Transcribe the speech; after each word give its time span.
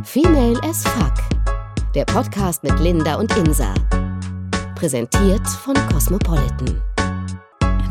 Female 0.00 0.58
as 0.64 0.82
Fuck. 0.84 1.12
Der 1.94 2.04
Podcast 2.06 2.64
mit 2.64 2.78
Linda 2.80 3.16
und 3.16 3.34
Insa. 3.36 3.72
Präsentiert 4.74 5.46
von 5.46 5.74
Cosmopolitan. 5.92 6.82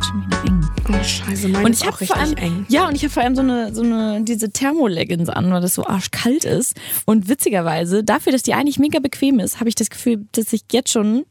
Schon 0.04 0.25
wieder 0.25 0.43
eng. 0.45 0.61
Oh, 0.89 1.04
scheiße, 1.04 1.48
meine 1.48 1.66
Und 1.66 1.71
ist 1.71 1.84
ich 1.84 1.88
auch 1.88 1.93
habe 1.93 2.05
vor 2.07 2.16
richtig 2.18 2.38
allem, 2.43 2.54
eng. 2.57 2.66
ja, 2.70 2.88
und 2.88 2.95
ich 2.95 3.04
habe 3.04 3.14
vor 3.14 3.23
allem 3.23 3.36
so 3.36 3.41
eine, 3.43 3.73
so 3.73 3.84
eine, 3.84 4.21
diese 4.23 4.52
Thermoleggings 4.52 5.29
an, 5.29 5.52
weil 5.52 5.61
das 5.61 5.75
so 5.75 5.86
arschkalt 5.86 6.43
ist. 6.43 6.75
Und 7.05 7.29
witzigerweise, 7.29 8.04
dafür, 8.04 8.33
dass 8.33 8.43
die 8.43 8.55
eigentlich 8.55 8.79
mega 8.79 8.99
bequem 8.99 9.39
ist, 9.39 9.59
habe 9.59 9.70
ich 9.70 9.75
das 9.75 9.89
Gefühl, 9.89 10.25
dass 10.33 10.52
ich 10.52 10.63
jetzt 10.71 10.91
schon, 10.91 11.23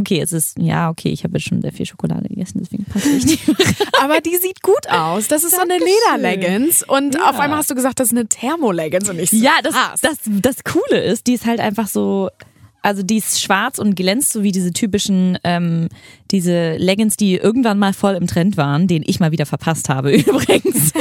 okay, 0.00 0.20
es 0.20 0.32
ist, 0.32 0.58
ja, 0.58 0.90
okay, 0.90 1.10
ich 1.10 1.22
habe 1.24 1.38
jetzt 1.38 1.46
schon 1.48 1.62
sehr 1.62 1.72
viel 1.72 1.86
Schokolade 1.86 2.28
gegessen, 2.28 2.60
deswegen 2.62 2.84
passt 2.84 3.06
ich 3.06 3.24
nicht. 3.26 3.42
Aber 4.02 4.20
die 4.20 4.36
sieht 4.36 4.62
gut 4.62 4.88
aus. 4.90 5.28
Das 5.28 5.44
ist 5.44 5.54
so 5.54 5.60
eine 5.60 5.78
Dankeschön. 5.78 5.94
Lederleggings. 6.22 6.82
Und 6.82 7.14
Ja. 7.14 7.30
auf 7.30 7.38
einmal 7.38 7.58
hast 7.58 7.70
du 7.70 7.74
gesagt, 7.74 8.00
das 8.00 8.08
ist 8.08 8.12
eine 8.18 8.26
Thermoleggings. 8.26 9.08
Und 9.08 9.18
ich 9.20 9.30
so, 9.30 9.36
Ja, 9.36 9.52
das, 9.62 9.74
krass. 9.74 10.00
das, 10.00 10.16
das 10.24 10.64
Coole 10.64 11.00
ist, 11.02 11.26
die 11.26 11.34
ist 11.34 11.46
halt 11.46 11.60
einfach 11.60 11.86
so, 11.86 12.30
also 12.82 13.02
die 13.02 13.18
ist 13.18 13.42
schwarz 13.42 13.78
und 13.78 13.94
glänzt 13.94 14.32
so 14.32 14.42
wie 14.42 14.52
diese 14.52 14.72
typischen, 14.72 15.38
ähm, 15.44 15.88
diese 16.30 16.76
Leggings, 16.76 17.16
die 17.16 17.34
irgendwann 17.36 17.78
mal 17.78 17.92
voll 17.92 18.14
im 18.14 18.26
Trend 18.26 18.56
waren, 18.56 18.86
den 18.88 19.02
ich 19.06 19.20
mal 19.20 19.32
wieder 19.32 19.44
verpasst 19.46 19.88
habe 19.90 20.12
übrigens. 20.16 20.92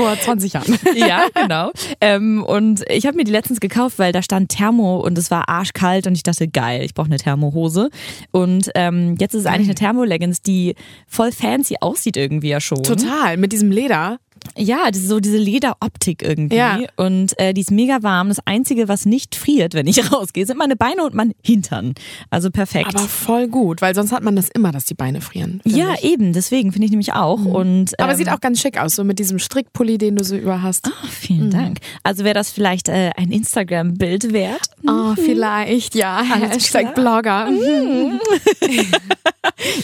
Vor 0.00 0.18
20 0.18 0.52
Jahren. 0.54 0.78
ja, 0.94 1.26
genau. 1.34 1.70
Ähm, 2.00 2.42
und 2.42 2.82
ich 2.88 3.06
habe 3.06 3.16
mir 3.16 3.24
die 3.24 3.32
letztens 3.32 3.60
gekauft, 3.60 3.98
weil 3.98 4.12
da 4.12 4.22
stand 4.22 4.50
Thermo 4.50 5.00
und 5.00 5.18
es 5.18 5.30
war 5.30 5.48
arschkalt 5.48 6.06
und 6.06 6.14
ich 6.14 6.22
dachte, 6.22 6.48
geil, 6.48 6.82
ich 6.84 6.94
brauche 6.94 7.06
eine 7.06 7.18
Thermohose. 7.18 7.90
Und 8.30 8.70
ähm, 8.74 9.16
jetzt 9.18 9.34
ist 9.34 9.40
es 9.40 9.46
eigentlich 9.46 9.68
eine 9.68 9.74
Thermoleggings, 9.74 10.42
die 10.42 10.74
voll 11.06 11.32
fancy 11.32 11.76
aussieht 11.80 12.16
irgendwie 12.16 12.48
ja 12.48 12.60
schon. 12.60 12.82
Total, 12.82 13.36
mit 13.36 13.52
diesem 13.52 13.70
Leder. 13.70 14.18
Ja, 14.56 14.90
das 14.90 14.98
ist 14.98 15.08
so 15.08 15.20
diese 15.20 15.36
Lederoptik 15.36 16.22
irgendwie. 16.22 16.56
Ja. 16.56 16.78
Und 16.96 17.38
äh, 17.38 17.52
die 17.54 17.60
ist 17.60 17.70
mega 17.70 18.02
warm. 18.02 18.28
Das 18.28 18.38
Einzige, 18.46 18.88
was 18.88 19.06
nicht 19.06 19.34
friert, 19.34 19.74
wenn 19.74 19.86
ich 19.86 20.12
rausgehe, 20.12 20.46
sind 20.46 20.58
meine 20.58 20.76
Beine 20.76 21.04
und 21.04 21.14
mein 21.14 21.32
Hintern. 21.42 21.94
Also 22.30 22.50
perfekt. 22.50 22.88
Aber 22.94 23.00
voll 23.00 23.48
gut, 23.48 23.82
weil 23.82 23.94
sonst 23.94 24.12
hat 24.12 24.22
man 24.22 24.36
das 24.36 24.48
immer, 24.48 24.72
dass 24.72 24.84
die 24.84 24.94
Beine 24.94 25.20
frieren. 25.20 25.60
ja, 25.64 25.94
ich. 25.94 26.04
eben. 26.04 26.32
Deswegen 26.32 26.72
finde 26.72 26.86
ich 26.86 26.90
nämlich 26.90 27.12
auch. 27.12 27.44
Und, 27.44 27.98
Aber 27.98 28.12
ähm, 28.12 28.18
sieht 28.18 28.30
auch 28.30 28.40
ganz 28.40 28.60
schick 28.60 28.78
aus, 28.78 28.96
so 28.96 29.04
mit 29.04 29.18
diesem 29.18 29.38
Strickpulli, 29.38 29.98
den 29.98 30.16
du 30.16 30.24
so 30.24 30.36
über 30.36 30.62
hast. 30.62 30.88
Ach, 30.88 31.08
vielen 31.08 31.50
Dank. 31.50 31.78
Also 32.02 32.24
wäre 32.24 32.34
das 32.34 32.50
vielleicht 32.50 32.88
äh, 32.88 33.10
ein 33.16 33.30
Instagram-Bild 33.30 34.32
wert? 34.32 34.62
Oh, 34.86 35.14
vielleicht, 35.14 35.94
ja. 35.94 36.22
Alles 36.32 36.54
Hashtag 36.54 36.94
Blogger. 36.94 37.48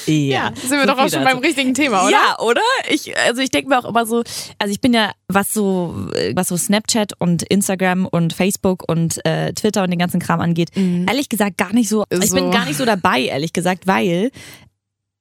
Mhm. 0.06 0.12
Ja. 0.30 0.52
Sind 0.54 0.70
wir 0.78 0.86
doch 0.86 0.98
auch 0.98 1.08
schon 1.10 1.24
beim 1.24 1.38
richtigen 1.38 1.74
Thema, 1.74 2.02
oder? 2.04 2.10
Ja, 2.12 2.38
oder? 2.40 2.60
Ich, 2.90 3.16
also 3.18 3.40
ich 3.42 3.50
denke 3.50 3.68
mir 3.68 3.78
auch 3.78 3.84
immer 3.84 4.06
so, 4.06 4.22
also 4.58 4.72
ich 4.72 4.80
bin 4.80 4.92
ja, 4.94 5.12
was 5.28 5.52
so, 5.52 5.94
was 6.34 6.48
so 6.48 6.56
Snapchat 6.56 7.12
und 7.18 7.42
Instagram 7.44 8.06
und 8.06 8.32
Facebook 8.32 8.84
und 8.88 9.24
äh, 9.24 9.52
Twitter 9.52 9.82
und 9.82 9.90
den 9.90 9.98
ganzen 9.98 10.20
Kram 10.20 10.40
angeht, 10.40 10.70
ehrlich 10.76 11.28
gesagt 11.28 11.56
gar 11.58 11.72
nicht 11.72 11.88
so, 11.88 12.04
ich 12.10 12.18
bin 12.30 12.44
So. 12.46 12.50
gar 12.50 12.64
nicht 12.66 12.76
so 12.76 12.84
dabei, 12.84 13.22
ehrlich 13.22 13.52
gesagt, 13.52 13.86
weil 13.86 14.30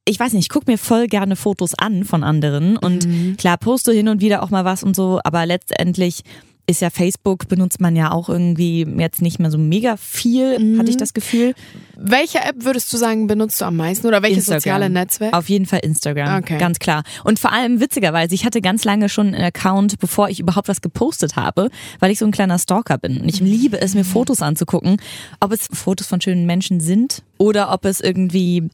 ich 0.08 0.20
weiß 0.20 0.34
nicht, 0.34 0.44
ich 0.44 0.50
gucke 0.50 0.70
mir 0.72 0.78
voll 0.78 1.08
gerne 1.08 1.36
Fotos 1.36 1.74
an 1.74 2.04
von 2.06 2.24
anderen 2.24 2.78
und 2.78 3.08
Mhm. 3.08 3.38
klar 3.38 3.58
poste 3.58 3.92
hin 3.92 4.08
und 4.08 4.22
wieder 4.22 4.44
auch 4.44 4.52
mal 4.52 4.64
was 4.66 4.84
und 4.84 4.96
so, 4.96 5.20
aber 5.24 5.46
letztendlich 5.48 6.22
ist 6.68 6.82
ja 6.82 6.90
Facebook, 6.90 7.48
benutzt 7.48 7.80
man 7.80 7.96
ja 7.96 8.12
auch 8.12 8.28
irgendwie 8.28 8.88
jetzt 8.98 9.22
nicht 9.22 9.40
mehr 9.40 9.52
so 9.52 9.58
mega 9.58 9.98
viel, 9.98 10.58
Mhm. 10.60 10.80
hatte 10.80 10.90
ich 10.90 10.98
das 10.98 11.14
Gefühl. 11.14 11.54
Welche 11.96 12.40
App 12.40 12.56
würdest 12.66 12.92
du 12.92 12.98
sagen, 12.98 13.28
benutzt 13.28 13.62
du 13.62 13.66
am 13.66 13.76
meisten 13.76 14.08
oder 14.08 14.22
welches 14.24 14.40
Instagram. 14.40 14.60
soziale 14.62 14.90
Netzwerk? 14.90 15.34
Auf 15.36 15.48
jeden 15.50 15.66
Fall 15.66 15.80
Instagram, 15.84 16.40
Okay. 16.40 16.58
ganz 16.58 16.80
klar. 16.80 17.04
Und 17.24 17.38
vor 17.40 17.52
allem 17.54 17.80
witzigerweise, 17.80 18.34
ich 18.34 18.46
hatte 18.46 18.62
ganz 18.62 18.84
lange 18.84 19.10
schon 19.10 19.28
einen 19.36 19.44
Account, 19.44 20.00
bevor 20.00 20.30
ich 20.30 20.40
überhaupt 20.40 20.68
was 20.68 20.82
gepostet 20.82 21.36
habe, 21.36 21.70
weil 22.00 22.12
ich 22.12 22.20
so 22.20 22.26
ein 22.26 22.32
kleiner 22.32 22.58
Stalker 22.58 22.98
bin. 22.98 23.22
Und 23.22 23.30
ich 23.30 23.40
liebe 23.40 23.80
es, 23.80 23.94
mir 23.94 24.04
Fotos 24.04 24.42
anzugucken, 24.42 24.98
ob 25.40 25.52
es 25.52 25.68
Fotos 25.72 26.08
von 26.08 26.20
schönen 26.20 26.46
Menschen 26.46 26.80
sind 26.80 27.22
oder 27.38 27.72
ob 27.72 27.86
es 27.86 28.02
irgendwie 28.02 28.70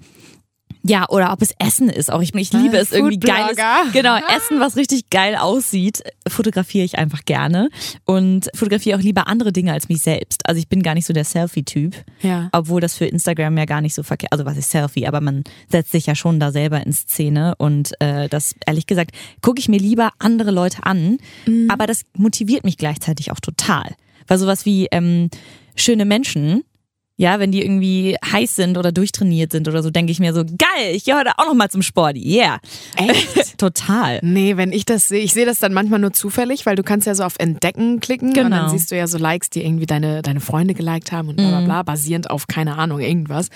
ja, 0.84 1.08
oder 1.10 1.32
ob 1.32 1.42
es 1.42 1.54
Essen 1.60 1.90
ist. 1.90 2.12
Auch 2.12 2.22
ich, 2.22 2.34
ich 2.34 2.54
liebe 2.54 2.78
es 2.78 2.92
irgendwie 2.92 3.20
geiles, 3.20 3.58
Foodblogger. 3.58 3.92
genau, 3.94 4.16
Essen, 4.36 4.60
was 4.60 4.76
richtig 4.76 5.10
geil 5.10 5.36
aussieht, 5.36 6.04
fotografiere 6.28 6.86
ich 6.86 6.98
einfach 6.98 7.24
gerne 7.26 7.70
und 8.06 8.50
fotografiere 8.56 8.98
auch 8.98 9.02
lieber 9.02 9.28
andere 9.28 9.52
Dinge 9.52 9.74
als 9.74 9.90
mich 9.90 10.02
selbst. 10.02 10.42
Also 10.48 10.60
ich 10.60 10.68
bin 10.68 10.82
gar 10.82 10.94
nicht 10.94 11.06
so 11.06 11.14
der 11.14 11.26
Selfie-Typ. 11.26 11.96
Ja. 12.22 12.50
Obwohl 12.52 12.82
das 12.82 12.96
für 12.96 13.06
Instagram 13.06 13.58
ja 13.58 13.66
gar 13.66 13.82
nicht 13.82 13.94
so 13.94 14.04
verkehrt, 14.04 14.32
also 14.32 14.46
was 14.46 14.58
ist 14.58 14.72
Selfie, 14.72 15.08
aber 15.08 15.22
man 15.22 15.44
setzt 15.70 15.92
sich 15.92 16.08
ja 16.08 16.16
schon 16.16 16.40
da 16.40 16.52
selber 16.52 16.86
in 16.86 16.94
Szene 16.94 17.56
und 17.58 17.92
äh, 18.00 18.28
das, 18.28 18.56
ehrlich 18.66 18.88
gesagt, 18.88 19.12
gucke 19.42 19.60
ich 19.60 19.70
mir 19.70 19.80
lieber 19.80 20.12
andere 20.20 20.52
Leute 20.52 20.86
an, 20.86 21.18
aber 21.70 21.88
das 21.88 22.04
motiviert 22.18 22.64
mich 22.64 22.78
gleichzeitig 22.78 23.32
auch 23.32 23.40
total. 23.40 23.96
Weil 24.28 24.38
sowas 24.38 24.66
wie 24.66 24.88
ähm, 24.92 25.30
schöne 25.76 26.06
Menschen, 26.06 26.64
ja, 27.22 27.40
wenn 27.40 27.52
die 27.52 27.62
irgendwie 27.62 28.16
heiß 28.32 28.56
sind 28.56 28.80
oder 28.80 28.92
durchtrainiert 28.92 29.52
sind 29.52 29.68
oder 29.68 29.84
so, 29.84 29.92
denke 29.92 30.12
ich 30.12 30.20
mir 30.20 30.34
so, 30.34 30.44
geil, 30.44 30.96
ich 30.96 31.04
gehe 31.06 31.16
heute 31.16 31.34
auch 31.38 31.46
noch 31.46 31.54
mal 31.54 31.70
zum 31.70 31.84
Sport, 31.84 32.18
yeah. 32.18 32.58
Echt? 32.98 33.58
Total. 33.60 34.20
Nee, 34.24 34.58
wenn 34.58 34.72
ich 34.72 34.86
das 34.86 35.08
sehe, 35.08 35.20
ich 35.22 35.32
sehe 35.32 35.46
das 35.46 35.60
dann 35.60 35.72
manchmal 35.72 36.00
nur 36.00 36.14
zufällig, 36.14 36.66
weil 36.66 36.76
du 36.76 36.82
kannst 36.82 37.06
ja 37.06 37.14
so 37.14 37.24
auf 37.24 37.36
Entdecken 37.38 38.00
klicken 38.00 38.30
und 38.30 38.34
Genau. 38.34 38.50
dann 38.50 38.70
siehst 38.72 38.90
du 38.90 38.98
ja 38.98 39.06
so 39.06 39.20
Likes, 39.20 39.52
die 39.52 39.64
irgendwie 39.64 39.86
deine, 39.86 40.24
deine 40.24 40.40
Freunde 40.40 40.74
geliked 40.74 41.12
haben 41.12 41.30
und 41.30 41.36
bla 41.36 41.46
Mhm. 41.46 41.50
bla 41.52 41.62
bla, 41.66 41.84
basierend 41.84 42.32
auf, 42.32 42.48
keine 42.48 42.78
Ahnung, 42.80 43.00
irgendwas. 43.00 43.50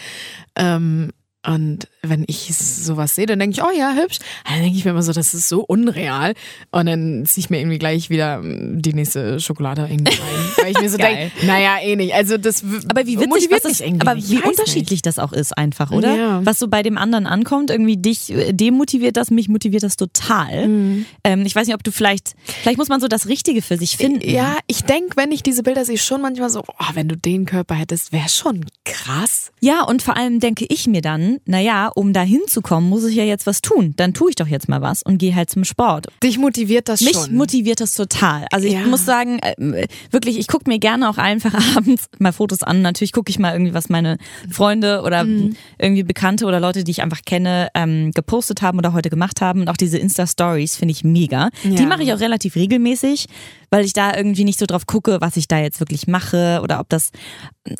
Ähm, 0.56 1.10
und 1.46 1.88
wenn 2.02 2.24
ich 2.28 2.56
sowas 2.56 3.16
sehe, 3.16 3.26
dann 3.26 3.40
denke 3.40 3.58
ich, 3.58 3.64
oh 3.64 3.72
ja, 3.76 3.94
hübsch. 3.94 4.20
Dann 4.46 4.62
denke 4.62 4.78
ich 4.78 4.86
mir 4.86 4.92
immer 4.92 5.04
so, 5.04 5.12
das 5.12 5.34
ist 5.34 5.48
so 5.50 5.62
unreal. 5.62 6.34
Und 6.72 6.88
dann 6.88 7.26
ziehe 7.26 7.44
ich 7.44 7.50
mir 7.50 7.60
irgendwie 7.60 7.78
gleich 7.78 8.10
wieder 8.10 8.40
mm, 8.40 8.82
die 8.82 8.94
nächste 8.94 9.40
Schokolade 9.40 9.88
irgendwie 9.90 10.14
rein. 10.14 10.46
weil 10.58 10.72
ich 10.72 10.82
mir 10.82 10.90
so 10.90 10.98
denke, 10.98 11.32
naja, 11.46 11.78
eh 11.82 11.96
nicht. 11.96 12.14
Also 12.14 12.38
das 12.38 12.64
Aber 12.88 13.06
wie 13.06 13.20
witzig, 13.20 13.52
was 13.52 13.62
das, 13.62 13.80
irgendwie 13.80 14.02
aber 14.02 14.16
nicht. 14.16 14.30
wie 14.30 14.42
unterschiedlich 14.42 15.02
das 15.02 15.20
auch 15.20 15.34
ist 15.34 15.58
einfach, 15.58 15.92
oder? 15.92 16.16
Ja. 16.16 16.46
Was 16.46 16.60
so 16.60 16.68
bei 16.68 16.84
dem 16.84 16.98
anderen 16.98 17.28
ankommt, 17.28 17.70
irgendwie 17.70 17.98
dich 17.98 18.32
äh, 18.32 18.54
demotiviert 18.54 19.18
das, 19.18 19.30
mich 19.32 19.50
motiviert 19.50 19.84
das 19.84 19.98
total. 19.98 20.68
Mhm. 20.68 21.06
Ähm, 21.24 21.46
ich 21.46 21.56
weiß 21.56 21.68
nicht, 21.68 21.76
ob 21.76 21.84
du 21.84 21.92
vielleicht, 21.92 22.34
vielleicht 22.44 22.78
muss 22.78 22.90
man 22.90 23.02
so 23.02 23.08
das 23.08 23.28
Richtige 23.28 23.62
für 23.62 23.78
sich 23.78 23.98
finden. 23.98 24.28
Ja, 24.28 24.58
ich 24.68 24.84
denke, 24.84 25.18
wenn 25.18 25.32
ich 25.32 25.44
diese 25.44 25.64
Bilder 25.64 25.86
sehe, 25.86 25.98
schon 25.98 26.22
manchmal 26.22 26.50
so, 26.50 26.64
oh, 26.68 26.86
wenn 26.94 27.08
du 27.08 27.16
den 27.16 27.46
Körper 27.46 27.76
hättest, 27.76 28.12
wäre 28.12 28.30
schon 28.30 28.66
krass. 28.84 29.52
Ja, 29.60 29.84
und 29.84 30.02
vor 30.02 30.18
allem 30.18 30.40
denke 30.40 30.66
ich 30.70 30.88
mir 30.88 31.02
dann, 31.02 31.35
naja, 31.46 31.88
um 31.96 32.14
da 32.14 32.22
hinzukommen, 32.22 32.90
muss 32.90 33.04
ich 33.06 33.16
ja 33.16 33.24
jetzt 33.24 33.46
was 33.48 33.62
tun. 33.62 33.94
Dann 33.98 34.14
tue 34.14 34.30
ich 34.30 34.36
doch 34.36 34.48
jetzt 34.48 34.70
mal 34.70 34.82
was 34.82 35.04
und 35.04 35.18
gehe 35.18 35.36
halt 35.36 35.50
zum 35.50 35.64
Sport. 35.64 36.08
Dich 36.24 36.38
motiviert 36.38 36.90
das 36.90 37.02
Mich 37.02 37.14
schon. 37.14 37.34
motiviert 37.36 37.80
das 37.82 37.96
total. 37.96 38.46
Also 38.52 38.68
ich 38.68 38.74
Ja. 38.74 38.82
muss 38.88 39.06
sagen, 39.06 39.40
äh, 39.40 39.88
wirklich, 40.12 40.38
ich 40.40 40.48
gucke 40.48 40.70
mir 40.70 40.80
gerne 40.80 41.10
auch 41.10 41.18
einfach 41.18 41.54
abends 41.78 42.06
mal 42.20 42.32
Fotos 42.34 42.64
an. 42.64 42.82
Natürlich 42.82 43.12
gucke 43.12 43.30
ich 43.30 43.40
mal 43.40 43.54
irgendwie, 43.54 43.74
was 43.74 43.90
meine 43.90 44.18
Freunde 44.50 45.02
oder 45.04 45.24
Mhm. 45.24 45.56
irgendwie 45.80 46.04
Bekannte 46.04 46.46
oder 46.46 46.60
Leute, 46.60 46.84
die 46.84 46.92
ich 46.92 47.02
einfach 47.02 47.22
kenne, 47.26 47.70
ähm, 47.74 48.12
gepostet 48.12 48.62
haben 48.62 48.78
oder 48.78 48.94
heute 48.94 49.10
gemacht 49.10 49.42
haben. 49.42 49.62
Und 49.62 49.70
auch 49.70 49.78
diese 49.78 49.98
Insta-Stories 49.98 50.76
finde 50.76 50.92
ich 50.94 51.04
mega. 51.04 51.50
Die 51.64 51.76
Ja. 51.76 51.86
mache 51.86 52.04
ich 52.04 52.14
auch 52.14 52.20
relativ 52.20 52.56
regelmäßig, 52.56 53.26
weil 53.70 53.86
ich 53.86 53.94
da 53.94 54.16
irgendwie 54.16 54.44
nicht 54.44 54.60
so 54.60 54.66
drauf 54.66 54.86
gucke, 54.88 55.18
was 55.22 55.38
ich 55.38 55.48
da 55.48 55.60
jetzt 55.60 55.80
wirklich 55.80 56.08
mache 56.08 56.60
oder 56.64 56.80
ob 56.80 56.90
das, 56.90 57.12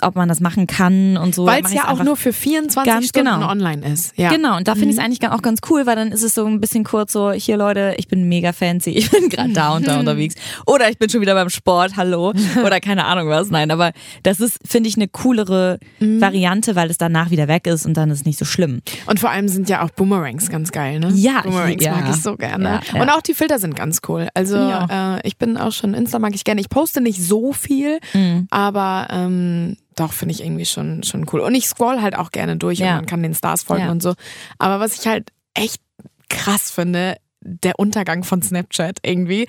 ob 0.02 0.16
man 0.16 0.28
das 0.30 0.40
machen 0.40 0.68
kann 0.68 1.18
und 1.18 1.36
so. 1.36 1.46
Weil 1.46 1.64
es 1.64 1.74
ja 1.74 1.90
auch 1.90 2.04
nur 2.04 2.16
für 2.18 2.34
24 2.34 2.92
Ganz 2.92 3.08
Stunden 3.08 3.30
genau. 3.30 3.50
online 3.50 3.86
ist. 3.94 4.18
Ja. 4.18 4.30
Genau, 4.30 4.58
und 4.58 4.68
da 4.68 4.74
finde 4.74 4.90
ich 4.90 4.98
es 4.98 5.04
eigentlich 5.04 5.28
auch 5.30 5.42
ganz 5.42 5.60
cool, 5.70 5.86
weil 5.86 5.96
dann 5.96 6.12
ist 6.12 6.24
es 6.24 6.36
so 6.36 6.46
ein 6.46 6.60
bisschen 6.60 6.84
kurz 6.84 7.14
so, 7.14 7.32
hier 7.32 7.58
Leute, 7.58 7.96
ich 7.98 8.08
bin 8.08 8.28
mega 8.28 8.54
fancy, 8.54 8.90
ich 8.98 9.10
bin 9.12 9.30
gerade 9.30 9.54
da 9.54 9.76
und 9.76 9.88
da 9.88 10.00
unterwegs. 10.00 10.36
Oder 10.66 10.90
ich 10.90 10.98
bin 10.98 11.10
schon 11.10 11.22
wieder 11.22 11.34
beim 11.36 11.50
Sport, 11.50 11.98
hallo. 11.98 12.34
Oder 12.66 12.80
keine 12.80 13.06
Ahnung 13.06 13.30
was. 13.30 13.50
Nein, 13.50 13.72
aber 13.72 13.92
das 14.24 14.40
ist, 14.40 14.60
finde 14.66 14.90
ich, 14.90 14.96
eine 14.96 15.08
coolere 15.08 15.80
Variante, 16.00 16.76
weil 16.76 16.90
es 16.90 16.98
danach 16.98 17.30
wieder 17.30 17.48
weg 17.48 17.68
ist 17.68 17.86
und 17.86 17.96
dann 17.96 18.10
ist 18.10 18.20
es 18.20 18.26
nicht 18.26 18.40
so 18.40 18.46
schlimm. 18.46 18.82
Und 19.08 19.20
vor 19.20 19.30
allem 19.30 19.48
sind 19.48 19.70
ja 19.70 19.84
auch 19.84 19.90
Boomerangs 19.92 20.50
ganz 20.50 20.72
geil, 20.72 21.00
ne? 21.00 21.12
Ja, 21.14 21.42
Boomerangs 21.42 21.76
ich- 21.76 21.82
ja. 21.82 21.92
mag 21.96 22.10
ich 22.10 22.22
so 22.22 22.36
gerne. 22.36 22.66
Ja, 22.66 22.82
ja. 22.96 23.02
Und 23.02 23.10
auch 23.10 23.22
die 23.22 23.34
Filter 23.34 23.60
sind 23.60 23.76
ganz 23.76 24.00
cool. 24.08 24.28
Also 24.34 24.56
ich 24.58 24.92
äh, 24.92 25.28
ich 25.28 25.38
bin 25.38 25.58
auch 25.58 25.72
schon, 25.72 25.85
Insta 25.94 26.20
mag 26.20 26.34
ich 26.36 26.44
gerne. 26.44 26.62
Ich 26.62 26.70
poste 26.70 27.02
nicht 27.02 27.22
so 27.22 27.54
viel, 27.54 28.00
Mhm. 28.14 28.48
aber 28.50 29.08
ähm, 29.12 29.78
doch 29.96 30.12
finde 30.14 30.34
ich 30.34 30.44
irgendwie 30.44 30.66
schon, 30.66 31.04
schon 31.04 31.26
cool. 31.32 31.40
Und 31.42 31.56
ich 31.56 31.68
scroll 31.68 32.02
halt 32.02 32.16
auch 32.18 32.32
gerne 32.32 32.58
durch 32.58 32.80
Ja. 32.80 32.92
und 32.92 32.96
man 32.98 33.06
kann 33.06 33.24
den 33.24 33.34
Stars 33.36 33.64
folgen 33.64 33.86
Ja. 33.86 33.92
und 33.92 34.02
so. 34.02 34.14
Aber 34.58 34.80
was 34.80 35.00
ich 35.00 35.08
halt 35.08 35.32
echt 35.54 35.82
krass 36.30 36.72
finde, 36.72 37.16
der 37.46 37.80
Untergang 37.80 38.24
von 38.24 38.42
Snapchat 38.42 38.98
irgendwie. 39.04 39.48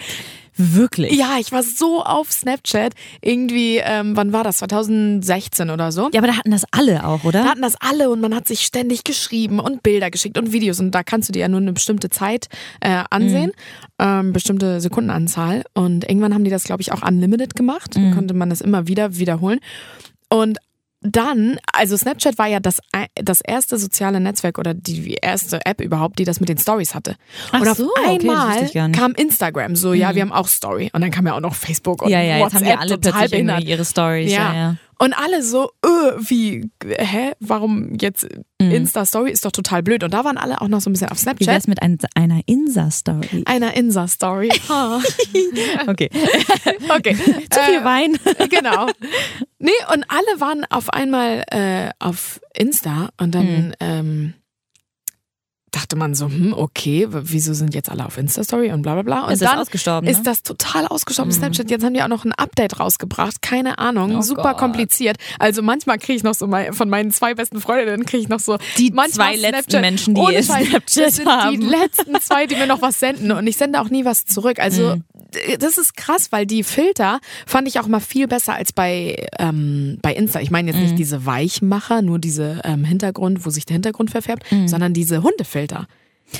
Wirklich. 0.58 1.12
Ja, 1.12 1.36
ich 1.38 1.52
war 1.52 1.62
so 1.62 2.02
auf 2.02 2.32
Snapchat. 2.32 2.94
Irgendwie, 3.20 3.78
ähm, 3.82 4.16
wann 4.16 4.32
war 4.32 4.42
das? 4.42 4.58
2016 4.58 5.68
oder 5.68 5.92
so. 5.92 6.08
Ja, 6.12 6.20
aber 6.20 6.28
da 6.28 6.36
hatten 6.36 6.50
das 6.50 6.64
alle 6.70 7.06
auch, 7.06 7.24
oder? 7.24 7.42
Da 7.42 7.50
hatten 7.50 7.62
das 7.62 7.76
alle 7.78 8.10
und 8.10 8.20
man 8.20 8.34
hat 8.34 8.48
sich 8.48 8.60
ständig 8.60 9.04
geschrieben 9.04 9.60
und 9.60 9.82
Bilder 9.82 10.10
geschickt 10.10 10.38
und 10.38 10.52
Videos 10.52 10.80
und 10.80 10.92
da 10.92 11.02
kannst 11.02 11.28
du 11.28 11.32
dir 11.32 11.40
ja 11.40 11.48
nur 11.48 11.60
eine 11.60 11.72
bestimmte 11.72 12.08
Zeit 12.08 12.48
äh, 12.80 13.02
ansehen, 13.10 13.52
ähm, 13.98 14.32
bestimmte 14.32 14.80
Sekundenanzahl 14.80 15.64
und 15.74 16.08
irgendwann 16.08 16.32
haben 16.32 16.44
die 16.44 16.50
das, 16.50 16.64
glaube 16.64 16.80
ich, 16.80 16.92
auch 16.92 17.02
unlimited 17.06 17.54
gemacht, 17.54 17.96
dann 17.96 18.14
konnte 18.14 18.32
man 18.32 18.48
das 18.48 18.60
immer 18.60 18.88
wieder 18.88 19.16
wiederholen 19.16 19.60
und 20.28 20.58
dann, 21.06 21.58
also 21.72 21.96
Snapchat 21.96 22.38
war 22.38 22.46
ja 22.46 22.60
das, 22.60 22.80
das 23.14 23.40
erste 23.40 23.78
soziale 23.78 24.20
Netzwerk 24.20 24.58
oder 24.58 24.74
die 24.74 25.14
erste 25.14 25.64
App 25.64 25.80
überhaupt, 25.80 26.18
die 26.18 26.24
das 26.24 26.40
mit 26.40 26.48
den 26.48 26.58
Stories 26.58 26.94
hatte. 26.94 27.16
Ach 27.52 27.60
und 27.60 27.68
auf 27.68 27.76
so, 27.76 27.90
okay, 27.90 28.18
einmal. 28.20 28.62
Mhm. 28.62 28.92
kam 28.92 29.12
Instagram 29.12 29.76
so, 29.76 29.92
ja, 29.92 30.14
wir 30.14 30.22
haben 30.22 30.32
auch 30.32 30.48
Story. 30.48 30.90
Und 30.92 31.00
dann 31.00 31.10
kam 31.10 31.26
ja 31.26 31.34
auch 31.34 31.40
noch 31.40 31.54
Facebook 31.54 32.02
und 32.02 32.10
Ja, 32.10 32.20
ja, 32.20 32.38
jetzt 32.38 32.44
WhatsApp 32.44 32.60
haben 32.60 32.66
wir 32.66 32.80
alle 32.80 33.00
total 33.00 33.28
behindert. 33.28 33.64
ihre 33.64 33.84
Stories. 33.84 34.32
Ja, 34.32 34.54
ja. 34.54 34.76
Und 34.98 35.12
alle 35.12 35.42
so, 35.42 35.70
äh, 35.84 35.88
wie, 36.18 36.70
hä, 36.84 37.32
warum 37.40 37.94
jetzt 38.00 38.26
Insta-Story 38.58 39.30
ist 39.30 39.44
doch 39.44 39.52
total 39.52 39.82
blöd. 39.82 40.02
Und 40.02 40.14
da 40.14 40.24
waren 40.24 40.38
alle 40.38 40.60
auch 40.62 40.68
noch 40.68 40.80
so 40.80 40.88
ein 40.88 40.94
bisschen 40.94 41.10
auf 41.10 41.18
Wie 41.18 41.22
Snapchat. 41.22 41.46
wär's 41.48 41.66
mit 41.66 41.82
ein, 41.82 41.98
einer 42.14 42.40
Insa-Story? 42.46 43.42
Einer 43.46 43.74
Insta-Story. 43.76 44.48
Ha. 44.68 45.00
Okay. 45.88 46.10
okay. 46.96 47.14
Zu 47.14 47.60
viel 47.60 47.80
Äh, 47.80 47.84
Wein. 47.84 48.18
genau. 48.48 48.86
Nee, 49.58 49.70
und 49.92 50.04
alle 50.08 50.40
waren 50.40 50.64
auf 50.70 50.90
einmal 50.90 51.44
äh, 51.50 51.90
auf 51.98 52.40
Insta 52.54 53.10
und 53.20 53.34
dann 53.34 53.46
Mhm. 53.68 53.72
ähm, 53.80 54.34
dachte 55.72 55.96
man 55.96 56.14
so, 56.14 56.26
hm, 56.26 56.54
okay, 56.54 57.06
wieso 57.10 57.52
sind 57.52 57.74
jetzt 57.74 57.90
alle 57.90 58.06
auf 58.06 58.16
Insta-Story 58.16 58.72
und 58.72 58.80
bla 58.82 58.94
bla 58.94 59.02
bla. 59.02 59.26
Und 59.26 59.32
ist 59.32 59.42
dann 59.42 59.58
ausgestorben. 59.58 60.08
ist 60.08 60.18
ne? 60.18 60.22
das 60.24 60.42
total 60.42 60.86
ausgestorben, 60.86 61.30
Mhm. 61.32 61.36
Snapchat. 61.36 61.70
Jetzt 61.70 61.84
haben 61.84 61.92
die 61.92 62.02
auch 62.02 62.08
noch 62.08 62.24
ein 62.24 62.32
Update 62.32 62.80
rausgebracht. 62.80 63.42
Keine 63.42 63.78
Ahnung, 63.78 64.16
Oh 64.16 64.22
super 64.22 64.42
Gott. 64.52 64.58
kompliziert. 64.58 65.16
Also 65.38 65.60
manchmal 65.62 65.98
kriege 65.98 66.14
ich 66.16 66.22
noch 66.22 66.34
so 66.34 66.46
mein, 66.46 66.72
von 66.72 66.88
meinen 66.88 67.10
zwei 67.10 67.34
besten 67.34 67.60
Freundinnen 67.60 68.06
kriege 68.06 68.22
ich 68.22 68.28
noch 68.28 68.40
so 68.40 68.56
Die 68.78 68.90
zwei 68.92 69.36
letzten 69.36 69.72
Snapchat- 69.72 69.80
Menschen, 69.82 70.14
die 70.14 70.20
Ohne 70.20 70.42
Snapchat 70.42 70.82
das 70.96 71.16
sind 71.16 71.26
haben. 71.28 71.60
die 71.60 71.66
letzten 71.66 72.20
zwei, 72.22 72.46
die 72.46 72.54
mir 72.56 72.66
noch 72.66 72.80
was 72.80 72.98
senden 72.98 73.32
und 73.32 73.46
ich 73.46 73.56
sende 73.58 73.80
auch 73.80 73.90
nie 73.90 74.04
was 74.06 74.24
zurück. 74.24 74.58
Also 74.60 74.96
Mhm. 74.96 75.04
Das 75.58 75.78
ist 75.78 75.96
krass, 75.96 76.32
weil 76.32 76.46
die 76.46 76.62
Filter 76.62 77.20
fand 77.46 77.68
ich 77.68 77.78
auch 77.80 77.86
mal 77.86 78.00
viel 78.00 78.26
besser 78.28 78.54
als 78.54 78.72
bei 78.72 79.26
ähm, 79.38 79.98
bei 80.02 80.12
Insta. 80.14 80.40
Ich 80.40 80.50
meine 80.50 80.70
jetzt 80.70 80.76
Mhm. 80.78 80.84
nicht 80.84 80.98
diese 80.98 81.26
Weichmacher, 81.26 82.02
nur 82.02 82.18
diese 82.18 82.60
ähm, 82.64 82.84
Hintergrund, 82.84 83.44
wo 83.46 83.50
sich 83.50 83.66
der 83.66 83.74
Hintergrund 83.74 84.10
verfärbt, 84.10 84.44
sondern 84.66 84.92
diese 84.92 85.22
Hundefilter. 85.22 85.86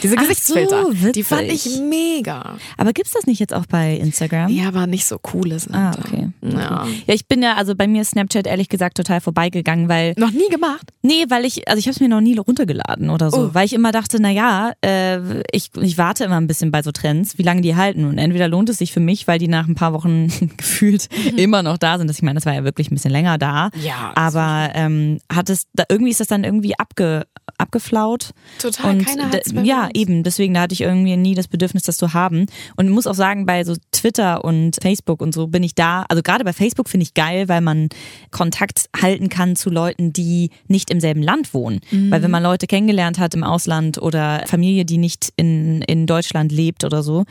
Diese 0.03 0.15
Mhm. 0.17 0.19
Ach 0.19 0.23
so, 0.25 0.29
Gesichtsfilter, 0.29 1.13
die 1.13 1.23
fand 1.23 1.43
ich 1.53 1.79
mega. 1.81 2.57
Aber 2.77 2.93
gibt's 2.93 3.13
das 3.13 3.27
nicht 3.27 3.39
jetzt 3.39 3.55
auch 3.55 3.67
bei 3.67 3.95
Instagram? 3.97 4.51
Ja, 4.51 4.69
aber 4.69 4.87
nicht 4.87 5.07
so 5.07 5.17
coole 5.19 5.59
sind. 5.59 5.75
Ah, 5.75 5.93
da. 5.93 5.99
okay. 6.01 6.29
Ja. 6.43 6.87
Ja, 7.07 7.15
ich 7.15 7.27
bin 7.29 7.43
ja, 7.43 7.55
also 7.55 7.75
bei 7.77 7.87
mir 7.87 8.03
ist 8.03 8.11
Snapchat 8.11 8.47
ehrlich 8.47 8.69
gesagt 8.69 8.97
total 8.97 9.21
vorbeigegangen, 9.21 9.89
weil, 9.89 10.15
Noch 10.19 10.33
nie 10.33 10.49
gemacht. 10.51 10.91
nee, 11.03 11.25
weil 11.29 11.45
ich, 11.45 11.69
also 11.69 11.79
ich 11.79 11.87
habe 11.87 11.93
es 11.95 12.01
mir 12.01 12.09
noch 12.09 12.21
nie 12.21 12.37
runtergeladen 12.37 13.11
oder 13.11 13.31
so, 13.31 13.37
Oh. 13.39 13.51
weil 13.53 13.65
ich 13.65 13.73
immer 13.73 13.93
dachte, 13.93 14.19
na 14.21 14.31
ja, 14.31 14.73
äh, 14.85 15.41
ich, 15.53 15.71
ich 15.81 15.99
warte 15.99 16.25
immer 16.25 16.37
ein 16.37 16.47
bisschen 16.49 16.71
bei 16.73 16.83
so 16.83 16.91
Trends, 16.93 17.39
wie 17.39 17.43
lange 17.43 17.61
die 17.63 17.77
halten 17.77 18.05
und 18.07 18.19
entweder 18.19 18.49
lohnt 18.49 18.69
es 18.69 18.79
sich 18.79 18.93
für 18.93 19.01
mich, 19.01 19.27
weil 19.29 19.39
die 19.39 19.49
nach 19.49 19.67
ein 19.69 19.75
paar 19.77 19.93
Wochen 19.93 20.29
gefühlt 20.57 21.09
immer 21.37 21.63
noch 21.63 21.79
da 21.79 21.97
sind. 21.99 22.09
Das, 22.09 22.17
ich 22.17 22.23
meine, 22.23 22.35
das 22.37 22.47
war 22.47 22.55
ja 22.55 22.65
wirklich 22.65 22.91
ein 22.91 22.95
bisschen 22.95 23.13
länger 23.13 23.39
da, 23.39 23.71
Ja. 23.83 24.13
aber 24.17 24.71
ähm, 24.75 25.19
hat 25.33 25.49
es, 25.49 25.67
da, 25.75 25.85
irgendwie 25.89 26.11
ist 26.11 26.21
das 26.21 26.29
dann 26.29 26.45
irgendwie 26.45 26.79
abge, 26.79 27.27
abgeflaut. 27.59 28.31
Total, 28.61 28.97
Und 28.97 29.07
keiner 29.07 29.29
d- 29.31 29.39
hat's 29.39 29.53
mehr 29.53 29.76
ja, 29.77 29.89
eben. 29.95 30.23
Deswegen 30.23 30.55
da 30.55 30.63
hatte 30.63 30.73
ich 30.73 30.81
irgendwie 30.81 31.17
nie 31.17 31.35
das 31.35 31.49
Bedürfnis, 31.49 31.83
das 31.83 31.97
zu 31.97 32.13
haben. 32.15 32.47
Und 32.77 32.89
muss 32.91 33.07
auch 33.07 33.15
sagen, 33.15 33.47
bei 33.47 33.65
so 33.65 33.75
Twitter 33.93 34.45
und 34.45 34.77
Facebook 34.81 35.21
und 35.21 35.33
so 35.35 35.47
bin 35.47 35.63
ich 35.63 35.75
da. 35.75 36.05
Also 36.09 36.23
gerade 36.23 36.45
bei 36.45 36.53
Facebook 36.53 36.89
finde 36.89 37.05
ich 37.05 37.15
geil, 37.15 37.49
weil 37.49 37.61
man 37.61 37.89
Kontakt 38.31 38.87
halten 39.01 39.29
kann 39.29 39.57
zu 39.57 39.71
Leuten, 39.71 40.13
die 40.13 40.51
nicht 40.69 40.91
im 40.91 41.01
selben 41.01 41.23
Land 41.23 41.53
wohnen. 41.55 41.81
Mhm. 41.91 42.11
Weil 42.11 42.23
wenn 42.23 42.31
man 42.31 42.43
Leute 42.43 42.67
kennengelernt 42.67 43.19
hat 43.19 43.35
im 43.35 43.45
Ausland 43.45 43.99
oder 43.99 44.43
Familie, 44.47 44.85
die 44.85 44.99
nicht 44.99 45.33
in, 45.37 45.83
in 45.83 46.07
Deutschland 46.07 46.53
lebt 46.53 46.85
oder 46.85 47.03
so, 47.03 47.25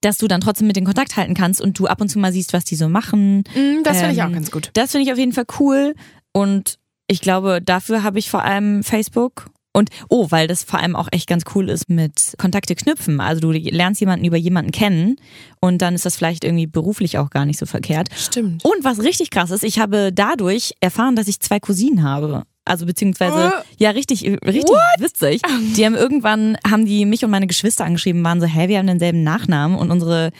dass 0.00 0.18
du 0.18 0.28
dann 0.28 0.40
trotzdem 0.40 0.66
mit 0.66 0.76
den 0.76 0.84
Kontakt 0.84 1.16
halten 1.16 1.34
kannst 1.34 1.60
und 1.60 1.78
du 1.78 1.86
ab 1.86 2.00
und 2.00 2.08
zu 2.08 2.18
mal 2.18 2.32
siehst, 2.32 2.52
was 2.52 2.64
die 2.64 2.76
so 2.76 2.88
machen. 2.88 3.38
Mm, 3.54 3.82
Das 3.84 3.98
finde 3.98 4.12
ich 4.12 4.18
Ähm, 4.18 4.26
auch 4.28 4.32
ganz 4.32 4.50
gut. 4.50 4.70
Das 4.74 4.92
finde 4.92 5.06
ich 5.06 5.12
auf 5.12 5.18
jeden 5.18 5.32
Fall 5.32 5.46
cool 5.58 5.94
und 6.32 6.78
ich 7.06 7.20
glaube, 7.20 7.60
dafür 7.62 8.02
habe 8.02 8.18
ich 8.18 8.30
vor 8.30 8.42
allem 8.42 8.82
Facebook. 8.82 9.46
Und 9.76 9.90
oh, 10.08 10.28
weil 10.30 10.46
das 10.46 10.62
vor 10.62 10.78
allem 10.78 10.94
auch 10.94 11.08
echt 11.10 11.28
ganz 11.28 11.42
cool 11.54 11.68
ist 11.68 11.90
mit 11.90 12.34
Kontakte 12.38 12.76
knüpfen. 12.76 13.20
Also 13.20 13.40
du 13.40 13.50
lernst 13.50 14.00
jemanden 14.00 14.24
über 14.24 14.36
jemanden 14.36 14.70
kennen 14.70 15.16
und 15.60 15.82
dann 15.82 15.96
ist 15.96 16.06
das 16.06 16.16
vielleicht 16.16 16.44
irgendwie 16.44 16.68
beruflich 16.68 17.18
auch 17.18 17.28
gar 17.28 17.44
nicht 17.44 17.58
so 17.58 17.66
verkehrt. 17.66 18.08
Stimmt. 18.16 18.64
Und 18.64 18.84
was 18.84 19.00
richtig 19.00 19.30
krass 19.30 19.50
ist, 19.50 19.64
ich 19.64 19.80
habe 19.80 20.12
dadurch 20.12 20.74
erfahren, 20.80 21.16
dass 21.16 21.26
ich 21.26 21.40
zwei 21.40 21.58
Cousinen 21.58 22.04
habe. 22.04 22.44
Also 22.64 22.86
beziehungsweise, 22.86 23.46
Äh. 23.48 23.50
ja, 23.78 23.90
richtig, 23.90 24.22
richtig 24.22 24.76
witzig. 24.98 25.42
Die 25.76 25.84
haben 25.84 25.96
irgendwann, 25.96 26.56
haben 26.66 26.86
die 26.86 27.04
mich 27.04 27.24
und 27.24 27.30
meine 27.32 27.48
Geschwister 27.48 27.84
angeschrieben, 27.84 28.22
waren 28.24 28.40
so, 28.40 28.46
hey, 28.46 28.68
wir 28.68 28.78
haben 28.78 28.86
denselben 28.86 29.24
Nachnamen 29.24 29.76
und 29.76 29.90
unsere, 29.90 30.30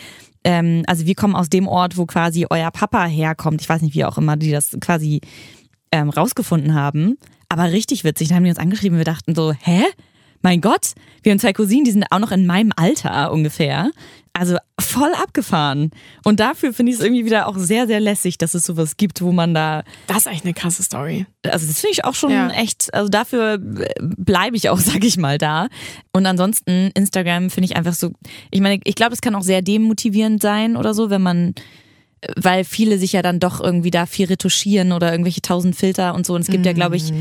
ähm, 0.44 0.84
also 0.86 1.06
wir 1.06 1.14
kommen 1.16 1.34
aus 1.34 1.50
dem 1.50 1.66
Ort, 1.66 1.96
wo 1.96 2.06
quasi 2.06 2.46
euer 2.48 2.70
Papa 2.70 3.04
herkommt. 3.04 3.60
Ich 3.60 3.69
weiß 3.69 3.82
nicht, 3.82 3.94
wie 3.96 4.04
auch 4.04 4.16
immer 4.16 4.36
die 4.36 4.52
das 4.52 4.76
quasi 4.81 5.20
ähm, 5.92 6.08
rausgefunden 6.08 6.72
haben. 6.75 7.19
Aber 7.55 7.71
richtig 7.71 8.03
witzig, 8.03 8.29
da 8.31 8.35
haben 8.35 8.43
die 8.43 8.51
uns 8.51 8.59
angeschrieben, 8.59 8.99
wir 8.99 9.05
dachten 9.05 9.33
so, 9.37 9.53
hä? 9.53 9.85
Mein 10.43 10.61
Gott, 10.61 10.95
wir 11.23 11.31
haben 11.31 11.39
zwei 11.39 11.53
Cousinen, 11.53 11.85
die 11.85 11.93
sind 11.93 12.05
auch 12.11 12.19
noch 12.19 12.33
in 12.33 12.47
meinem 12.47 12.73
Alter 12.75 13.31
ungefähr. 13.31 13.93
Also 14.33 14.56
voll 14.81 15.12
abgefahren. 15.23 15.93
Und 16.25 16.41
dafür 16.41 16.75
finde 16.75 16.91
ich 16.91 16.99
es 16.99 17.05
irgendwie 17.05 17.25
wieder 17.25 17.47
auch 17.47 17.56
sehr, 17.56 17.87
sehr 17.87 18.01
lässig, 18.01 18.39
dass 18.39 18.55
es 18.55 18.65
sowas 18.65 18.97
gibt, 18.97 19.23
wo 19.23 19.31
man 19.31 19.55
da, 19.55 19.85
Das 20.09 20.19
ist 20.19 20.27
echt 20.27 20.45
eine 20.45 20.53
krasse 20.53 20.83
Story. 20.83 21.27
also 21.45 21.65
das 21.65 21.79
finde 21.81 21.93
ich 21.93 22.05
auch 22.05 22.17
schon 22.17 22.33
Ja. 22.33 22.49
echt, 22.51 22.93
also 22.93 23.09
dafür 23.09 23.59
bleibe 23.61 24.56
ich 24.56 24.69
auch, 24.69 24.79
sag 24.81 25.05
ich 25.05 25.17
mal, 25.17 25.39
da. 25.39 25.69
Und 26.12 26.27
ansonsten, 26.27 26.91
Instagram 26.95 27.51
finde 27.51 27.67
ich 27.67 27.77
einfach 27.77 27.95
so, 27.95 28.11
ich 28.51 28.61
meine, 28.61 28.81
ich 28.83 28.97
glaube, 28.97 29.12
es 29.15 29.21
kann 29.21 29.37
auch 29.37 29.43
sehr 29.45 29.62
demotivierend 29.62 30.43
sein 30.43 30.77
oder 30.77 30.93
so, 30.93 31.09
wenn 31.09 31.23
man 31.23 31.55
weil 32.37 32.65
viele 32.65 32.99
sich 32.99 33.12
ja 33.12 33.23
dann 33.23 33.41
doch 33.41 33.61
irgendwie 33.61 33.91
da 33.91 34.06
viel 34.06 34.26
retuschieren 34.26 34.93
oder 34.93 35.11
irgendwelche 35.11 35.43
tausend 35.43 35.76
Filter 35.76 36.15
und 36.15 36.26
so. 36.26 36.35
Und 36.35 36.43
es 36.43 36.49
gibt 36.49 36.67
ja, 36.67 36.73
glaube 36.73 36.97
ich, 36.97 37.12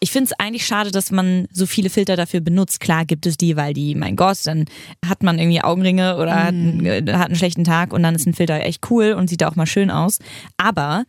ich 0.00 0.10
finde 0.10 0.30
es 0.32 0.38
eigentlich 0.38 0.66
schade, 0.66 0.90
dass 0.90 1.10
man 1.10 1.46
so 1.52 1.66
viele 1.66 1.90
Filter 1.90 2.16
dafür 2.16 2.40
benutzt. 2.40 2.80
Klar 2.80 3.04
gibt 3.04 3.26
es 3.26 3.36
die, 3.36 3.56
weil 3.56 3.74
die, 3.74 3.94
mein 3.94 4.16
Gott, 4.16 4.38
dann 4.44 4.66
hat 5.06 5.22
man 5.22 5.38
irgendwie 5.38 5.62
Augenringe 5.62 6.16
oder 6.16 6.34
hat, 6.34 6.48
einen, 6.48 6.84
äh, 6.84 7.02
hat 7.12 7.26
einen 7.26 7.36
schlechten 7.36 7.64
Tag 7.64 7.92
und 7.92 8.02
dann 8.02 8.14
ist 8.14 8.26
ein 8.26 8.34
Filter 8.34 8.60
echt 8.60 8.90
cool 8.90 9.12
und 9.12 9.28
sieht 9.28 9.44
auch 9.44 9.56
mal 9.56 9.66
schön 9.66 9.90
aus. 9.90 10.18
Aber 10.56 11.04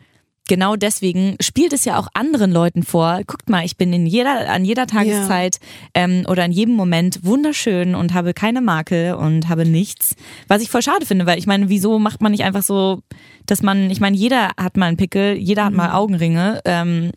genau 0.49 0.75
deswegen 0.75 1.37
spielt 1.39 1.71
es 1.71 1.85
ja 1.85 1.97
auch 1.97 2.09
anderen 2.13 2.51
Leuten 2.51 2.83
vor. 2.83 3.21
Guckt 3.25 3.49
mal, 3.49 3.63
ich 3.63 3.77
bin 3.77 3.93
in 3.93 4.05
jeder, 4.05 4.49
an 4.49 4.65
jeder 4.65 4.87
Tageszeit 4.87 5.59
ähm, 5.93 6.25
oder 6.27 6.43
in 6.43 6.51
jedem 6.51 6.75
Moment 6.75 7.23
wunderschön 7.23 7.95
und 7.95 8.13
habe 8.13 8.33
keine 8.33 8.59
Makel 8.59 9.13
und 9.13 9.47
habe 9.47 9.65
nichts. 9.65 10.15
Was 10.49 10.61
ich 10.61 10.69
voll 10.69 10.81
schade 10.81 11.05
finde, 11.05 11.25
weil 11.25 11.39
ich 11.39 11.47
meine, 11.47 11.69
wieso 11.69 11.99
macht 11.99 12.21
man 12.21 12.33
nicht 12.33 12.43
einfach 12.43 12.63
so, 12.63 13.01
dass 13.45 13.61
man, 13.61 13.89
ich 13.89 14.01
meine, 14.01 14.17
jeder 14.17 14.51
hat 14.57 14.75
mal 14.75 14.87
einen 14.87 14.97
Pickel, 14.97 15.37
jeder 15.37 15.65
hat 15.65 15.73
mal 15.73 15.93
Augenringe. 15.93 16.59
Ähm, 16.65 17.11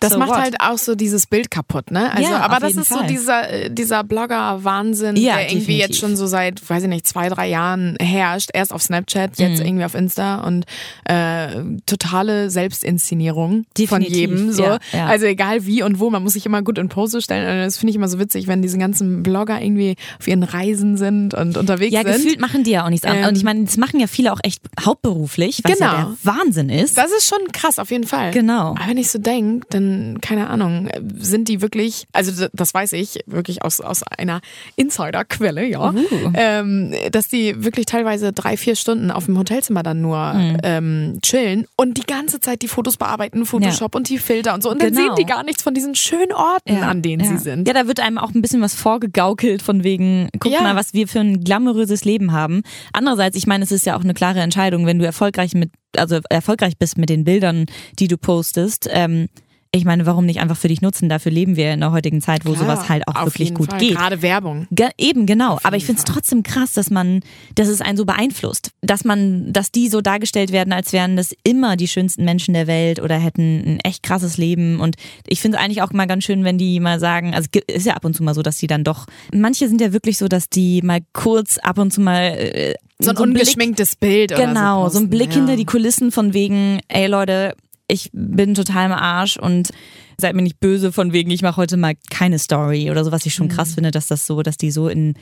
Das 0.00 0.12
So 0.12 0.18
macht 0.18 0.30
what? 0.30 0.38
halt 0.38 0.56
auch 0.60 0.78
so 0.78 0.94
dieses 0.94 1.26
Bild 1.26 1.50
kaputt, 1.50 1.90
ne? 1.90 2.12
Also, 2.12 2.30
Ja, 2.30 2.40
aber 2.40 2.60
das 2.60 2.76
ist 2.76 2.88
Fall. 2.88 3.00
so 3.02 3.06
dieser, 3.06 3.50
äh, 3.50 3.70
dieser 3.70 4.04
Blogger-Wahnsinn, 4.04 5.16
Ja, 5.16 5.34
der 5.36 5.42
irgendwie 5.50 5.58
definitiv. 5.60 5.78
jetzt 5.88 5.98
schon 5.98 6.16
so 6.16 6.26
seit, 6.26 6.68
weiß 6.68 6.82
ich 6.84 6.88
nicht, 6.88 7.06
zwei, 7.06 7.28
drei 7.28 7.48
Jahren 7.48 7.96
herrscht. 8.00 8.50
Erst 8.52 8.72
auf 8.72 8.82
Snapchat, 8.82 9.38
jetzt 9.38 9.60
Mhm. 9.60 9.66
irgendwie 9.66 9.84
auf 9.84 9.94
Insta 9.94 10.36
und 10.42 10.64
äh, 11.04 11.48
totale 11.86 12.50
Selbstinszenierung 12.50 13.50
von 13.52 13.66
Definitiv, 13.76 14.14
jedem. 14.16 14.52
So. 14.52 14.62
ja, 14.62 14.78
ja. 14.92 15.06
Also 15.06 15.26
egal 15.26 15.66
wie 15.66 15.82
und 15.82 15.98
wo, 15.98 16.10
man 16.10 16.22
muss 16.22 16.34
sich 16.34 16.46
immer 16.46 16.62
gut 16.62 16.78
in 16.78 16.88
Pose 16.88 17.20
stellen. 17.20 17.48
Und 17.48 17.64
das 17.64 17.78
finde 17.78 17.90
ich 17.90 17.96
immer 17.96 18.08
so 18.08 18.18
witzig, 18.18 18.46
wenn 18.46 18.62
diese 18.62 18.78
ganzen 18.78 19.22
Blogger 19.22 19.60
irgendwie 19.60 19.96
auf 20.18 20.26
ihren 20.28 20.42
Reisen 20.42 20.96
sind 20.96 21.34
und 21.34 21.56
unterwegs 21.56 21.92
ja, 21.92 22.02
sind. 22.02 22.12
gefühlt 22.16 22.40
machen 22.40 22.64
die 22.64 22.70
ja 22.72 22.84
auch 22.84 22.90
nichts. 22.90 23.06
Ähm, 23.06 23.24
Und 23.28 23.36
ich 23.36 23.44
meine, 23.44 23.64
das 23.64 23.76
machen 23.76 24.00
ja 24.00 24.06
viele 24.06 24.32
auch 24.32 24.40
echt 24.42 24.62
hauptberuflich, 24.84 25.60
was 25.64 25.78
ja 25.78 25.92
Genau. 25.92 26.14
der 26.24 26.34
Wahnsinn 26.34 26.68
ist. 26.70 26.96
Das 26.98 27.10
ist 27.12 27.28
schon 27.28 27.38
krass, 27.52 27.78
auf 27.78 27.90
jeden 27.90 28.04
Fall. 28.06 28.30
Genau. 28.32 28.70
Aber 28.70 28.86
wenn 28.88 28.96
ich 28.98 29.10
so 29.10 29.18
denke, 29.18 29.55
dann, 29.70 30.18
keine 30.20 30.48
Ahnung, 30.48 30.88
sind 31.18 31.48
die 31.48 31.60
wirklich, 31.62 32.06
also 32.12 32.46
das 32.52 32.74
weiß 32.74 32.92
ich 32.94 33.20
wirklich 33.26 33.62
aus, 33.62 33.80
aus 33.80 34.02
einer 34.02 34.40
Insiderquelle, 34.76 35.64
ja, 35.66 35.90
Uh. 35.90 36.32
ähm, 36.34 36.92
dass 37.12 37.28
die 37.28 37.64
wirklich 37.64 37.86
teilweise 37.86 38.32
drei, 38.32 38.56
vier 38.56 38.76
Stunden 38.76 39.10
auf 39.10 39.26
dem 39.26 39.38
Hotelzimmer 39.38 39.82
dann 39.82 40.00
nur 40.00 40.34
Mhm. 40.34 40.56
ähm, 40.62 41.18
chillen 41.22 41.66
und 41.76 41.96
die 41.98 42.02
ganze 42.06 42.40
Zeit 42.40 42.62
die 42.62 42.68
Fotos 42.68 42.96
bearbeiten, 42.96 43.44
Photoshop 43.46 43.94
und 43.94 44.08
die 44.08 44.18
Filter 44.18 44.54
und 44.54 44.62
so. 44.62 44.70
Und 44.70 44.82
dann 44.82 44.90
Genau. 44.92 45.06
sehen 45.06 45.14
die 45.18 45.24
gar 45.24 45.42
nichts 45.44 45.62
von 45.62 45.74
diesen 45.74 45.94
schönen 45.94 46.32
Orten, 46.32 46.76
an 46.82 47.02
denen 47.02 47.24
ja. 47.24 47.30
sie 47.30 47.38
sind. 47.38 47.66
Ja, 47.68 47.74
da 47.74 47.86
wird 47.86 48.00
einem 48.00 48.18
auch 48.18 48.34
ein 48.34 48.42
bisschen 48.42 48.60
was 48.60 48.74
vorgegaukelt 48.74 49.62
von 49.62 49.84
wegen, 49.84 50.28
guck 50.38 50.52
Ja. 50.52 50.62
mal, 50.62 50.76
was 50.76 50.94
wir 50.94 51.08
für 51.08 51.20
ein 51.20 51.42
glamouröses 51.44 52.04
Leben 52.04 52.32
haben. 52.32 52.62
Andererseits, 52.92 53.36
ich 53.36 53.46
meine, 53.46 53.64
es 53.64 53.72
ist 53.72 53.86
ja 53.86 53.96
auch 53.96 54.04
eine 54.04 54.14
klare 54.14 54.40
Entscheidung, 54.40 54.86
wenn 54.86 54.98
du 54.98 55.06
erfolgreich 55.06 55.54
mit, 55.54 55.70
also 55.96 56.20
erfolgreich 56.30 56.76
bist 56.78 56.98
mit 56.98 57.08
den 57.08 57.24
Bildern, 57.24 57.66
die 57.98 58.08
du 58.08 58.16
postest. 58.18 58.88
Ähm, 58.90 59.28
ich 59.76 59.84
meine, 59.84 60.06
warum 60.06 60.26
nicht 60.26 60.40
einfach 60.40 60.56
für 60.56 60.68
dich 60.68 60.80
nutzen? 60.82 61.08
Dafür 61.08 61.30
leben 61.32 61.56
wir 61.56 61.72
in 61.72 61.80
der 61.80 61.92
heutigen 61.92 62.20
Zeit, 62.20 62.44
wo 62.46 62.52
Klar, 62.52 62.64
sowas 62.76 62.88
halt 62.88 63.06
auch 63.08 63.14
auf 63.16 63.26
wirklich 63.26 63.48
jeden 63.48 63.58
gut 63.58 63.70
Fall. 63.70 63.78
geht. 63.80 63.96
Gerade 63.96 64.22
Werbung. 64.22 64.66
Ge 64.70 64.88
eben, 64.98 65.26
genau. 65.26 65.58
Aber 65.62 65.76
ich 65.76 65.84
finde 65.86 65.98
es 66.00 66.04
trotzdem 66.04 66.42
krass, 66.42 66.72
dass 66.72 66.90
man, 66.90 67.20
dass 67.54 67.68
es 67.68 67.80
einen 67.80 67.96
so 67.96 68.04
beeinflusst. 68.04 68.70
Dass 68.82 69.04
man, 69.04 69.52
dass 69.52 69.70
die 69.72 69.88
so 69.88 70.00
dargestellt 70.00 70.52
werden, 70.52 70.72
als 70.72 70.92
wären 70.92 71.16
das 71.16 71.34
immer 71.44 71.76
die 71.76 71.88
schönsten 71.88 72.24
Menschen 72.24 72.54
der 72.54 72.66
Welt 72.66 73.00
oder 73.00 73.16
hätten 73.18 73.62
ein 73.76 73.80
echt 73.80 74.02
krasses 74.02 74.36
Leben. 74.36 74.80
Und 74.80 74.96
ich 75.26 75.40
finde 75.40 75.58
es 75.58 75.62
eigentlich 75.64 75.82
auch 75.82 75.92
mal 75.92 76.06
ganz 76.06 76.24
schön, 76.24 76.44
wenn 76.44 76.58
die 76.58 76.80
mal 76.80 76.98
sagen, 77.00 77.34
also 77.34 77.48
es 77.66 77.76
ist 77.76 77.86
ja 77.86 77.94
ab 77.94 78.04
und 78.04 78.14
zu 78.14 78.22
mal 78.22 78.34
so, 78.34 78.42
dass 78.42 78.56
die 78.58 78.66
dann 78.66 78.84
doch, 78.84 79.06
manche 79.32 79.68
sind 79.68 79.80
ja 79.80 79.92
wirklich 79.92 80.18
so, 80.18 80.28
dass 80.28 80.48
die 80.48 80.82
mal 80.82 81.00
kurz 81.12 81.58
ab 81.58 81.78
und 81.78 81.92
zu 81.92 82.00
mal 82.00 82.22
äh, 82.22 82.74
So 83.00 83.10
ein 83.10 83.16
Blick- 83.16 83.26
ungeschminktes 83.26 83.96
Bild 83.96 84.32
oder 84.32 84.46
Genau, 84.46 84.84
so. 84.84 84.94
so 84.94 84.98
ein 84.98 85.04
posten, 85.04 85.10
Blick 85.10 85.28
ja. 85.30 85.34
hinter 85.36 85.56
die 85.56 85.64
Kulissen 85.66 86.10
von 86.12 86.32
wegen, 86.32 86.80
ey 86.88 87.06
Leute, 87.06 87.54
ich 87.88 88.10
bin 88.12 88.54
total 88.54 88.86
im 88.86 88.92
Arsch 88.92 89.36
und 89.36 89.70
seid 90.18 90.34
mir 90.34 90.42
nicht 90.42 90.60
böse 90.60 90.92
von 90.92 91.12
wegen, 91.12 91.30
ich 91.30 91.42
mache 91.42 91.56
heute 91.58 91.76
mal 91.76 91.94
keine 92.10 92.38
Story 92.38 92.90
oder 92.90 93.04
so, 93.04 93.12
was 93.12 93.26
ich 93.26 93.34
schon 93.34 93.48
krass 93.48 93.74
finde, 93.74 93.90
dass 93.90 94.06
das 94.06 94.26
so, 94.26 94.42
dass 94.42 94.56
die 94.56 94.70
so 94.70 94.88
in 94.88 95.14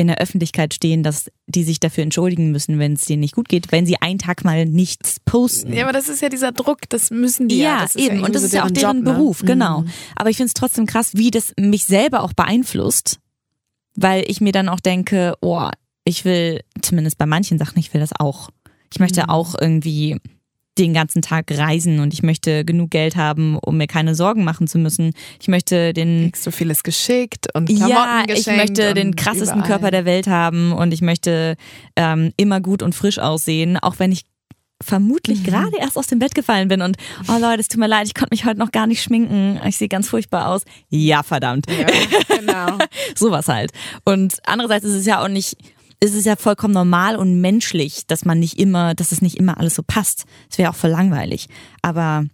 in 0.00 0.06
der 0.06 0.18
Öffentlichkeit 0.18 0.72
stehen, 0.74 1.02
dass 1.02 1.28
die 1.48 1.64
sich 1.64 1.80
dafür 1.80 2.04
entschuldigen 2.04 2.52
müssen, 2.52 2.78
wenn 2.78 2.92
es 2.92 3.04
denen 3.06 3.18
nicht 3.18 3.34
gut 3.34 3.48
geht, 3.48 3.72
wenn 3.72 3.84
sie 3.84 4.00
einen 4.00 4.20
Tag 4.20 4.44
mal 4.44 4.64
nichts 4.64 5.18
posten. 5.24 5.72
Ja, 5.72 5.82
aber 5.82 5.92
das 5.92 6.08
ist 6.08 6.22
ja 6.22 6.28
dieser 6.28 6.52
Druck, 6.52 6.88
das 6.88 7.10
müssen 7.10 7.48
die 7.48 7.58
ja. 7.58 7.84
Ja, 7.84 8.00
eben. 8.00 8.20
Ja 8.20 8.24
und 8.26 8.32
das 8.32 8.44
ist 8.44 8.54
ja 8.54 8.64
auch 8.64 8.70
deren 8.70 8.98
Job, 8.98 9.06
ne? 9.06 9.12
Beruf, 9.12 9.42
genau. 9.44 9.80
Mhm. 9.80 9.88
Aber 10.14 10.30
ich 10.30 10.36
finde 10.36 10.46
es 10.48 10.54
trotzdem 10.54 10.86
krass, 10.86 11.16
wie 11.16 11.32
das 11.32 11.52
mich 11.58 11.84
selber 11.84 12.22
auch 12.22 12.32
beeinflusst, 12.32 13.18
weil 13.96 14.22
ich 14.28 14.40
mir 14.40 14.52
dann 14.52 14.68
auch 14.68 14.78
denke, 14.78 15.34
oh, 15.40 15.68
ich 16.04 16.24
will, 16.24 16.60
zumindest 16.80 17.18
bei 17.18 17.26
manchen 17.26 17.58
Sachen, 17.58 17.80
ich 17.80 17.92
will 17.92 18.00
das 18.00 18.12
auch. 18.16 18.50
Ich 18.92 19.00
möchte 19.00 19.22
Mhm. 19.24 19.28
auch 19.30 19.56
irgendwie 19.60 20.20
den 20.78 20.94
ganzen 20.94 21.22
Tag 21.22 21.46
reisen 21.50 22.00
und 22.00 22.14
ich 22.14 22.22
möchte 22.22 22.64
genug 22.64 22.90
Geld 22.90 23.16
haben, 23.16 23.58
um 23.58 23.76
mir 23.76 23.86
keine 23.86 24.14
Sorgen 24.14 24.44
machen 24.44 24.66
zu 24.68 24.78
müssen. 24.78 25.12
Ich 25.40 25.48
möchte 25.48 25.92
den 25.92 26.32
du 26.44 26.50
vieles 26.50 26.82
geschickt 26.82 27.48
und 27.54 27.66
Klamotten 27.68 27.90
ja, 27.90 28.24
ich 28.28 28.46
möchte 28.46 28.94
den 28.94 29.16
krassesten 29.16 29.58
überall. 29.58 29.68
Körper 29.68 29.90
der 29.90 30.04
Welt 30.04 30.26
haben 30.26 30.72
und 30.72 30.92
ich 30.92 31.02
möchte 31.02 31.56
ähm, 31.96 32.32
immer 32.36 32.60
gut 32.60 32.82
und 32.82 32.94
frisch 32.94 33.18
aussehen, 33.18 33.76
auch 33.76 33.98
wenn 33.98 34.12
ich 34.12 34.24
vermutlich 34.82 35.42
gerade 35.42 35.76
erst 35.78 35.96
aus 35.96 36.06
dem 36.06 36.18
Bett 36.20 36.34
gefallen 36.34 36.68
bin 36.68 36.82
und 36.82 36.96
oh 37.28 37.38
Leute, 37.40 37.60
es 37.60 37.68
tut 37.68 37.80
mir 37.80 37.88
leid, 37.88 38.06
ich 38.06 38.14
konnte 38.14 38.32
mich 38.32 38.44
heute 38.44 38.58
noch 38.58 38.70
gar 38.70 38.86
nicht 38.86 39.02
schminken, 39.02 39.60
ich 39.66 39.76
sehe 39.76 39.88
ganz 39.88 40.08
furchtbar 40.08 40.48
aus. 40.48 40.62
Ja, 40.88 41.22
verdammt. 41.22 41.66
Ja, 41.68 41.86
genau. 42.36 42.78
Sowas 43.16 43.48
halt. 43.48 43.72
Und 44.04 44.38
andererseits 44.46 44.84
ist 44.84 44.94
es 44.94 45.06
ja 45.06 45.22
auch 45.22 45.28
nicht, 45.28 45.56
ist 46.00 46.14
es 46.14 46.24
ja 46.24 46.36
vollkommen 46.36 46.74
normal 46.74 47.16
und 47.16 47.40
menschlich, 47.40 48.06
dass 48.06 48.24
man 48.24 48.38
nicht 48.38 48.58
immer, 48.58 48.94
dass 48.94 49.12
es 49.12 49.22
nicht 49.22 49.36
immer 49.36 49.58
alles 49.58 49.74
so 49.74 49.82
passt. 49.82 50.24
Es 50.50 50.58
wäre 50.58 50.70
auch 50.70 50.76
voll 50.76 50.90
langweilig. 50.90 51.48
Aber 51.82 52.24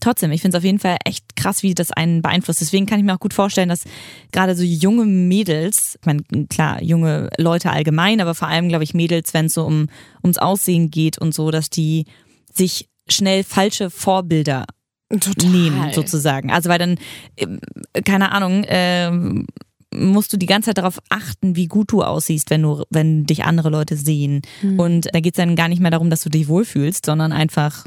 trotzdem, 0.00 0.32
ich 0.32 0.42
finde 0.42 0.56
es 0.56 0.60
auf 0.60 0.64
jeden 0.64 0.78
Fall 0.78 0.96
echt 1.04 1.36
krass, 1.36 1.62
wie 1.62 1.74
das 1.74 1.92
einen 1.92 2.22
beeinflusst. 2.22 2.60
Deswegen 2.60 2.86
kann 2.86 2.98
ich 2.98 3.04
mir 3.04 3.14
auch 3.14 3.20
gut 3.20 3.34
vorstellen, 3.34 3.68
dass 3.68 3.84
gerade 4.32 4.56
so 4.56 4.64
junge 4.64 5.06
Mädels, 5.06 5.96
ich 6.00 6.06
meine, 6.06 6.22
klar, 6.48 6.82
junge 6.82 7.30
Leute 7.38 7.70
allgemein, 7.70 8.20
aber 8.20 8.34
vor 8.34 8.48
allem, 8.48 8.68
glaube 8.68 8.84
ich, 8.84 8.94
Mädels, 8.94 9.32
wenn 9.32 9.46
es 9.46 9.54
so 9.54 9.64
um, 9.64 9.88
ums 10.22 10.38
Aussehen 10.38 10.90
geht 10.90 11.18
und 11.18 11.34
so, 11.34 11.50
dass 11.50 11.70
die 11.70 12.06
sich 12.52 12.88
schnell 13.08 13.44
falsche 13.44 13.90
Vorbilder 13.90 14.66
Total. 15.08 15.50
nehmen, 15.50 15.92
sozusagen. 15.92 16.50
Also 16.50 16.68
weil 16.68 16.78
dann, 16.78 16.98
ähm, 17.36 17.60
keine 18.04 18.32
Ahnung, 18.32 18.64
ähm, 18.66 19.46
musst 19.94 20.32
du 20.32 20.36
die 20.36 20.46
ganze 20.46 20.66
Zeit 20.66 20.78
darauf 20.78 20.98
achten, 21.08 21.56
wie 21.56 21.66
gut 21.66 21.92
du 21.92 22.02
aussiehst, 22.02 22.50
wenn 22.50 22.62
du, 22.62 22.84
wenn 22.90 23.24
dich 23.24 23.44
andere 23.44 23.70
Leute 23.70 23.96
sehen. 23.96 24.42
Hm. 24.60 24.78
Und 24.78 25.08
da 25.12 25.20
geht 25.20 25.34
es 25.34 25.36
dann 25.36 25.56
gar 25.56 25.68
nicht 25.68 25.80
mehr 25.80 25.90
darum, 25.90 26.10
dass 26.10 26.22
du 26.22 26.28
dich 26.28 26.48
wohlfühlst, 26.48 27.06
sondern 27.06 27.32
einfach, 27.32 27.84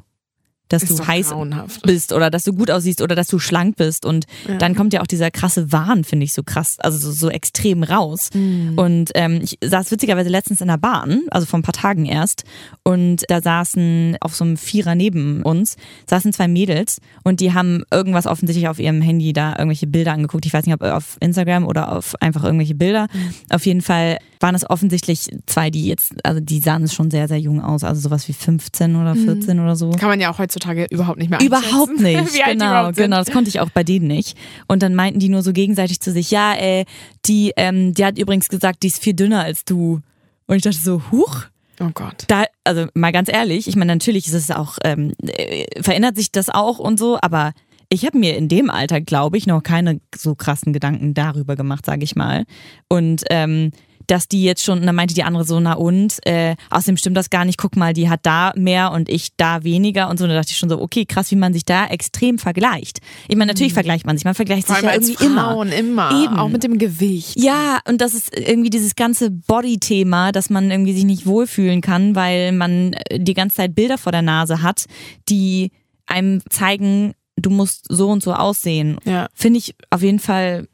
dass 0.69 0.83
Ist 0.83 0.99
du 0.99 1.05
heiß 1.07 1.29
grauenhaft. 1.29 1.81
bist 1.83 2.11
oder 2.11 2.29
dass 2.31 2.43
du 2.43 2.53
gut 2.53 2.71
aussiehst 2.71 3.01
oder 3.01 3.15
dass 3.15 3.27
du 3.27 3.37
schlank 3.39 3.75
bist. 3.75 4.05
Und 4.05 4.25
Ja. 4.47 4.57
dann 4.57 4.75
kommt 4.75 4.93
ja 4.93 5.01
auch 5.01 5.07
dieser 5.07 5.29
krasse 5.31 5.71
Wahn, 5.71 6.03
finde 6.03 6.23
ich, 6.25 6.33
so 6.33 6.41
krass, 6.43 6.77
also 6.79 6.97
so, 6.97 7.11
so 7.11 7.29
extrem 7.29 7.83
raus. 7.83 8.29
Mhm. 8.33 8.73
Und 8.77 9.11
ähm, 9.15 9.41
ich 9.43 9.57
saß 9.63 9.91
witzigerweise 9.91 10.29
letztens 10.29 10.61
in 10.61 10.67
der 10.67 10.77
Bahn, 10.77 11.21
also 11.31 11.45
vor 11.45 11.59
ein 11.59 11.63
paar 11.63 11.73
Tagen 11.73 12.05
erst, 12.05 12.43
und 12.83 13.23
da 13.29 13.41
saßen 13.41 14.17
auf 14.21 14.35
so 14.35 14.43
einem 14.43 14.57
Vierer 14.57 14.95
neben 14.95 15.41
uns, 15.43 15.75
saßen 16.09 16.33
zwei 16.33 16.47
Mädels 16.47 16.99
und 17.23 17.39
die 17.39 17.53
haben 17.53 17.83
irgendwas 17.91 18.25
offensichtlich 18.27 18.67
auf 18.67 18.79
ihrem 18.79 19.01
Handy 19.01 19.33
da 19.33 19.51
irgendwelche 19.51 19.87
Bilder 19.87 20.13
angeguckt. 20.13 20.45
Ich 20.45 20.53
weiß 20.53 20.65
nicht, 20.65 20.75
ob 20.75 20.81
auf 20.81 21.17
Instagram 21.19 21.65
oder 21.67 21.91
auf 21.91 22.15
einfach 22.21 22.43
irgendwelche 22.43 22.75
Bilder. 22.75 23.07
Auf 23.49 23.65
jeden 23.65 23.81
Fall 23.81 24.17
waren 24.39 24.55
es 24.55 24.69
offensichtlich 24.69 25.29
zwei, 25.45 25.69
die 25.69 25.85
jetzt, 25.87 26.13
also 26.23 26.39
die 26.39 26.59
sahen 26.59 26.87
schon 26.87 27.09
sehr, 27.09 27.27
sehr 27.27 27.39
jung 27.39 27.61
aus, 27.63 27.83
also 27.83 28.01
sowas 28.01 28.27
wie 28.27 28.33
15 28.33 28.95
oder 28.95 29.15
14 29.15 29.59
oder 29.59 29.75
so. 29.75 29.91
Kann 29.91 30.09
man 30.09 30.19
ja 30.19 30.31
auch 30.31 30.39
heutzutage 30.55 30.87
überhaupt 30.89 31.19
nicht 31.19 31.29
mehr 31.29 31.39
Überhaupt 31.41 31.91
einschätzen, 31.91 32.03
nicht. 32.03 32.17
alt 32.17 32.33
die 32.33 32.51
genau, 32.51 32.65
überhaupt 32.71 32.97
genau. 32.97 33.17
Das 33.17 33.31
konnte 33.31 33.49
ich 33.49 33.59
auch 33.59 33.69
bei 33.69 33.83
denen 33.83 34.07
nicht. 34.07 34.37
Und 34.67 34.81
dann 34.81 34.95
meinten 34.95 35.19
die 35.19 35.29
nur 35.29 35.43
so 35.43 35.53
gegenseitig 35.53 35.99
zu 35.99 36.11
sich, 36.11 36.31
ja, 36.31 36.55
äh, 36.55 36.85
die, 37.25 37.53
ähm, 37.57 37.93
die 37.93 38.05
hat 38.05 38.17
übrigens 38.17 38.49
gesagt, 38.49 38.83
die 38.83 38.87
ist 38.87 39.01
viel 39.01 39.13
dünner 39.13 39.43
als 39.43 39.65
du. 39.65 40.01
Und 40.47 40.55
ich 40.55 40.63
dachte 40.63 40.77
so, 40.77 41.01
huch. 41.11 41.45
Oh 41.81 41.89
Gott. 41.93 42.23
Da, 42.27 42.45
also 42.63 42.87
mal 42.93 43.11
ganz 43.11 43.29
ehrlich, 43.29 43.67
ich 43.67 43.75
meine, 43.75 43.93
natürlich 43.93 44.27
ist 44.27 44.33
es 44.33 44.51
auch, 44.51 44.77
ähm, 44.83 45.13
äh, 45.21 45.65
verändert 45.81 46.15
sich 46.15 46.31
das 46.31 46.49
auch 46.49 46.79
und 46.79 46.97
so, 46.97 47.17
aber 47.21 47.51
ich 47.89 48.05
habe 48.05 48.17
mir 48.17 48.35
in 48.37 48.47
dem 48.47 48.69
Alter, 48.69 49.01
glaube 49.01 49.37
ich, 49.37 49.45
noch 49.45 49.61
keine 49.61 49.99
so 50.15 50.35
krassen 50.35 50.73
Gedanken 50.73 51.13
darüber 51.13 51.55
gemacht, 51.55 51.85
sage 51.85 52.03
ich 52.03 52.15
mal. 52.15 52.45
Und 52.87 53.23
ähm, 53.29 53.71
dass 54.07 54.27
die 54.27 54.43
jetzt 54.43 54.63
schon, 54.63 54.79
und 54.79 54.85
dann 54.85 54.95
meinte 54.95 55.13
die 55.13 55.23
andere 55.23 55.43
so, 55.43 55.59
na 55.59 55.73
und, 55.73 56.25
äh, 56.25 56.55
außerdem 56.69 56.97
stimmt 56.97 57.17
das 57.17 57.29
gar 57.29 57.45
nicht, 57.45 57.57
guck 57.57 57.75
mal, 57.75 57.93
die 57.93 58.09
hat 58.09 58.21
da 58.23 58.53
mehr 58.55 58.91
und 58.91 59.09
ich 59.09 59.35
da 59.37 59.63
weniger 59.63 60.09
und 60.09 60.17
so. 60.17 60.25
Und 60.25 60.29
da 60.29 60.35
dachte 60.35 60.51
ich 60.51 60.57
schon 60.57 60.69
so, 60.69 60.81
okay, 60.81 61.05
krass, 61.05 61.31
wie 61.31 61.35
man 61.35 61.53
sich 61.53 61.65
da 61.65 61.87
extrem 61.87 62.37
vergleicht. 62.37 62.99
Ich 63.27 63.35
meine, 63.35 63.51
natürlich 63.51 63.73
vergleicht 63.73 64.05
man 64.05 64.17
sich, 64.17 64.25
man 64.25 64.35
vergleicht 64.35 64.67
Vor 64.67 64.75
sich 64.77 64.85
ja 64.85 64.93
irgendwie 64.93 65.25
immer. 65.25 65.51
Frauen 65.51 65.71
immer. 65.71 66.23
Eben. 66.23 66.37
Auch 66.37 66.49
mit 66.49 66.63
dem 66.63 66.77
Gewicht. 66.77 67.39
Ja, 67.39 67.79
und 67.87 68.01
das 68.01 68.13
ist 68.13 68.37
irgendwie 68.37 68.69
dieses 68.69 68.95
ganze 68.95 69.31
Body-Thema, 69.31 70.31
dass 70.31 70.49
man 70.49 70.71
irgendwie 70.71 70.93
sich 70.93 71.05
nicht 71.05 71.25
wohlfühlen 71.25 71.81
kann, 71.81 72.15
weil 72.15 72.51
man 72.51 72.93
äh, 72.93 73.19
die 73.19 73.33
ganze 73.33 73.57
Zeit 73.57 73.75
Bilder 73.75 73.97
vor 73.97 74.11
der 74.11 74.21
Nase 74.21 74.61
hat, 74.61 74.85
die 75.29 75.71
einem 76.05 76.41
zeigen, 76.49 77.13
du 77.35 77.49
musst 77.49 77.85
so 77.89 78.09
und 78.09 78.23
so 78.23 78.33
aussehen. 78.33 78.97
Ja. 79.05 79.27
Finde 79.33 79.59
ich 79.59 79.75
auf 79.89 80.01
jeden 80.01 80.19
Fall. 80.19 80.67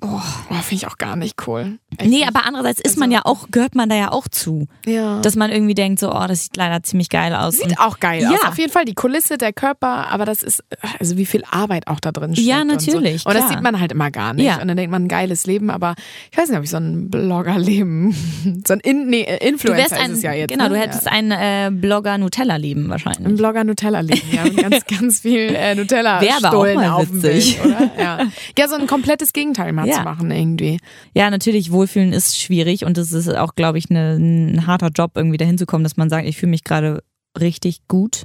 Oh, 0.00 0.20
Finde 0.62 0.74
ich 0.74 0.86
auch 0.86 0.96
gar 0.98 1.16
nicht 1.16 1.46
cool. 1.46 1.78
Echt 1.96 2.08
Nee, 2.10 2.18
nicht. 2.18 2.28
aber 2.28 2.44
andererseits 2.46 2.80
ist 2.80 2.98
man 2.98 3.10
Also- 3.12 3.16
ja 3.16 3.22
auch, 3.24 3.48
gehört 3.50 3.74
man 3.74 3.88
da 3.88 3.96
ja 3.96 4.12
auch 4.12 4.28
zu. 4.28 4.66
ja. 4.86 5.20
Dass 5.20 5.34
man 5.34 5.50
irgendwie 5.50 5.74
denkt, 5.74 5.98
so, 5.98 6.12
oh, 6.14 6.26
das 6.28 6.44
sieht 6.44 6.56
leider 6.56 6.82
ziemlich 6.82 7.08
geil 7.08 7.34
aus. 7.34 7.58
Und- 7.58 7.70
Sieht 7.70 7.80
auch 7.80 7.98
geil 7.98 8.22
Ja. 8.22 8.30
aus. 8.30 8.44
Auf 8.44 8.58
jeden 8.58 8.70
Fall 8.72 8.84
die 8.84 8.94
Kulisse, 8.94 9.38
der 9.38 9.52
Körper, 9.52 10.08
aber 10.10 10.24
das 10.24 10.42
ist, 10.44 10.62
also 11.00 11.16
wie 11.16 11.26
viel 11.26 11.42
Arbeit 11.50 11.86
auch 11.88 11.98
da 12.00 12.12
drin 12.12 12.34
steckt. 12.34 12.46
Ja, 12.46 12.60
Und, 12.60 12.68
natürlich, 12.68 13.22
so. 13.22 13.28
und 13.30 13.34
das 13.36 13.48
sieht 13.48 13.60
man 13.62 13.80
halt 13.80 13.90
immer 13.92 14.10
gar 14.10 14.34
nicht. 14.34 14.46
Ja. 14.46 14.60
Und 14.60 14.68
dann 14.68 14.76
denkt 14.76 14.90
man, 14.92 15.04
ein 15.04 15.08
geiles 15.08 15.46
Leben, 15.46 15.70
aber 15.70 15.94
ich 16.30 16.38
weiß 16.38 16.48
nicht, 16.50 16.58
ob 16.58 16.64
ich 16.64 16.70
so 16.70 16.76
ein 16.76 17.10
Blogger-Leben, 17.10 18.62
so 18.66 18.74
ein 18.74 18.80
In 18.80 19.08
nee, 19.08 19.26
Influencer 19.40 19.96
ein, 19.98 20.12
ist 20.12 20.18
es 20.18 20.22
ja 20.22 20.32
jetzt. 20.32 20.50
genau, 20.50 20.64
ne? 20.64 20.70
du 20.70 20.76
hättest 20.78 21.08
ein 21.08 21.30
äh, 21.32 21.70
Blogger-Nutella-Leben 21.72 22.84
Ein 22.86 22.90
wahrscheinlich. 22.90 23.36
Blogger-Nutella-Leben, 23.36 24.22
ja. 24.32 24.48
Ganz, 24.48 24.84
ganz 25.00 25.20
viel 25.20 25.54
äh, 25.54 25.74
nutella 25.74 26.20
Wär 26.20 26.36
aber 26.36 26.48
auch 26.48 26.52
stullen 26.52 26.74
mal 26.76 26.90
auf 26.90 27.06
dem 27.08 27.22
witzig. 27.22 27.60
Bild, 27.62 27.74
oder? 27.76 27.90
Ja. 27.98 28.18
ja, 28.56 28.68
so 28.68 28.76
ein 28.76 28.86
komplettes 28.86 29.32
Gegenteil 29.32 29.72
mal 29.88 29.96
Ja. 29.96 30.04
machen 30.04 30.30
irgendwie. 30.30 30.78
Ja, 31.14 31.30
natürlich, 31.30 31.72
Wohlfühlen 31.72 32.12
ist 32.12 32.38
schwierig 32.40 32.84
und 32.84 32.96
es 32.98 33.12
ist 33.12 33.28
auch, 33.34 33.54
glaube 33.54 33.78
ich, 33.78 33.88
ne, 33.90 34.16
ein 34.18 34.66
harter 34.66 34.88
Job, 34.94 35.12
irgendwie 35.14 35.36
dahin 35.38 35.58
zu 35.58 35.66
kommen, 35.66 35.84
dass 35.84 35.96
man 35.96 36.10
sagt, 36.10 36.26
ich 36.26 36.36
fühle 36.36 36.50
mich 36.50 36.64
gerade 36.64 37.02
richtig 37.38 37.86
gut. 37.88 38.22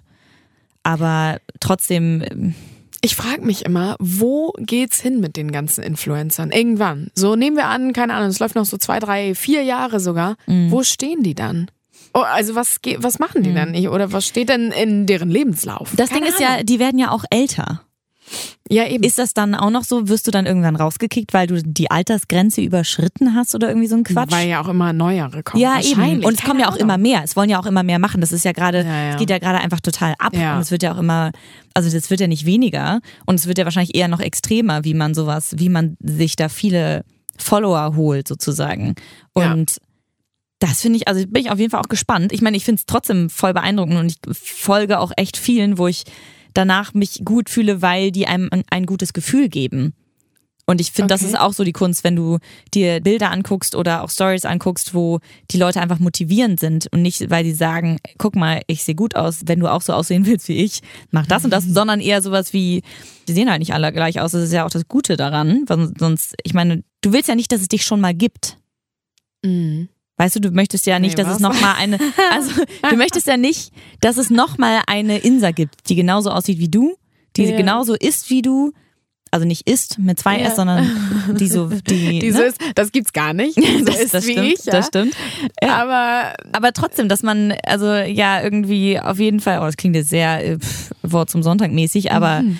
Aber 0.83 1.37
trotzdem, 1.59 2.23
ähm, 2.29 2.55
Ich 3.05 3.15
frage 3.17 3.41
mich 3.41 3.65
immer, 3.65 3.97
wo 3.99 4.53
geht's 4.59 5.01
hin 5.01 5.19
mit 5.19 5.35
den 5.35 5.51
ganzen 5.51 5.83
Influencern? 5.83 6.51
Irgendwann. 6.51 7.09
So 7.15 7.35
nehmen 7.35 7.57
wir 7.57 7.65
an, 7.65 7.91
keine 7.91 8.13
Ahnung, 8.13 8.29
es 8.29 8.39
läuft 8.39 8.55
noch 8.55 8.63
so 8.65 8.77
zwei, 8.77 8.99
drei, 8.99 9.35
vier 9.35 9.61
Jahre 9.63 9.99
sogar. 9.99 10.35
Mhm. 10.47 10.71
Wo 10.71 10.83
stehen 10.83 11.21
die 11.21 11.35
dann? 11.35 11.69
Oh, 12.13 12.19
also 12.21 12.55
was, 12.55 12.79
was 12.99 13.19
machen 13.19 13.43
die 13.43 13.53
dann 13.53 13.71
nicht? 13.71 13.89
Oder 13.89 14.11
was 14.13 14.25
steht 14.27 14.47
denn 14.49 14.71
in 14.71 15.05
deren 15.05 15.29
Lebenslauf? 15.29 15.91
Mhm. 15.93 15.97
das 15.97 16.09
Keine 16.09 16.21
Ding 16.21 16.29
ist 16.33 16.39
ja, 16.39 16.49
Ahnung. 16.53 16.65
die 16.65 16.79
werden 16.79 16.97
ja 16.99 17.11
auch 17.11 17.25
älter. 17.29 17.81
Ja 18.69 18.87
eben. 18.87 19.03
Ist 19.03 19.19
das 19.19 19.33
dann 19.33 19.55
auch 19.55 19.69
noch 19.69 19.83
so, 19.83 20.07
wirst 20.09 20.27
du 20.27 20.31
dann 20.31 20.45
irgendwann 20.45 20.75
rausgekickt, 20.75 21.33
weil 21.33 21.47
du 21.47 21.61
die 21.61 21.91
Altersgrenze 21.91 22.61
überschritten 22.61 23.35
hast 23.35 23.53
oder 23.55 23.67
irgendwie 23.69 23.87
so 23.87 23.95
ein 23.95 24.03
Quatsch? 24.03 24.31
Weil 24.31 24.47
ja 24.49 24.61
auch 24.61 24.67
immer 24.69 24.93
neuere 24.93 25.43
kommen. 25.43 25.61
ja, 25.61 25.79
eben. 25.81 26.23
Und 26.23 26.33
es 26.39 26.43
kommen 26.43 26.59
ja 26.59 26.67
auch 26.67 26.71
Keine 26.71 26.83
immer 26.83 26.93
Ahnung. 26.93 27.03
mehr. 27.09 27.21
Es 27.23 27.35
wollen 27.35 27.49
ja 27.49 27.59
auch 27.59 27.65
immer 27.65 27.83
mehr 27.83 27.99
machen. 27.99 28.21
Das 28.21 28.31
ist 28.31 28.45
ja 28.45 28.51
gerade, 28.51 28.79
Ja, 28.79 28.85
ja. 28.85 29.09
es 29.11 29.17
geht 29.17 29.29
ja 29.29 29.37
gerade 29.39 29.59
einfach 29.59 29.79
total 29.79 30.15
ab. 30.19 30.35
Ja. 30.35 30.55
Und 30.55 30.61
es 30.61 30.71
wird 30.71 30.83
ja 30.83 30.93
auch 30.93 30.99
immer, 30.99 31.31
also 31.73 31.89
das 31.89 32.09
wird 32.09 32.19
ja 32.19 32.27
nicht 32.27 32.45
weniger. 32.45 32.99
Und 33.25 33.35
es 33.35 33.47
wird 33.47 33.57
ja 33.57 33.65
wahrscheinlich 33.65 33.95
eher 33.95 34.07
noch 34.07 34.19
extremer, 34.19 34.83
wie 34.83 34.93
man 34.93 35.13
sowas, 35.13 35.55
wie 35.57 35.69
man 35.69 35.97
sich 36.01 36.35
da 36.35 36.49
viele 36.49 37.03
Follower 37.37 37.95
holt, 37.95 38.27
sozusagen. 38.27 38.95
Und 39.33 39.77
das 40.59 40.81
finde 40.81 40.97
ich, 40.97 41.07
also 41.09 41.25
bin 41.27 41.43
ich 41.43 41.51
auf 41.51 41.59
jeden 41.59 41.71
Fall 41.71 41.81
auch 41.81 41.89
gespannt. 41.89 42.31
Ich 42.31 42.41
meine, 42.41 42.55
ich 42.55 42.63
finde 42.63 42.79
es 42.79 42.85
trotzdem 42.85 43.29
voll 43.29 43.53
beeindruckend 43.53 43.97
und 43.97 44.11
ich 44.11 44.17
folge 44.37 44.99
auch 44.99 45.11
echt 45.17 45.35
vielen, 45.35 45.77
wo 45.77 45.87
ich 45.87 46.03
danach 46.53 46.93
mich 46.93 47.21
gut 47.25 47.49
fühle, 47.49 47.81
weil 47.81 48.11
die 48.11 48.27
einem 48.27 48.49
ein, 48.51 48.63
ein 48.69 48.85
gutes 48.85 49.13
Gefühl 49.13 49.49
geben. 49.49 49.93
Und 50.65 50.79
ich 50.79 50.93
finde, 50.93 51.13
das 51.13 51.21
Okay. 51.23 51.31
ist 51.31 51.39
auch 51.39 51.51
so 51.51 51.65
die 51.65 51.73
Kunst, 51.73 52.05
wenn 52.05 52.15
du 52.15 52.37
dir 52.73 53.01
Bilder 53.01 53.31
anguckst 53.31 53.75
oder 53.75 54.01
auch 54.01 54.09
Stories 54.09 54.45
anguckst, 54.45 54.93
wo 54.93 55.19
die 55.51 55.57
Leute 55.57 55.81
einfach 55.81 55.99
motivierend 55.99 56.57
sind 56.57 56.87
und 56.93 57.01
nicht, 57.01 57.29
weil 57.29 57.43
die 57.43 57.51
sagen, 57.51 57.97
guck 58.17 58.37
mal, 58.37 58.61
ich 58.67 58.81
sehe 58.85 58.95
gut 58.95 59.17
aus, 59.17 59.41
wenn 59.45 59.59
du 59.59 59.67
auch 59.69 59.81
so 59.81 59.91
aussehen 59.91 60.25
willst 60.25 60.47
wie 60.47 60.63
ich, 60.63 60.79
mach 61.11 61.27
das 61.27 61.43
und 61.43 61.51
das, 61.51 61.65
sondern 61.65 61.99
eher 61.99 62.21
sowas 62.21 62.53
wie, 62.53 62.81
die 63.27 63.33
sehen 63.33 63.49
halt 63.49 63.59
nicht 63.59 63.73
alle 63.73 63.91
gleich 63.91 64.21
aus. 64.21 64.31
Das 64.31 64.41
ist 64.43 64.53
ja 64.53 64.65
auch 64.65 64.69
das 64.69 64.87
Gute 64.87 65.17
daran, 65.17 65.63
weil 65.67 65.91
sonst, 65.99 66.33
ich 66.45 66.53
meine, 66.53 66.81
du 67.01 67.11
willst 67.11 67.27
ja 67.27 67.35
nicht, 67.35 67.51
dass 67.51 67.59
es 67.59 67.67
dich 67.67 67.83
schon 67.83 67.99
mal 67.99 68.13
gibt. 68.13 68.57
Mhm. 69.43 69.89
Weißt 70.23 70.37
du, 70.37 70.39
du 70.39 70.51
möchtest 70.51 70.85
ja 70.85 70.99
nicht, 70.99 71.17
Nee, 71.17 71.23
dass 71.25 71.33
es 71.33 71.39
nochmal 71.41 71.75
eine, 71.77 71.99
also 72.31 72.51
du 72.89 72.95
möchtest 72.95 73.27
ja 73.27 73.35
nicht, 73.35 73.73
dass 73.99 74.15
es 74.15 74.29
nochmal 74.29 74.79
eine 74.87 75.17
Insa 75.17 75.51
gibt, 75.51 75.89
die 75.89 75.95
genauso 75.95 76.29
aussieht 76.31 76.59
wie 76.59 76.69
du, 76.69 76.95
die 77.35 77.43
Ja. 77.43 77.57
genauso 77.57 77.93
ist 77.93 78.29
wie 78.29 78.41
du, 78.41 78.71
also 79.31 79.45
nicht 79.45 79.67
ist 79.67 79.99
mit 79.99 80.17
zwei 80.19 80.39
Ja. 80.39 80.47
S, 80.47 80.55
sondern 80.55 80.87
die 81.39 81.47
so, 81.47 81.67
die, 81.67 82.19
Die 82.19 82.31
so 82.31 82.37
ne? 82.39 82.45
ist, 82.45 82.57
das 82.75 82.93
gibt's 82.93 83.11
gar 83.11 83.33
nicht. 83.33 83.57
So 83.79 83.83
das, 83.85 83.99
ist 83.99 84.13
das 84.13 84.25
wie 84.27 84.31
stimmt, 84.31 84.47
ich, 84.59 84.63
ja. 84.65 84.71
das 84.71 84.87
stimmt. 84.87 85.13
Ja. 85.61 85.75
Aber 85.81 86.35
Aber 86.53 86.71
trotzdem, 86.71 87.09
dass 87.09 87.21
man, 87.21 87.53
also 87.65 87.91
ja, 87.93 88.41
irgendwie 88.41 88.97
auf 89.01 89.19
jeden 89.19 89.41
Fall, 89.41 89.59
oh, 89.59 89.65
das 89.65 89.75
klingt 89.75 89.97
jetzt 89.97 90.09
sehr 90.09 90.45
äh, 90.45 90.57
pff, 90.57 90.91
Wort 91.01 91.31
zum 91.31 91.43
Sonntag 91.43 91.71
mäßig, 91.71 92.13
aber 92.13 92.43
Mhm. 92.43 92.59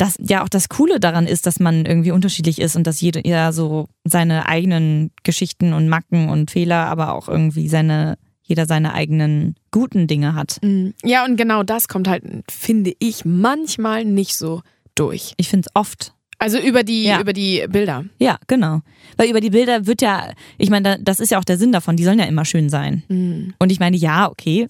Das 0.00 0.16
ja 0.20 0.42
auch 0.42 0.48
das 0.48 0.68
Coole 0.68 0.98
daran 1.00 1.26
ist, 1.26 1.46
dass 1.46 1.60
man 1.60 1.84
irgendwie 1.84 2.10
unterschiedlich 2.12 2.60
ist 2.60 2.76
und 2.76 2.86
dass 2.86 3.00
jeder 3.00 3.26
ja 3.26 3.52
so 3.52 3.88
seine 4.04 4.46
eigenen 4.46 5.10
Geschichten 5.22 5.72
und 5.72 5.88
Macken 5.88 6.28
und 6.28 6.50
Fehler, 6.50 6.86
aber 6.86 7.12
auch 7.14 7.28
irgendwie 7.28 7.68
seine, 7.68 8.16
jeder 8.42 8.66
seine 8.66 8.94
eigenen 8.94 9.54
guten 9.70 10.06
Dinge 10.06 10.34
hat. 10.34 10.58
mm, 10.62 10.90
ja, 11.04 11.24
und 11.24 11.36
genau 11.36 11.62
das 11.62 11.88
kommt 11.88 12.08
halt, 12.08 12.24
finde 12.50 12.92
ich, 12.98 13.24
manchmal 13.24 14.04
nicht 14.04 14.36
so 14.36 14.62
durch. 14.94 15.34
Ich 15.36 15.48
finde 15.48 15.66
es 15.68 15.76
oft. 15.76 16.14
Also 16.38 16.58
über 16.58 16.82
die, 16.84 17.04
Ja. 17.04 17.20
über 17.20 17.34
die 17.34 17.66
Bilder. 17.68 18.06
Ja, 18.18 18.38
genau. 18.46 18.80
Weil 19.18 19.28
über 19.28 19.40
die 19.42 19.50
Bilder 19.50 19.86
wird 19.86 20.00
ja, 20.00 20.32
ich 20.56 20.70
meine, 20.70 20.96
da- 20.96 21.02
das 21.02 21.20
ist 21.20 21.30
ja 21.30 21.38
auch 21.38 21.44
der 21.44 21.58
Sinn 21.58 21.70
davon, 21.72 21.96
die 21.96 22.04
sollen 22.04 22.18
ja 22.18 22.24
immer 22.24 22.46
schön 22.46 22.70
sein. 22.70 23.02
Mm. 23.08 23.52
Und 23.58 23.70
ich 23.70 23.78
meine, 23.80 23.98
ja, 23.98 24.30
okay. 24.30 24.66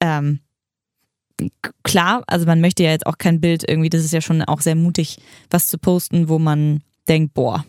Ähm, 0.00 0.40
klar, 1.82 2.22
also 2.26 2.46
man 2.46 2.60
möchte 2.60 2.82
ja 2.82 2.90
jetzt 2.90 3.06
auch 3.06 3.18
kein 3.18 3.40
Bild 3.40 3.64
irgendwie, 3.68 3.90
das 3.90 4.04
ist 4.04 4.12
ja 4.12 4.20
schon 4.20 4.42
auch 4.42 4.60
sehr 4.60 4.74
mutig, 4.76 5.18
was 5.50 5.68
zu 5.68 5.78
posten, 5.78 6.28
wo 6.28 6.38
man 6.38 6.82
denkt, 7.08 7.34
boah, 7.34 7.64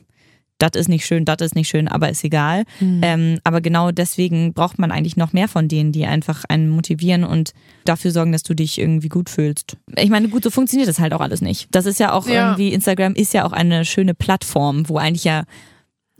das 0.59 0.71
ist 0.75 0.89
nicht 0.89 1.07
schön, 1.07 1.25
das 1.25 1.37
ist 1.41 1.55
nicht 1.55 1.69
schön, 1.69 1.87
aber 1.87 2.09
ist 2.09 2.23
egal. 2.23 2.65
Ähm, 2.79 3.39
aber 3.43 3.61
genau 3.61 3.89
deswegen 3.89 4.53
braucht 4.53 4.77
man 4.77 4.91
eigentlich 4.91 5.17
noch 5.17 5.33
mehr 5.33 5.47
von 5.47 5.67
denen, 5.67 5.91
die 5.91 6.05
einfach 6.05 6.43
einen 6.49 6.69
motivieren 6.69 7.23
und 7.23 7.53
dafür 7.83 8.11
sorgen, 8.11 8.31
dass 8.31 8.43
du 8.43 8.53
dich 8.53 8.77
irgendwie 8.79 9.09
gut 9.09 9.31
fühlst. 9.31 9.75
Ich 9.97 10.11
meine, 10.11 10.29
gut, 10.29 10.43
so 10.43 10.51
funktioniert 10.51 10.87
das 10.87 10.99
halt 10.99 11.13
auch 11.13 11.21
alles 11.21 11.41
nicht. 11.41 11.67
Das 11.71 11.87
ist 11.87 11.99
ja 11.99 12.13
auch 12.13 12.27
Ja. 12.27 12.49
irgendwie, 12.49 12.73
Instagram 12.73 13.15
ist 13.15 13.33
ja 13.33 13.43
auch 13.45 13.53
eine 13.53 13.85
schöne 13.85 14.13
Plattform, 14.13 14.87
wo 14.87 14.97
eigentlich 14.97 15.23
ja 15.23 15.45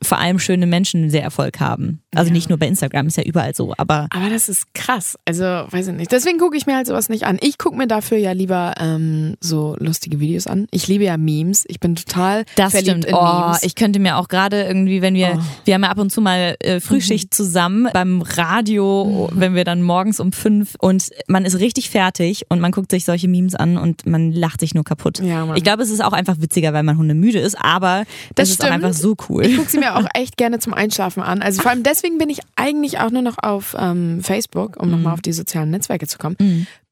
vor 0.03 0.17
allem 0.17 0.39
schöne 0.39 0.65
Menschen 0.65 1.10
sehr 1.10 1.24
Erfolg 1.24 1.60
haben. 1.60 2.01
Also 2.15 2.29
Ja. 2.29 2.34
nicht 2.34 2.50
nur 2.50 2.58
bei 2.58 2.67
Instagram, 2.67 3.08
ist 3.08 3.17
ja 3.17 3.24
überall 3.24 3.53
so, 3.55 3.74
aber 3.77 4.08
Aber 4.10 4.29
das 4.29 4.50
ist 4.50 4.74
krass. 4.74 5.17
Also, 5.25 5.43
weiß 5.43 5.88
ich 5.89 5.93
nicht. 5.96 6.12
Deswegen 6.12 6.39
gucke 6.39 6.58
ich 6.58 6.65
mir 6.65 6.75
halt 6.75 6.88
sowas 6.88 7.08
nicht 7.10 7.24
an. 7.25 7.38
Ich 7.41 7.58
gucke 7.58 7.77
mir 7.77 7.88
dafür 7.88 8.17
ja 8.17 8.31
lieber 8.31 8.74
ähm, 8.79 9.36
so 9.39 9.75
lustige 9.79 10.20
Videos 10.20 10.48
an. 10.48 10.67
Ich 10.72 10.88
liebe 10.88 11.03
ja 11.03 11.17
Memes. 11.17 11.65
Ich 11.67 11.79
bin 11.79 11.96
total 11.96 12.46
Das 12.55 12.72
verliebt 12.72 12.89
stimmt. 13.03 13.05
in 13.05 13.13
Oh, 13.13 13.24
Memes. 13.46 13.63
ich 13.63 13.75
könnte 13.75 14.00
mir 14.00 14.17
auch 14.17 14.27
gerade 14.27 14.63
irgendwie, 14.63 15.01
wenn 15.01 15.13
wir, 15.13 15.34
Oh. 15.38 15.41
wir 15.65 15.74
haben 15.75 15.84
ja 15.84 15.89
ab 15.89 16.00
und 16.00 16.12
zu 16.12 16.20
mal 16.22 16.55
äh, 16.60 16.79
Frühschicht 16.79 17.27
Mhm. 17.31 17.36
zusammen 17.36 17.88
beim 17.93 18.22
Radio, 18.24 19.29
wenn 19.34 19.55
wir 19.55 19.63
dann 19.63 19.81
morgens 19.81 20.20
um 20.20 20.31
fünf 20.31 20.75
und 20.79 21.10
man 21.27 21.46
ist 21.46 21.60
richtig 21.60 21.89
fertig 21.89 22.46
und 22.50 22.60
man 22.60 22.72
guckt 22.72 22.91
sich 22.91 23.05
solche 23.05 23.27
Memes 23.27 23.55
an 23.55 23.77
und 23.77 24.05
man 24.05 24.31
lacht 24.31 24.60
sich 24.60 24.74
nur 24.74 24.84
kaputt. 24.84 25.20
Ja, 25.20 25.46
Mann. 25.46 25.55
ich 25.58 25.63
glaube, 25.63 25.84
es 25.84 25.89
ist 25.89 26.03
auch 26.03 26.13
einfach 26.13 26.36
witziger, 26.39 26.74
weil 26.74 26.84
man 26.84 26.98
hundemüde 26.98 27.39
ist, 27.39 27.55
aber 27.60 28.03
Das 28.36 28.50
es 28.50 28.55
ist 28.55 28.65
auch 28.65 28.70
einfach 28.72 28.93
so 28.93 29.15
cool. 29.29 29.46
Ich 29.46 29.58
gucke 29.58 29.70
sie 29.70 29.77
mir 29.79 29.90
auch 29.98 30.07
echt 30.13 30.38
gerne 30.38 30.60
zum 30.60 30.74
Einschlafen 30.74 31.21
an. 31.24 31.41
Also 31.41 31.62
vor 31.62 31.71
allem 31.71 31.83
deswegen 31.83 32.17
bin 32.17 32.29
ich 32.29 32.39
eigentlich 32.55 33.00
auch 33.00 33.12
nur 33.12 33.21
noch 33.21 33.38
auf 33.41 33.75
ähm, 33.79 34.21
Facebook, 34.24 34.77
um 34.77 34.88
Mhm. 34.89 34.95
nochmal 34.95 35.13
auf 35.13 35.21
die 35.21 35.33
sozialen 35.33 35.69
Netzwerke 35.71 36.07
zu 36.07 36.17
kommen. 36.17 36.38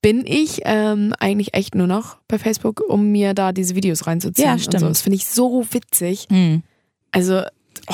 Bin 0.01 0.25
ich 0.25 0.61
ähm, 0.65 1.13
eigentlich 1.19 1.53
echt 1.53 1.75
nur 1.75 1.87
noch 1.87 2.17
bei 2.27 2.39
Facebook, 2.39 2.81
um 2.87 3.11
mir 3.11 3.33
da 3.33 3.51
diese 3.51 3.75
Videos 3.75 4.07
reinzuziehen. 4.07 4.47
Ja, 4.47 4.57
stimmt. 4.57 4.79
so. 4.81 4.87
Das 4.87 5.01
finde 5.01 5.17
ich 5.17 5.25
so 5.27 5.65
witzig. 5.71 6.27
Hm. 6.29 6.63
Also 7.11 7.41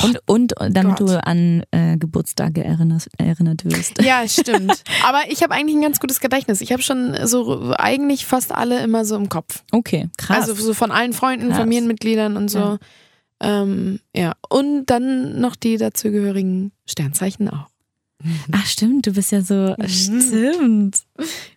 Und, 0.04 0.20
und 0.28 0.54
damit 0.70 0.98
Gott. 0.98 1.10
du 1.10 1.26
an 1.26 1.64
äh, 1.72 1.98
Geburtstage 1.98 2.64
erinnerst, 2.64 3.08
erinnert 3.18 3.64
wirst. 3.66 4.02
Ja, 4.04 4.24
stimmt. 4.28 4.84
Aber 5.08 5.20
ich 5.30 5.42
habe 5.42 5.54
eigentlich 5.54 5.76
ein 5.78 5.82
ganz 5.82 6.00
gutes 6.00 6.20
Gedächtnis. 6.20 6.62
Ich 6.62 6.72
habe 6.74 6.82
schon 6.84 7.16
so 7.26 7.74
eigentlich 7.78 8.26
fast 8.26 8.54
alle 8.54 8.84
immer 8.84 9.06
so 9.06 9.16
im 9.16 9.30
Kopf. 9.30 9.64
Okay, 9.72 10.10
krass. 10.18 10.50
Also 10.50 10.54
so 10.56 10.74
von 10.74 10.92
allen 10.92 11.14
Freunden, 11.14 11.48
Krass. 11.50 11.58
Familienmitgliedern 11.60 12.36
und 12.38 12.50
so. 12.50 12.60
Ja. 12.60 12.78
Ähm, 13.46 14.00
ja. 14.16 14.34
Und 14.50 14.88
dann 14.88 15.40
noch 15.40 15.56
die 15.56 15.78
dazugehörigen 15.78 16.72
Sternzeichen 16.88 17.50
auch. 17.50 17.68
Ach 18.52 18.66
stimmt, 18.66 19.06
du 19.06 19.12
bist 19.14 19.32
ja 19.32 19.42
so, 19.42 19.76
Mhm. 19.78 19.88
stimmt. 19.88 21.04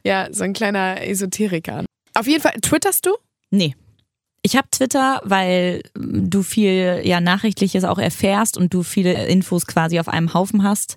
Ja, 0.05 0.29
so 0.31 0.45
ein 0.45 0.53
kleiner 0.53 1.01
Esoteriker. 1.07 1.85
Auf 2.15 2.27
jeden 2.27 2.43
Fall, 2.43 2.55
twitterst 2.61 3.07
du? 3.07 3.11
Nee. 3.51 3.75
Ich 4.43 4.57
habe 4.57 4.69
Twitter, 4.71 5.21
weil 5.25 5.83
du 5.95 6.43
viel 6.43 7.01
ja 7.05 7.21
Nachrichtliches 7.21 7.85
auch 7.85 7.99
erfährst 7.99 8.57
und 8.57 8.75
du 8.75 8.83
viele 8.83 9.27
Infos 9.29 9.67
quasi 9.67 9.99
auf 9.99 10.09
einem 10.09 10.35
Haufen 10.35 10.63
hast, 10.63 10.97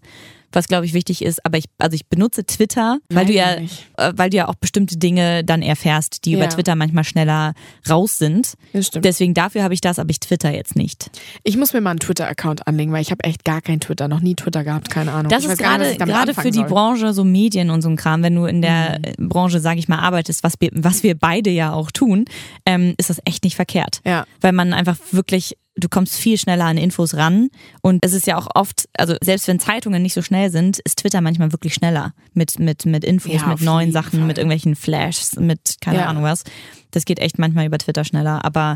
was 0.54 0.68
glaube 0.68 0.86
ich 0.86 0.94
wichtig 0.94 1.24
ist. 1.24 1.46
Aber 1.46 1.58
ich, 1.58 1.66
also 1.78 1.96
ich 1.96 2.08
benutze 2.08 2.46
Twitter, 2.46 3.00
weil 3.10 3.26
du 3.26 3.34
ja, 3.34 3.56
ich 3.56 3.62
nicht. 3.62 3.88
äh, 3.98 4.14
weil 4.16 4.30
du 4.30 4.38
ja 4.38 4.48
auch 4.48 4.56
bestimmte 4.56 4.98
Dinge 4.98 5.44
dann 5.44 5.62
erfährst, 5.62 6.26
die 6.26 6.32
Ja. 6.32 6.38
über 6.38 6.50
Twitter 6.50 6.76
manchmal 6.76 7.04
schneller 7.04 7.54
raus 7.90 8.18
sind. 8.18 8.54
Das 8.74 8.88
stimmt. 8.88 9.06
Deswegen 9.06 9.34
dafür 9.34 9.64
habe 9.64 9.74
ich 9.74 9.82
das, 9.82 10.00
aber 10.00 10.10
ich 10.10 10.20
Twitter 10.20 10.54
jetzt 10.54 10.76
nicht. 10.76 11.10
Ich 11.44 11.58
muss 11.58 11.74
mir 11.74 11.82
mal 11.82 11.92
einen 11.92 12.00
Twitter-Account 12.00 12.68
anlegen, 12.68 12.92
weil 12.92 13.02
ich 13.02 13.12
habe 13.12 13.24
echt 13.24 13.44
gar 13.46 13.62
kein 13.62 13.80
Twitter, 13.80 14.08
noch 14.08 14.20
nie 14.22 14.36
Twitter 14.36 14.64
gehabt, 14.64 14.90
keine 14.90 15.12
Ahnung. 15.12 15.30
Das 15.30 15.44
ich 15.44 15.50
ist 15.52 15.58
gerade 15.58 15.96
gerade 15.98 16.34
für 16.34 16.52
die 16.52 16.60
soll. 16.60 16.66
Mhm. 16.66 16.70
Branche 16.70 17.14
so 17.14 17.24
Medien 17.24 17.70
und 17.70 17.82
so 17.82 17.90
ein 17.90 17.96
Kram, 17.96 18.24
wenn 18.24 18.36
du 18.36 18.46
in 18.46 18.62
der 18.62 19.00
äh, 19.04 19.14
Branche, 19.18 19.60
sage 19.60 19.80
ich 19.80 19.88
mal, 19.88 20.00
arbeitest, 20.00 20.44
was 20.44 20.54
wir, 20.60 20.70
was 20.74 21.04
wir 21.04 21.16
beide 21.16 21.50
ja 21.50 21.74
auch 21.74 21.92
tun, 21.92 22.26
ähm, 22.66 22.94
ist 22.98 23.10
das 23.10 23.20
echt 23.26 23.44
nicht 23.44 23.56
verkehrt. 23.56 24.02
Ja. 24.06 24.26
Weil 24.42 24.52
man 24.54 24.74
einfach 24.74 24.98
wirklich, 25.12 25.58
du 25.76 25.88
kommst 25.90 26.16
viel 26.16 26.38
schneller 26.38 26.66
an 26.66 26.78
Infos 26.78 27.16
ran 27.16 27.50
und 27.82 28.04
es 28.06 28.14
ist 28.14 28.28
ja 28.28 28.38
auch 28.38 28.48
oft, 28.56 28.90
also 28.98 29.16
selbst 29.22 29.48
wenn 29.48 29.60
Zeitungen 29.60 30.02
nicht 30.02 30.14
so 30.14 30.22
schnell 30.22 30.52
sind, 30.52 30.80
ist 30.80 31.00
Twitter 31.00 31.22
manchmal 31.22 31.52
wirklich 31.54 31.74
schneller 31.74 32.14
mit 32.34 32.60
mit 32.60 32.86
mit 32.86 33.04
Infos, 33.06 33.32
Ja, 33.34 33.48
mit 33.48 33.62
neuen 33.62 33.92
Sachen, 33.92 34.20
Fall. 34.20 34.28
mit 34.28 34.38
irgendwelchen 34.38 34.76
Flashs, 34.76 35.36
mit 35.38 35.78
keine 35.82 36.00
Ja. 36.00 36.06
Ahnung 36.08 36.24
was. 36.24 36.44
Das 36.92 37.06
geht 37.06 37.20
echt 37.20 37.40
manchmal 37.40 37.66
über 37.66 37.78
Twitter 37.78 38.04
schneller, 38.04 38.44
aber 38.44 38.76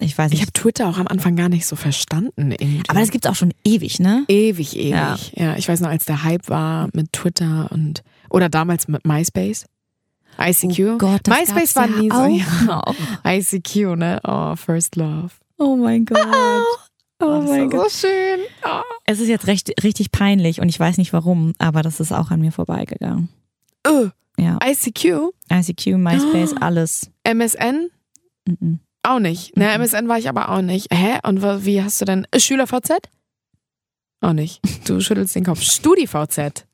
ich 0.00 0.16
weiß 0.16 0.32
Ich 0.32 0.38
nicht. 0.38 0.42
habe 0.42 0.52
Twitter 0.52 0.88
auch 0.88 0.96
am 0.98 1.06
Anfang 1.08 1.36
gar 1.36 1.48
nicht 1.50 1.66
so 1.66 1.76
verstanden. 1.76 2.52
Irgendwie. 2.52 2.82
aber 2.88 3.00
das 3.00 3.10
gibt's 3.10 3.26
auch 3.26 3.34
schon 3.34 3.52
ewig, 3.64 3.98
ne? 4.00 4.24
ewig, 4.28 4.74
ewig. 4.76 4.90
Ja. 4.90 5.16
Ja. 5.34 5.56
ich 5.56 5.68
weiß 5.68 5.80
noch, 5.80 5.90
als 5.90 6.04
der 6.06 6.22
Hype 6.22 6.48
war 6.48 6.88
mit 6.94 7.12
Twitter 7.12 7.68
und 7.72 8.02
oder 8.30 8.48
damals 8.48 8.88
mit 8.88 9.04
MySpace. 9.06 9.66
ICQ. 10.38 10.80
Oh 10.94 10.98
Gott, 10.98 11.20
das 11.24 11.36
MySpace 11.38 11.76
war 11.76 11.88
ja 11.88 11.96
nie 12.00 12.10
so. 12.10 12.66
Ja. 12.66 12.82
ICQ, 13.26 13.96
ne? 13.96 14.20
Oh, 14.24 14.54
First 14.56 14.96
Love. 14.96 15.30
Oh 15.58 15.76
mein 15.76 16.04
Gott. 16.04 16.18
Oh 17.18 17.40
das 17.40 17.48
mein 17.48 17.70
Gott. 17.70 17.90
so 17.90 18.06
schön. 18.06 18.40
Oh. 18.62 18.82
Es 19.06 19.20
ist 19.20 19.28
jetzt 19.28 19.46
recht, 19.46 19.82
richtig 19.82 20.12
peinlich 20.12 20.60
und 20.60 20.68
ich 20.68 20.78
weiß 20.78 20.98
nicht 20.98 21.14
warum, 21.14 21.54
aber 21.56 21.80
das 21.80 21.98
ist 21.98 22.12
auch 22.12 22.30
an 22.30 22.42
mir 22.42 22.52
vorbeigegangen. 22.52 23.30
Uh, 23.88 24.10
Ja. 24.38 24.58
ICQ, 24.62 25.32
ICQ, 25.50 25.96
MySpace, 25.96 26.54
alles. 26.60 27.10
MSN, 27.24 27.88
Mhm. 28.46 28.80
auch 29.02 29.18
nicht. 29.18 29.56
Ne, 29.56 29.70
MSN 29.78 30.08
war 30.08 30.18
ich 30.18 30.28
aber 30.28 30.50
auch 30.50 30.60
nicht. 30.60 30.88
Hä? 30.92 31.18
Und 31.26 31.40
wie 31.64 31.82
hast 31.82 32.02
du 32.02 32.04
denn? 32.04 32.26
Äh, 32.32 32.38
SchülerVZ? 32.38 32.90
Auch 34.20 34.34
nicht. 34.34 34.60
Du 34.86 35.00
schüttelst 35.00 35.34
den 35.36 35.44
Kopf. 35.46 35.62
StudiVZ. 35.62 36.65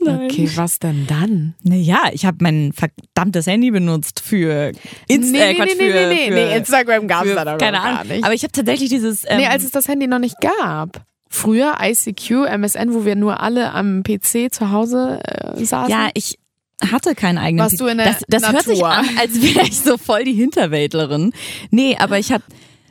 Okay, 0.00 0.50
was 0.56 0.78
denn 0.78 1.06
dann? 1.06 1.54
Naja, 1.62 1.98
ich 2.12 2.24
habe 2.24 2.38
mein 2.40 2.72
verdammtes 2.72 3.46
Handy 3.46 3.70
benutzt 3.70 4.20
für 4.20 4.72
Insta, 5.06 5.32
nee, 5.32 5.38
äh, 5.38 5.52
nee, 5.52 5.54
Quatsch, 5.54 5.68
nee, 5.78 5.90
für, 5.90 5.94
nee, 5.94 6.06
nee, 6.06 6.28
für, 6.28 6.34
nee, 6.34 6.56
Instagram 6.56 7.08
gab 7.08 7.24
es 7.24 7.34
da 7.34 7.44
doch 7.44 7.58
keine 7.58 7.76
gar 7.76 8.00
Ahnung. 8.00 8.08
nicht. 8.08 8.24
Aber 8.24 8.34
ich 8.34 8.42
habe 8.42 8.52
tatsächlich 8.52 8.88
dieses. 8.88 9.24
Ähm, 9.28 9.38
nee, 9.38 9.46
als 9.46 9.64
es 9.64 9.70
das 9.70 9.88
Handy 9.88 10.06
noch 10.06 10.18
nicht 10.18 10.36
gab. 10.40 11.04
Früher 11.28 11.76
ICQ, 11.80 12.46
MSN, 12.58 12.92
wo 12.92 13.04
wir 13.04 13.16
nur 13.16 13.40
alle 13.40 13.72
am 13.72 14.02
PC 14.02 14.52
zu 14.52 14.70
Hause 14.70 15.20
äh, 15.24 15.64
saßen. 15.64 15.90
ja, 15.90 16.10
ich 16.14 16.38
hatte 16.90 17.14
keinen 17.14 17.38
eigenen. 17.38 17.64
Warst 17.64 17.80
du 17.80 17.86
in 17.86 17.98
der 17.98 18.06
das 18.06 18.22
das 18.28 18.52
hört 18.52 18.64
sich 18.64 18.80
Natur? 18.80 18.90
an, 18.90 19.08
als 19.18 19.40
wäre 19.40 19.66
ich 19.66 19.78
so 19.80 19.96
voll 19.98 20.24
die 20.24 20.34
Hinterwäldlerin. 20.34 21.32
Nee, 21.70 21.96
aber 21.98 22.18
ich 22.18 22.32
habe 22.32 22.42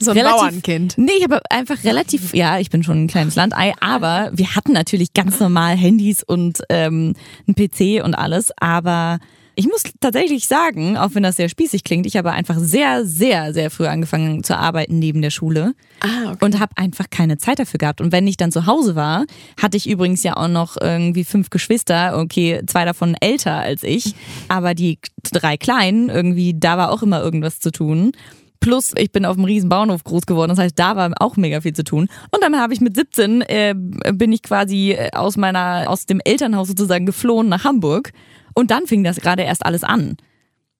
so 0.01 0.11
ein 0.11 0.17
relativ- 0.17 0.39
Bauernkind. 0.39 0.97
Nee, 0.97 1.11
ich 1.17 1.23
habe 1.23 1.39
einfach 1.49 1.83
relativ, 1.83 2.33
ja, 2.33 2.59
ich 2.59 2.69
bin 2.69 2.83
schon 2.83 3.03
ein 3.03 3.07
kleines 3.07 3.35
Landei, 3.35 3.73
aber 3.79 4.31
wir 4.33 4.55
hatten 4.55 4.73
natürlich 4.73 5.13
ganz 5.13 5.39
normal 5.39 5.75
Handys 5.75 6.23
und 6.23 6.61
ähm, 6.69 7.13
einen 7.47 7.55
PC 7.55 8.03
und 8.03 8.15
alles, 8.15 8.51
aber 8.59 9.19
ich 9.53 9.67
muss 9.67 9.83
tatsächlich 9.99 10.47
sagen, 10.47 10.97
auch 10.97 11.09
wenn 11.13 11.23
das 11.23 11.35
sehr 11.35 11.49
spießig 11.49 11.83
klingt, 11.83 12.05
ich 12.05 12.15
habe 12.15 12.31
einfach 12.31 12.55
sehr, 12.57 13.05
sehr, 13.05 13.53
sehr 13.53 13.69
früh 13.69 13.85
angefangen 13.85 14.45
zu 14.45 14.57
arbeiten 14.57 14.97
neben 14.97 15.21
der 15.21 15.29
Schule 15.29 15.73
Ah, 15.99 16.31
okay. 16.31 16.45
und 16.45 16.59
habe 16.59 16.71
einfach 16.77 17.09
keine 17.11 17.37
Zeit 17.37 17.59
dafür 17.59 17.77
gehabt. 17.77 17.99
Und 17.99 18.13
wenn 18.13 18.25
ich 18.27 18.37
dann 18.37 18.53
zu 18.53 18.65
Hause 18.65 18.95
war, 18.95 19.25
hatte 19.61 19.75
ich 19.75 19.89
übrigens 19.89 20.23
ja 20.23 20.37
auch 20.37 20.47
noch 20.47 20.77
irgendwie 20.79 21.25
fünf 21.25 21.49
Geschwister, 21.49 22.17
okay, 22.17 22.61
zwei 22.65 22.85
davon 22.85 23.15
älter 23.19 23.55
als 23.57 23.83
ich, 23.83 24.15
aber 24.47 24.73
die 24.73 24.97
drei 25.31 25.57
Kleinen, 25.57 26.07
irgendwie, 26.09 26.55
da 26.57 26.77
war 26.77 26.89
auch 26.89 27.03
immer 27.03 27.21
irgendwas 27.21 27.59
zu 27.59 27.71
tun. 27.71 28.13
Plus, 28.61 28.93
ich 28.95 29.11
bin 29.11 29.25
auf 29.25 29.37
einem 29.37 29.45
riesen 29.45 29.69
Bauernhof 29.69 30.03
groß 30.03 30.27
geworden, 30.27 30.49
das 30.49 30.59
heißt, 30.59 30.77
da 30.77 30.95
war 30.95 31.11
auch 31.19 31.35
mega 31.35 31.61
viel 31.61 31.73
zu 31.73 31.83
tun. 31.83 32.07
Und 32.29 32.43
dann 32.43 32.55
habe 32.59 32.73
ich 32.73 32.79
mit 32.79 32.95
17, 32.95 33.41
äh, 33.41 33.73
bin 34.13 34.31
ich 34.31 34.43
quasi 34.43 34.91
äh, 34.91 35.09
aus 35.13 35.35
meiner, 35.35 35.85
aus 35.87 36.05
dem 36.05 36.21
Elternhaus 36.23 36.67
sozusagen 36.67 37.07
geflohen 37.07 37.49
nach 37.49 37.63
Hamburg. 37.63 38.11
Und 38.53 38.69
dann 38.69 38.85
fing 38.85 39.03
das 39.03 39.17
gerade 39.17 39.41
erst 39.41 39.65
alles 39.65 39.83
an. 39.83 40.15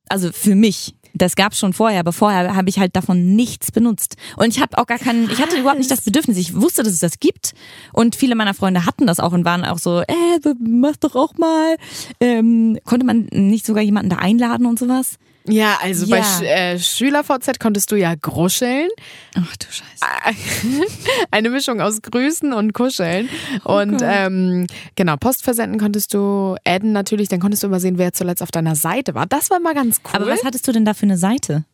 Also 0.08 0.32
für 0.32 0.56
mich. 0.56 0.96
Das 1.14 1.36
gab's 1.36 1.60
schon 1.60 1.74
vorher, 1.74 2.00
aber 2.00 2.14
vorher 2.14 2.56
habe 2.56 2.70
ich 2.70 2.80
halt 2.80 2.96
davon 2.96 3.36
nichts 3.36 3.72
benutzt. 3.72 4.16
Und 4.38 4.48
ich 4.48 4.62
habe 4.62 4.78
auch 4.78 4.86
gar 4.86 4.98
keinen, 4.98 5.30
ich 5.30 5.42
hatte 5.42 5.58
überhaupt 5.58 5.80
nicht 5.80 5.92
das 5.92 6.02
Bedürfnis. 6.02 6.38
Ich 6.38 6.56
wusste, 6.56 6.84
dass 6.84 6.94
es 6.94 7.00
das 7.00 7.20
gibt. 7.20 7.54
Und 7.92 8.16
viele 8.16 8.36
meiner 8.36 8.54
Freunde 8.54 8.86
hatten 8.86 9.08
das 9.08 9.20
auch 9.20 9.34
und 9.34 9.44
waren 9.44 9.66
auch 9.66 9.80
so, 9.80 10.02
äh, 10.02 10.54
mach 10.60 10.96
doch 10.98 11.16
auch 11.16 11.34
mal. 11.38 11.76
Ähm, 12.22 12.78
konnte 12.86 13.06
man 13.06 13.28
nicht 13.32 13.66
sogar 13.66 13.84
jemanden 13.84 14.10
da 14.10 14.18
einladen 14.18 14.66
und 14.66 14.80
sowas? 14.80 15.18
Ja, 15.48 15.80
also 15.82 16.08
bei 16.08 16.18
Ja. 16.20 16.24
Sch 16.24 16.42
äh, 16.44 16.80
SchülerVZ 16.80 17.60
konntest 17.60 17.92
du 17.92 17.96
ja 17.96 18.14
gruscheln. 18.20 18.90
Ach 19.36 19.56
du 19.58 19.66
Scheiße. 19.66 20.86
Eine 21.32 21.50
Mischung 21.50 21.82
aus 21.82 22.02
Grüßen 22.02 22.54
und 22.54 22.74
Kuscheln. 22.74 23.30
und 23.64 23.98
Gott. 23.98 24.02
ähm, 24.04 24.68
genau, 24.96 25.16
Post 25.18 25.44
versenden 25.44 25.80
konntest 25.80 26.14
du, 26.14 26.56
adden 26.66 26.92
natürlich, 26.92 27.28
dann 27.30 27.40
konntest 27.40 27.64
du 27.64 27.68
immer 27.68 27.80
sehen, 27.80 27.98
wer 27.98 28.14
zuletzt 28.14 28.44
auf 28.44 28.52
deiner 28.52 28.76
Seite 28.76 29.16
war. 29.16 29.26
Das 29.26 29.50
war 29.50 29.60
mal 29.60 29.74
ganz 29.74 30.02
cool. 30.06 30.22
Aber 30.22 30.28
was 30.28 30.44
hattest 30.44 30.68
du 30.68 30.72
denn 30.72 30.86
da 30.86 30.94
für 30.94 31.04
eine 31.04 31.18
Seite? 31.18 31.66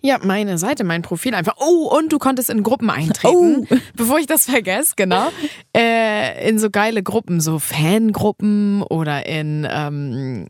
Ja, 0.00 0.18
meine 0.22 0.56
Seite, 0.56 0.84
mein 0.84 1.02
Profil 1.02 1.34
einfach. 1.34 1.56
Oh, 1.58 1.94
und 1.98 2.10
du 2.12 2.18
konntest 2.18 2.48
in 2.48 2.62
Gruppen 2.62 2.88
eintreten. 2.88 3.66
Oh. 3.70 3.76
Bevor 3.94 4.18
ich 4.18 4.26
das 4.26 4.46
vergesse, 4.46 4.94
genau. 4.96 5.28
Äh, 5.76 6.48
in 6.48 6.58
so 6.58 6.70
geile 6.70 7.02
Gruppen, 7.02 7.40
so 7.40 7.58
Fangruppen 7.58 8.82
oder 8.82 9.26
in, 9.26 9.66
ähm, 9.70 10.46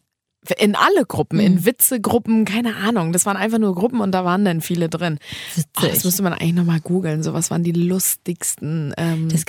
in 0.58 0.74
alle 0.74 1.04
Gruppen, 1.06 1.38
Mhm. 1.38 1.44
in 1.44 1.64
Witzegruppen, 1.66 2.44
keine 2.44 2.76
Ahnung. 2.76 3.12
Das 3.12 3.26
waren 3.26 3.36
einfach 3.36 3.58
nur 3.58 3.74
Gruppen 3.74 4.00
und 4.00 4.12
da 4.12 4.24
waren 4.24 4.44
dann 4.44 4.60
viele 4.60 4.88
drin. 4.88 5.18
Oh, 5.20 5.62
das 5.74 5.84
Witzig. 5.84 6.04
müsste 6.04 6.22
man 6.22 6.32
eigentlich 6.32 6.54
nochmal 6.54 6.80
googeln. 6.80 7.22
So 7.22 7.32
was 7.32 7.50
waren 7.50 7.62
die 7.62 7.72
lustigsten 7.72 8.94
ähm, 8.96 9.28
Das 9.30 9.44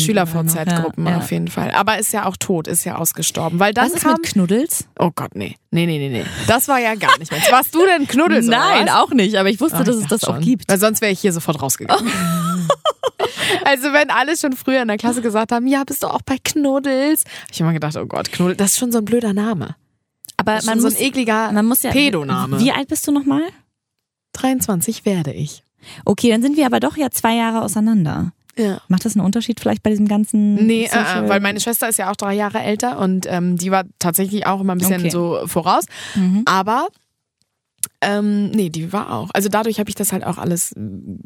Schüler-VZ-Gruppen 0.00 1.06
ja. 1.06 1.16
auf 1.18 1.30
jeden 1.30 1.48
Fall. 1.48 1.70
Aber 1.72 1.98
ist 1.98 2.12
ja 2.12 2.26
auch 2.26 2.36
tot, 2.36 2.68
ist 2.68 2.84
ja 2.84 2.96
ausgestorben. 2.96 3.58
Weil 3.58 3.72
dann 3.74 3.86
Was 3.86 3.94
ist 3.94 4.02
kam. 4.02 4.12
mit 4.14 4.22
Knuddels? 4.24 4.86
oh 4.98 5.10
Gott, 5.14 5.34
nee. 5.34 5.56
Nee, 5.70 5.86
nee, 5.86 5.98
nee, 5.98 6.08
nee. 6.10 6.24
Das 6.46 6.68
war 6.68 6.78
ja 6.78 6.94
gar 6.94 7.18
nicht 7.18 7.30
mehr. 7.32 7.40
Warst 7.50 7.74
du 7.74 7.84
denn 7.86 8.06
Knuddels? 8.06 8.46
Nein, 8.46 8.88
auch 8.90 9.10
nicht, 9.10 9.36
aber 9.36 9.48
ich 9.48 9.60
wusste, 9.60 9.78
Ah, 9.78 9.84
dass 9.84 9.96
ich 9.96 10.02
es 10.02 10.08
das 10.08 10.20
dachte 10.20 10.32
auch 10.32 10.36
schon. 10.36 10.44
gibt. 10.44 10.68
Weil 10.70 10.78
sonst 10.78 11.00
wäre 11.00 11.12
ich 11.12 11.20
hier 11.20 11.32
sofort 11.32 11.62
rausgegangen. 11.62 12.10
also 13.64 13.84
wenn 13.92 14.10
alle 14.10 14.36
schon 14.36 14.52
früher 14.52 14.82
in 14.82 14.88
der 14.88 14.98
Klasse 14.98 15.22
gesagt 15.22 15.52
haben, 15.52 15.66
ja, 15.66 15.84
bist 15.84 16.02
du 16.02 16.08
auch 16.08 16.22
bei 16.22 16.36
Knuddels? 16.42 17.24
Hab 17.44 17.50
ich 17.52 17.60
immer 17.60 17.72
gedacht, 17.72 17.96
oh 17.96 18.06
Gott, 18.06 18.30
Knuddels, 18.32 18.58
das 18.58 18.72
ist 18.72 18.78
schon 18.78 18.92
so 18.92 18.98
ein 18.98 19.04
blöder 19.04 19.32
Name. 19.32 19.76
Aber 20.42 20.54
Das 20.56 20.64
ist 20.64 20.66
man 20.68 20.80
so 20.80 20.88
muss, 20.88 20.96
ein 20.96 21.02
ekliger 21.02 21.52
man 21.52 21.66
muss 21.66 21.82
ja. 21.82 21.90
Pedoname. 21.92 22.58
Wie 22.60 22.72
alt 22.72 22.88
bist 22.88 23.06
du 23.06 23.12
nochmal? 23.12 23.42
23 24.32 25.04
werde 25.04 25.32
ich. 25.32 25.62
Okay, 26.04 26.30
dann 26.30 26.42
sind 26.42 26.56
wir 26.56 26.66
aber 26.66 26.80
doch 26.80 26.96
ja 26.96 27.10
zwei 27.10 27.34
Jahre 27.36 27.62
auseinander. 27.62 28.32
Ja. 28.56 28.80
Macht 28.88 29.04
das 29.04 29.16
einen 29.16 29.24
Unterschied 29.24 29.60
vielleicht 29.60 29.82
bei 29.82 29.90
diesem 29.90 30.08
ganzen? 30.08 30.66
Nee, 30.66 30.84
äh, 30.84 30.88
äh, 30.88 31.28
weil 31.28 31.40
meine 31.40 31.60
Schwester 31.60 31.88
ist 31.88 31.98
ja 31.98 32.10
auch 32.10 32.16
drei 32.16 32.34
Jahre 32.34 32.60
älter 32.60 32.98
und 32.98 33.26
ähm, 33.28 33.56
die 33.56 33.70
war 33.70 33.84
tatsächlich 33.98 34.46
auch 34.46 34.60
immer 34.60 34.74
ein 34.74 34.78
bisschen 34.78 35.00
Okay. 35.00 35.10
so 35.10 35.46
voraus. 35.46 35.84
Mhm. 36.14 36.42
Aber 36.44 36.88
ähm, 38.00 38.50
nee, 38.50 38.68
die 38.68 38.92
war 38.92 39.12
auch. 39.12 39.30
Also 39.32 39.48
dadurch 39.48 39.78
habe 39.78 39.88
ich 39.88 39.94
das 39.94 40.12
halt 40.12 40.24
auch 40.24 40.38
alles 40.38 40.74
mm, 40.76 41.16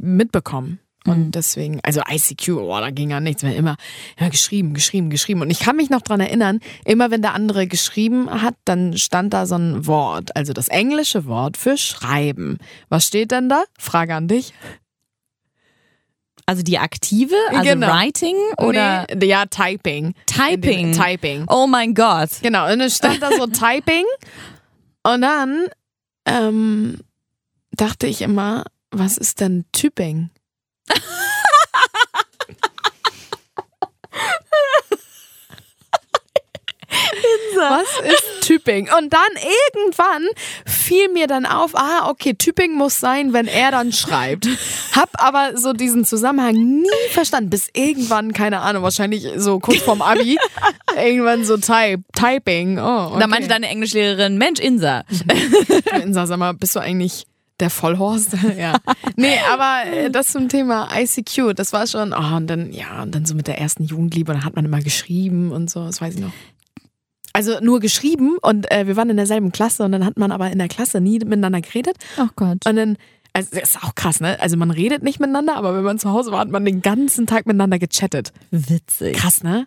mitbekommen. 0.00 0.78
Und 1.10 1.26
Mhm. 1.26 1.30
deswegen, 1.32 1.80
also 1.82 2.00
ICQ, 2.08 2.48
oh, 2.58 2.78
da 2.80 2.90
ging 2.90 3.10
ja 3.10 3.20
nichts 3.20 3.42
mehr. 3.42 3.54
Immer, 3.56 3.76
immer 4.16 4.30
geschrieben, 4.30 4.74
geschrieben, 4.74 5.10
geschrieben. 5.10 5.42
Und 5.42 5.50
ich 5.50 5.60
kann 5.60 5.76
mich 5.76 5.90
noch 5.90 6.02
dran 6.02 6.20
erinnern, 6.20 6.60
immer 6.84 7.10
wenn 7.10 7.22
der 7.22 7.34
andere 7.34 7.66
geschrieben 7.66 8.30
hat, 8.42 8.54
dann 8.64 8.96
stand 8.96 9.32
da 9.34 9.46
so 9.46 9.56
ein 9.56 9.86
Wort, 9.86 10.36
also 10.36 10.52
das 10.52 10.68
englische 10.68 11.26
Wort 11.26 11.56
für 11.56 11.76
schreiben. 11.76 12.58
Was 12.88 13.06
steht 13.06 13.30
denn 13.32 13.48
da? 13.48 13.64
Frage 13.78 14.14
an 14.14 14.28
dich. 14.28 14.52
Also 16.46 16.62
die 16.62 16.78
aktive, 16.78 17.34
also 17.50 17.62
Genau. 17.62 17.86
Writing 17.88 18.34
oder 18.58 19.06
Nee, 19.14 19.26
ja, 19.26 19.46
Typing. 19.46 20.14
Typing? 20.26 20.92
Typing. 20.92 21.44
Oh 21.48 21.66
mein 21.68 21.94
Gott. 21.94 22.30
Genau, 22.42 22.70
und 22.72 22.78
dann 22.80 22.90
stand 22.90 23.22
da 23.22 23.30
so 23.30 23.46
Typing. 23.46 24.04
Und 25.04 25.20
dann 25.22 25.66
ähm, 26.26 26.98
dachte 27.72 28.06
ich 28.08 28.22
immer, 28.22 28.64
was 28.90 29.16
ist 29.16 29.40
denn 29.40 29.64
Typing? 29.72 30.30
Was 37.60 38.12
ist 38.12 38.40
Typing? 38.40 38.88
Und 38.96 39.12
dann 39.12 39.20
irgendwann 39.36 40.26
fiel 40.66 41.08
mir 41.08 41.26
dann 41.26 41.46
auf, 41.46 41.74
ah, 41.74 42.08
okay, 42.08 42.34
Typing 42.34 42.74
muss 42.74 42.98
sein, 42.98 43.32
wenn 43.32 43.46
er 43.46 43.70
dann 43.70 43.92
schreibt. 43.92 44.48
Hab 44.94 45.10
aber 45.22 45.56
so 45.56 45.72
diesen 45.72 46.04
Zusammenhang 46.04 46.54
nie 46.54 47.08
verstanden, 47.10 47.50
bis 47.50 47.68
irgendwann, 47.74 48.32
keine 48.32 48.60
Ahnung, 48.60 48.82
wahrscheinlich 48.82 49.26
so 49.36 49.60
kurz 49.60 49.78
vorm 49.78 50.02
Abi, 50.02 50.38
irgendwann 50.96 51.44
so 51.44 51.56
type, 51.58 52.02
Typing. 52.12 52.78
Oh, 52.78 53.08
okay. 53.10 53.20
Da 53.20 53.26
meinte 53.26 53.48
deine 53.48 53.68
Englischlehrerin, 53.68 54.38
Mensch, 54.38 54.60
Insa. 54.60 55.04
Insa, 56.02 56.26
sag 56.26 56.38
mal, 56.38 56.54
bist 56.54 56.74
du 56.74 56.80
eigentlich 56.80 57.26
der 57.60 57.70
Vollhorst? 57.70 58.36
ja. 58.58 58.76
Nee, 59.16 59.36
aber 59.52 59.90
äh, 59.90 60.10
das 60.10 60.28
zum 60.28 60.48
Thema 60.48 60.88
ICQ, 60.94 61.54
das 61.54 61.72
war 61.72 61.86
schon, 61.86 62.12
oh, 62.12 62.36
und 62.36 62.46
dann, 62.46 62.72
ja, 62.72 63.02
und 63.02 63.14
dann 63.14 63.26
so 63.26 63.34
mit 63.34 63.46
der 63.46 63.58
ersten 63.58 63.84
Jugendliebe, 63.84 64.32
da 64.32 64.44
hat 64.44 64.56
man 64.56 64.64
immer 64.64 64.80
geschrieben 64.80 65.52
und 65.52 65.70
so, 65.70 65.84
das 65.84 66.00
weiß 66.00 66.14
ich 66.14 66.20
noch. 66.20 66.32
Also 67.32 67.60
nur 67.60 67.78
geschrieben 67.80 68.38
und 68.42 68.70
äh, 68.72 68.86
wir 68.86 68.96
waren 68.96 69.08
in 69.08 69.16
derselben 69.16 69.52
Klasse 69.52 69.84
und 69.84 69.92
dann 69.92 70.04
hat 70.04 70.18
man 70.18 70.32
aber 70.32 70.50
in 70.50 70.58
der 70.58 70.68
Klasse 70.68 71.00
nie 71.00 71.18
miteinander 71.20 71.60
geredet. 71.60 71.96
Oh 72.18 72.26
Gott. 72.34 72.66
Und 72.66 72.76
dann, 72.76 72.96
also 73.32 73.50
das 73.52 73.76
ist 73.76 73.84
auch 73.84 73.94
krass, 73.94 74.20
ne? 74.20 74.40
Also 74.40 74.56
man 74.56 74.72
redet 74.72 75.04
nicht 75.04 75.20
miteinander, 75.20 75.54
aber 75.54 75.76
wenn 75.76 75.84
man 75.84 75.98
zu 75.98 76.10
Hause 76.10 76.32
war, 76.32 76.40
hat 76.40 76.50
man 76.50 76.64
den 76.64 76.82
ganzen 76.82 77.26
Tag 77.26 77.46
miteinander 77.46 77.78
gechattet. 77.78 78.32
Witzig. 78.50 79.16
Krass, 79.16 79.44
ne? 79.44 79.66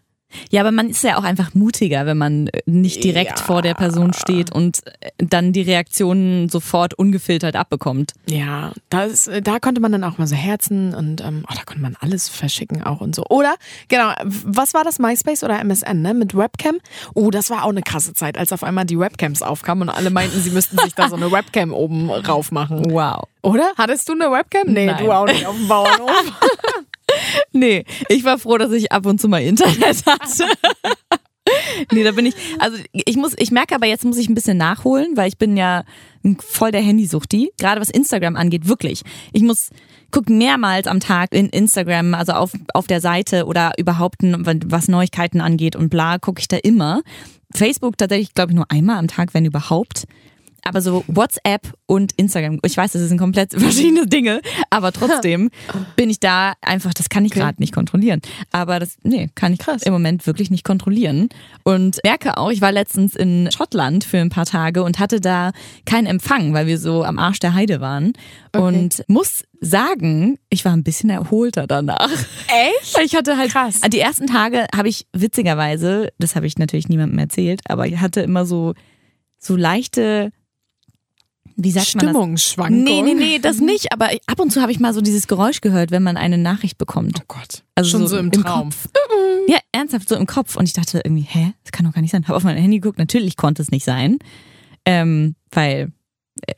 Ja, 0.50 0.62
aber 0.62 0.72
man 0.72 0.90
ist 0.90 1.04
ja 1.04 1.18
auch 1.18 1.24
einfach 1.24 1.54
mutiger, 1.54 2.06
wenn 2.06 2.18
man 2.18 2.50
nicht 2.66 3.04
direkt 3.04 3.40
Ja. 3.40 3.46
vor 3.46 3.62
der 3.62 3.74
Person 3.74 4.14
steht 4.14 4.52
und 4.54 4.80
äh, 5.02 5.10
dann 5.18 5.54
die 5.54 5.62
Reaktionen 5.62 6.50
sofort 6.50 6.94
ungefiltert 6.94 7.56
abbekommt. 7.56 8.14
Ja, 8.28 8.72
das, 8.90 9.30
da 9.44 9.60
konnte 9.60 9.82
man 9.82 9.92
dann 9.92 10.04
auch 10.04 10.18
mal 10.18 10.28
so 10.28 10.36
Herzen 10.36 10.94
und 10.94 11.22
ähm, 11.22 11.46
oh, 11.50 11.54
da 11.56 11.64
konnte 11.64 11.82
man 11.82 11.96
alles 12.00 12.30
verschicken 12.30 12.84
auch 12.84 13.02
und 13.02 13.16
so. 13.16 13.24
Oder, 13.30 13.56
genau, 13.88 14.12
was 14.24 14.74
war 14.74 14.84
das, 14.84 15.00
MySpace 15.00 15.44
oder 15.44 15.60
MSN, 15.64 16.02
ne? 16.02 16.14
Mit 16.14 16.36
Webcam? 16.36 16.78
Oh, 17.14 17.30
das 17.32 17.50
war 17.50 17.64
auch 17.66 17.70
eine 17.70 17.82
krasse 17.82 18.14
Zeit, 18.14 18.38
als 18.38 18.52
auf 18.52 18.64
einmal 18.64 18.86
die 18.86 19.00
Webcams 19.00 19.42
aufkamen 19.42 19.90
und 19.90 19.96
alle 19.96 20.10
meinten, 20.10 20.40
sie 20.42 20.52
müssten 20.52 20.78
sich 20.80 20.94
da 20.96 21.10
so 21.10 21.16
eine 21.16 21.32
Webcam 21.32 21.74
oben 21.74 22.10
rauf 22.12 22.52
machen. 22.52 22.92
Wow. 22.92 23.28
Oder? 23.42 23.72
Hattest 23.78 24.08
du 24.08 24.14
eine 24.14 24.32
Webcam? 24.32 24.72
Nee, 24.72 24.86
Nein. 24.86 25.04
du 25.04 25.12
auch 25.12 25.26
nicht 25.26 25.46
auf 25.46 25.56
dem 25.56 25.68
Bauernhof. 25.68 26.12
Nee, 27.52 27.86
ich 28.10 28.24
war 28.24 28.38
froh, 28.38 28.58
dass 28.58 28.72
ich 28.72 28.92
ab 28.92 29.06
und 29.06 29.20
zu 29.20 29.28
mal 29.28 29.42
Internet 29.42 30.06
hatte. 30.06 30.46
nee, 31.92 32.04
da 32.04 32.12
bin 32.12 32.26
ich, 32.26 32.36
also 32.60 32.78
ich 32.92 33.16
muss, 33.16 33.34
ich 33.38 33.52
merke 33.52 33.76
aber 33.76 33.86
jetzt 33.86 34.06
muss 34.06 34.18
ich 34.18 34.30
ein 34.30 34.36
bisschen 34.36 34.58
nachholen, 34.58 35.16
weil 35.16 35.28
ich 35.28 35.38
bin 35.38 35.58
ja 35.58 35.84
voll 36.40 36.72
der 36.72 36.82
Handysuchti, 36.82 37.52
gerade 37.58 37.82
was 37.82 37.90
Instagram 37.90 38.36
angeht, 38.36 38.68
wirklich. 38.68 39.02
Ich 39.34 39.44
muss 39.44 39.70
gucken 40.12 40.38
mehrmals 40.38 40.88
am 40.88 41.00
Tag 41.00 41.34
in 41.34 41.50
Instagram, 41.50 42.14
also 42.14 42.34
auf, 42.34 42.52
auf 42.74 42.88
der 42.88 43.02
Seite 43.02 43.46
oder 43.46 43.74
überhaupt, 43.78 44.18
was 44.22 44.88
Neuigkeiten 44.88 45.42
angeht 45.42 45.76
und 45.76 45.90
bla, 45.90 46.20
gucke 46.20 46.40
ich 46.40 46.48
da 46.48 46.58
immer. 46.58 47.02
Facebook 47.54 47.98
tatsächlich, 47.98 48.34
glaube 48.34 48.52
ich, 48.52 48.56
nur 48.56 48.70
einmal 48.70 48.98
am 48.98 49.08
Tag, 49.08 49.34
wenn 49.34 49.46
überhaupt. 49.46 50.06
Aber 50.66 50.82
so 50.82 51.04
WhatsApp 51.08 51.74
und 51.86 52.14
Instagram, 52.14 52.60
ich 52.66 52.78
weiß, 52.78 52.94
das 52.94 53.02
sind 53.04 53.18
komplett 53.18 53.52
verschiedene 53.58 54.08
Dinge, 54.08 54.42
aber 54.70 54.92
trotzdem 54.92 55.50
bin 55.96 56.10
ich 56.10 56.20
da 56.20 56.54
einfach, 56.62 56.94
das 56.94 57.10
kann 57.10 57.26
ich 57.26 57.32
Okay. 57.34 57.40
gerade 57.42 57.62
nicht 57.62 57.74
kontrollieren. 57.74 58.22
Aber 58.52 58.80
das, 58.80 58.98
nee, 59.04 59.30
kann 59.36 59.54
ich 59.54 59.60
Krass. 59.60 59.84
im 59.84 59.92
Moment 59.94 60.26
wirklich 60.28 60.52
nicht 60.52 60.64
kontrollieren. 60.64 61.30
Und 61.64 62.00
merke 62.04 62.38
auch, 62.38 62.52
ich 62.52 62.62
war 62.62 62.72
letztens 62.72 63.16
in 63.16 63.50
Schottland 63.52 64.04
für 64.04 64.20
ein 64.20 64.30
paar 64.30 64.46
Tage 64.46 64.84
und 64.84 65.00
hatte 65.00 65.20
da 65.20 65.52
keinen 65.86 66.06
Empfang, 66.08 66.54
weil 66.54 66.68
wir 66.68 66.78
so 66.78 67.04
am 67.04 67.18
Arsch 67.20 67.40
der 67.40 67.54
Heide 67.54 67.82
waren. 67.82 68.14
Und 68.56 69.04
muss 69.08 69.44
sagen, 69.60 70.38
ich 70.50 70.64
war 70.66 70.74
ein 70.74 70.84
bisschen 70.84 71.10
erholter 71.10 71.66
danach. 71.68 72.10
Echt? 72.12 72.96
Weil 72.98 73.06
Ich 73.06 73.16
hatte 73.16 73.38
halt 73.38 73.52
Krass. 73.52 73.82
die 73.82 74.00
ersten 74.00 74.28
Tage 74.28 74.66
habe 74.76 74.90
ich 74.90 75.08
witzigerweise, 75.14 76.10
das 76.20 76.36
habe 76.36 76.46
ich 76.48 76.58
natürlich 76.58 76.90
niemandem 76.90 77.18
erzählt, 77.18 77.62
aber 77.68 77.88
ich 77.88 77.98
hatte 78.00 78.22
immer 78.22 78.46
so 78.46 78.74
so 79.40 79.56
leichte 79.56 80.32
wie 81.56 81.72
sagt 81.72 81.96
man 81.96 82.06
das? 82.06 82.12
Stimmungsschwankung. 82.12 82.84
Nee, 82.84 83.02
nee, 83.02 83.14
nee, 83.14 83.40
das 83.40 83.60
nicht, 83.60 83.92
aber 83.92 84.10
ab 84.26 84.40
und 84.40 84.52
zu 84.52 84.62
habe 84.62 84.72
ich 84.72 84.80
mal 84.80 84.94
so 84.94 85.02
dieses 85.02 85.28
Geräusch 85.28 85.62
gehört, 85.62 85.92
wenn 85.92 86.04
man 86.04 86.18
eine 86.18 86.38
Nachricht 86.38 86.78
bekommt. 86.78 87.20
Oh 87.22 87.26
Gott. 87.28 87.64
Also 87.76 87.90
Schon 87.92 88.02
so 88.02 88.08
so, 88.08 88.18
im 88.18 88.26
im 88.26 88.32
Traum. 88.32 88.70
Kopf. 88.70 88.90
Ja, 89.48 89.58
ernsthaft 89.72 90.08
so 90.10 90.16
im 90.16 90.26
Kopf 90.26 90.56
und 90.56 90.66
ich 90.68 90.74
dachte 90.74 91.02
irgendwie, 91.04 91.28
hä, 91.28 91.54
das 91.64 91.72
kann 91.72 91.86
doch 91.86 91.94
gar 91.94 92.02
nicht 92.02 92.12
sein. 92.12 92.24
Habe 92.28 92.38
auf 92.38 92.44
mein 92.44 92.58
Handy 92.58 92.80
geguckt, 92.80 92.98
natürlich 93.00 93.36
konnte 93.38 93.62
es 93.62 93.72
nicht 93.72 93.84
sein. 93.86 94.20
Ähm, 94.86 95.36
weil 95.52 95.92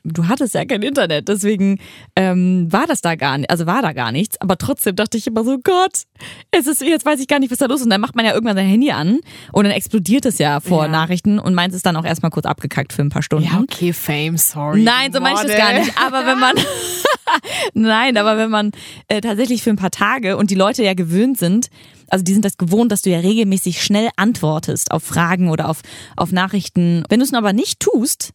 du 0.04 0.28
hattest 0.28 0.54
ja 0.54 0.64
kein 0.64 0.82
Internet, 0.82 1.28
deswegen 1.28 1.78
ähm, 2.16 2.66
war 2.70 2.86
das 2.86 3.00
da 3.02 3.14
gar 3.14 3.38
nicht, 3.38 3.50
also 3.50 3.66
war 3.66 3.82
da 3.82 3.92
gar 3.92 4.12
nichts. 4.12 4.40
Aber 4.40 4.56
trotzdem 4.58 4.96
dachte 4.96 5.16
ich 5.18 5.26
immer 5.26 5.44
so, 5.44 5.58
Gott, 5.62 6.02
es 6.50 6.66
ist, 6.66 6.82
jetzt 6.82 7.04
weiß 7.04 7.20
ich 7.20 7.28
gar 7.28 7.38
nicht, 7.38 7.50
was 7.50 7.58
da 7.58 7.66
los 7.66 7.80
ist. 7.80 7.84
Und 7.84 7.90
dann 7.90 8.00
macht 8.00 8.16
man 8.16 8.24
ja 8.24 8.32
irgendwann 8.32 8.56
sein 8.56 8.66
Handy 8.66 8.90
an 8.90 9.20
und 9.52 9.64
dann 9.64 9.72
explodiert 9.72 10.24
es 10.26 10.38
ja 10.38 10.60
vor 10.60 10.84
Ja. 10.84 10.88
Nachrichten 10.88 11.38
und 11.38 11.54
meins 11.54 11.74
ist 11.74 11.84
dann 11.86 11.96
auch 11.96 12.04
erstmal 12.04 12.30
kurz 12.30 12.46
abgekackt 12.46 12.92
für 12.92 13.02
ein 13.02 13.10
paar 13.10 13.22
Stunden. 13.22 13.46
Ja, 13.46 13.60
okay, 13.60 13.92
Fame, 13.92 14.36
sorry. 14.38 14.82
Nein, 14.82 15.12
so 15.12 15.20
meine 15.20 15.36
ich 15.40 15.46
das 15.46 15.56
gar 15.56 15.72
nicht. 15.78 15.92
Aber 16.04 16.26
wenn 16.26 16.38
man, 16.38 16.56
nein, 17.74 18.16
aber 18.16 18.38
wenn 18.38 18.50
man 18.50 18.72
äh, 19.08 19.20
tatsächlich 19.20 19.62
für 19.62 19.70
ein 19.70 19.76
paar 19.76 19.90
Tage 19.90 20.36
und 20.36 20.50
die 20.50 20.54
Leute 20.54 20.82
ja 20.82 20.94
gewöhnt 20.94 21.38
sind, 21.38 21.68
also 22.08 22.24
die 22.24 22.32
sind 22.32 22.44
das 22.44 22.56
gewohnt, 22.56 22.92
dass 22.92 23.02
du 23.02 23.10
ja 23.10 23.18
regelmäßig 23.18 23.82
schnell 23.82 24.10
antwortest 24.16 24.90
auf 24.92 25.02
Fragen 25.02 25.50
oder 25.50 25.68
auf, 25.68 25.80
auf 26.16 26.32
Nachrichten. 26.32 27.04
Wenn 27.08 27.18
du 27.18 27.24
es 27.24 27.32
nur 27.32 27.40
aber 27.40 27.52
nicht 27.52 27.80
tust, 27.80 28.32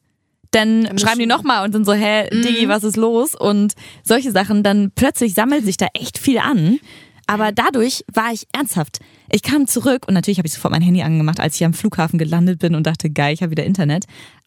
dann 0.52 0.86
ist 0.86 1.02
schreiben 1.02 1.20
die 1.20 1.26
nochmal 1.26 1.66
und 1.66 1.72
sind 1.74 1.86
so, 1.86 1.94
hä, 1.94 2.30
Diggi, 2.30 2.68
was 2.68 2.84
ist 2.84 2.98
los? 2.98 3.36
Und 3.36 3.74
solche 4.04 4.32
Sachen, 4.32 4.64
dann 4.64 4.92
plötzlich 4.94 5.34
sammelt 5.34 5.66
sich 5.66 5.78
da 5.78 5.88
echt 5.94 6.18
viel 6.18 6.38
an. 6.38 6.80
Aber 7.28 7.52
dadurch 7.54 8.04
war 8.14 8.34
ich 8.34 8.48
ernsthaft. 8.52 9.00
Ich 9.32 9.42
kam 9.42 9.66
zurück 9.66 10.06
und 10.08 10.14
natürlich 10.14 10.38
habe 10.40 10.48
ich 10.48 10.54
sofort 10.54 10.74
mein 10.74 10.82
Handy 10.82 11.02
angemacht, 11.02 11.40
als 11.40 11.56
ich 11.56 11.64
am 11.64 11.74
Flughafen 11.74 12.20
gelandet 12.20 12.60
bin 12.60 12.76
und 12.76 12.86
dachte, 12.86 13.10
geil, 13.10 13.34
ich 13.34 13.42
habe 13.42 13.52
wieder 13.52 13.64
Internet. 13.64 14.04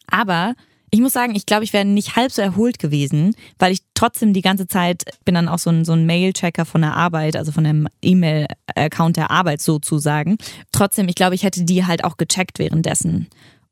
Aber 0.07 0.55
Ich 0.95 1.01
muss 1.01 1.13
sagen, 1.13 1.35
ich 1.35 1.45
glaube, 1.45 1.65
ich 1.65 1.73
wäre 1.73 1.85
nicht 1.85 2.15
halb 2.15 2.31
so 2.31 2.41
erholt 2.41 2.79
gewesen, 2.79 3.35
weil 3.59 3.73
ich 3.73 3.81
trotzdem 3.95 4.33
die 4.33 4.43
ganze 4.43 4.69
Zeit 4.69 5.03
bin 5.25 5.35
dann 5.35 5.49
auch 5.49 5.59
so 5.59 5.69
ein, 5.71 5.85
so 5.85 5.93
ein 5.93 6.07
Mail-Checker 6.07 6.65
von 6.65 6.83
der 6.83 6.95
Arbeit, 6.95 7.35
also 7.35 7.51
von 7.51 7.65
dem 7.65 7.89
E-Mail-Account 8.01 9.17
der 9.17 9.33
Arbeit 9.33 9.61
sozusagen. 9.61 10.37
Trotzdem, 10.71 11.09
ich 11.09 11.17
glaube, 11.17 11.35
ich 11.35 11.43
hätte 11.43 11.65
die 11.65 11.85
halt 11.85 12.05
auch 12.05 12.17
gecheckt 12.17 12.61
währenddessen. 12.61 13.27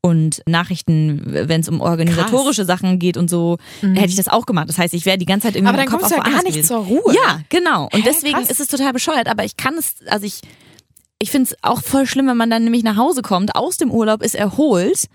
Und 0.05 0.41
Nachrichten, 0.45 1.21
wenn 1.25 1.61
es 1.61 1.69
um 1.69 1.79
organisatorische 1.79 2.65
Sachen 2.65 2.99
geht 2.99 3.15
und 3.15 3.29
so, 3.29 3.57
hätte 3.81 4.09
ich 4.09 4.17
das 4.17 4.27
auch 4.27 4.45
gemacht. 4.45 4.67
Das 4.67 4.77
heißt, 4.77 4.93
ich 4.93 5.05
wäre 5.05 5.17
die 5.17 5.25
ganze 5.25 5.47
Zeit 5.47 5.55
irgendwie 5.55 5.69
Aber 5.69 5.81
im 5.81 5.89
dann 5.89 5.91
Kopf 5.97 6.09
kommst 6.09 6.11
du 6.11 6.17
ja 6.17 6.23
gar 6.23 6.43
nicht 6.43 6.55
gewesen. 6.55 6.67
zur 6.67 6.79
Ruhe. 6.79 7.15
Ja, 7.15 7.39
genau. 7.47 7.85
Und 7.85 8.01
Hä, 8.01 8.03
deswegen 8.05 8.35
krass. 8.37 8.49
ist 8.51 8.59
es 8.59 8.67
total 8.67 8.91
bescheuert. 8.91 9.27
Aber 9.29 9.45
ich 9.45 9.55
kann 9.55 9.75
es, 9.75 9.95
also 10.07 10.25
ich, 10.25 10.41
ich 11.19 11.31
finde 11.31 11.51
es 11.51 11.57
auch 11.61 11.81
voll 11.81 12.05
schlimm, 12.05 12.27
wenn 12.27 12.35
man 12.35 12.49
dann 12.49 12.65
nämlich 12.65 12.83
nach 12.83 12.97
Hause 12.97 13.21
kommt, 13.21 13.55
aus 13.55 13.77
dem 13.77 13.91
Urlaub, 13.91 14.21
ist 14.23 14.35
erholt, 14.35 15.05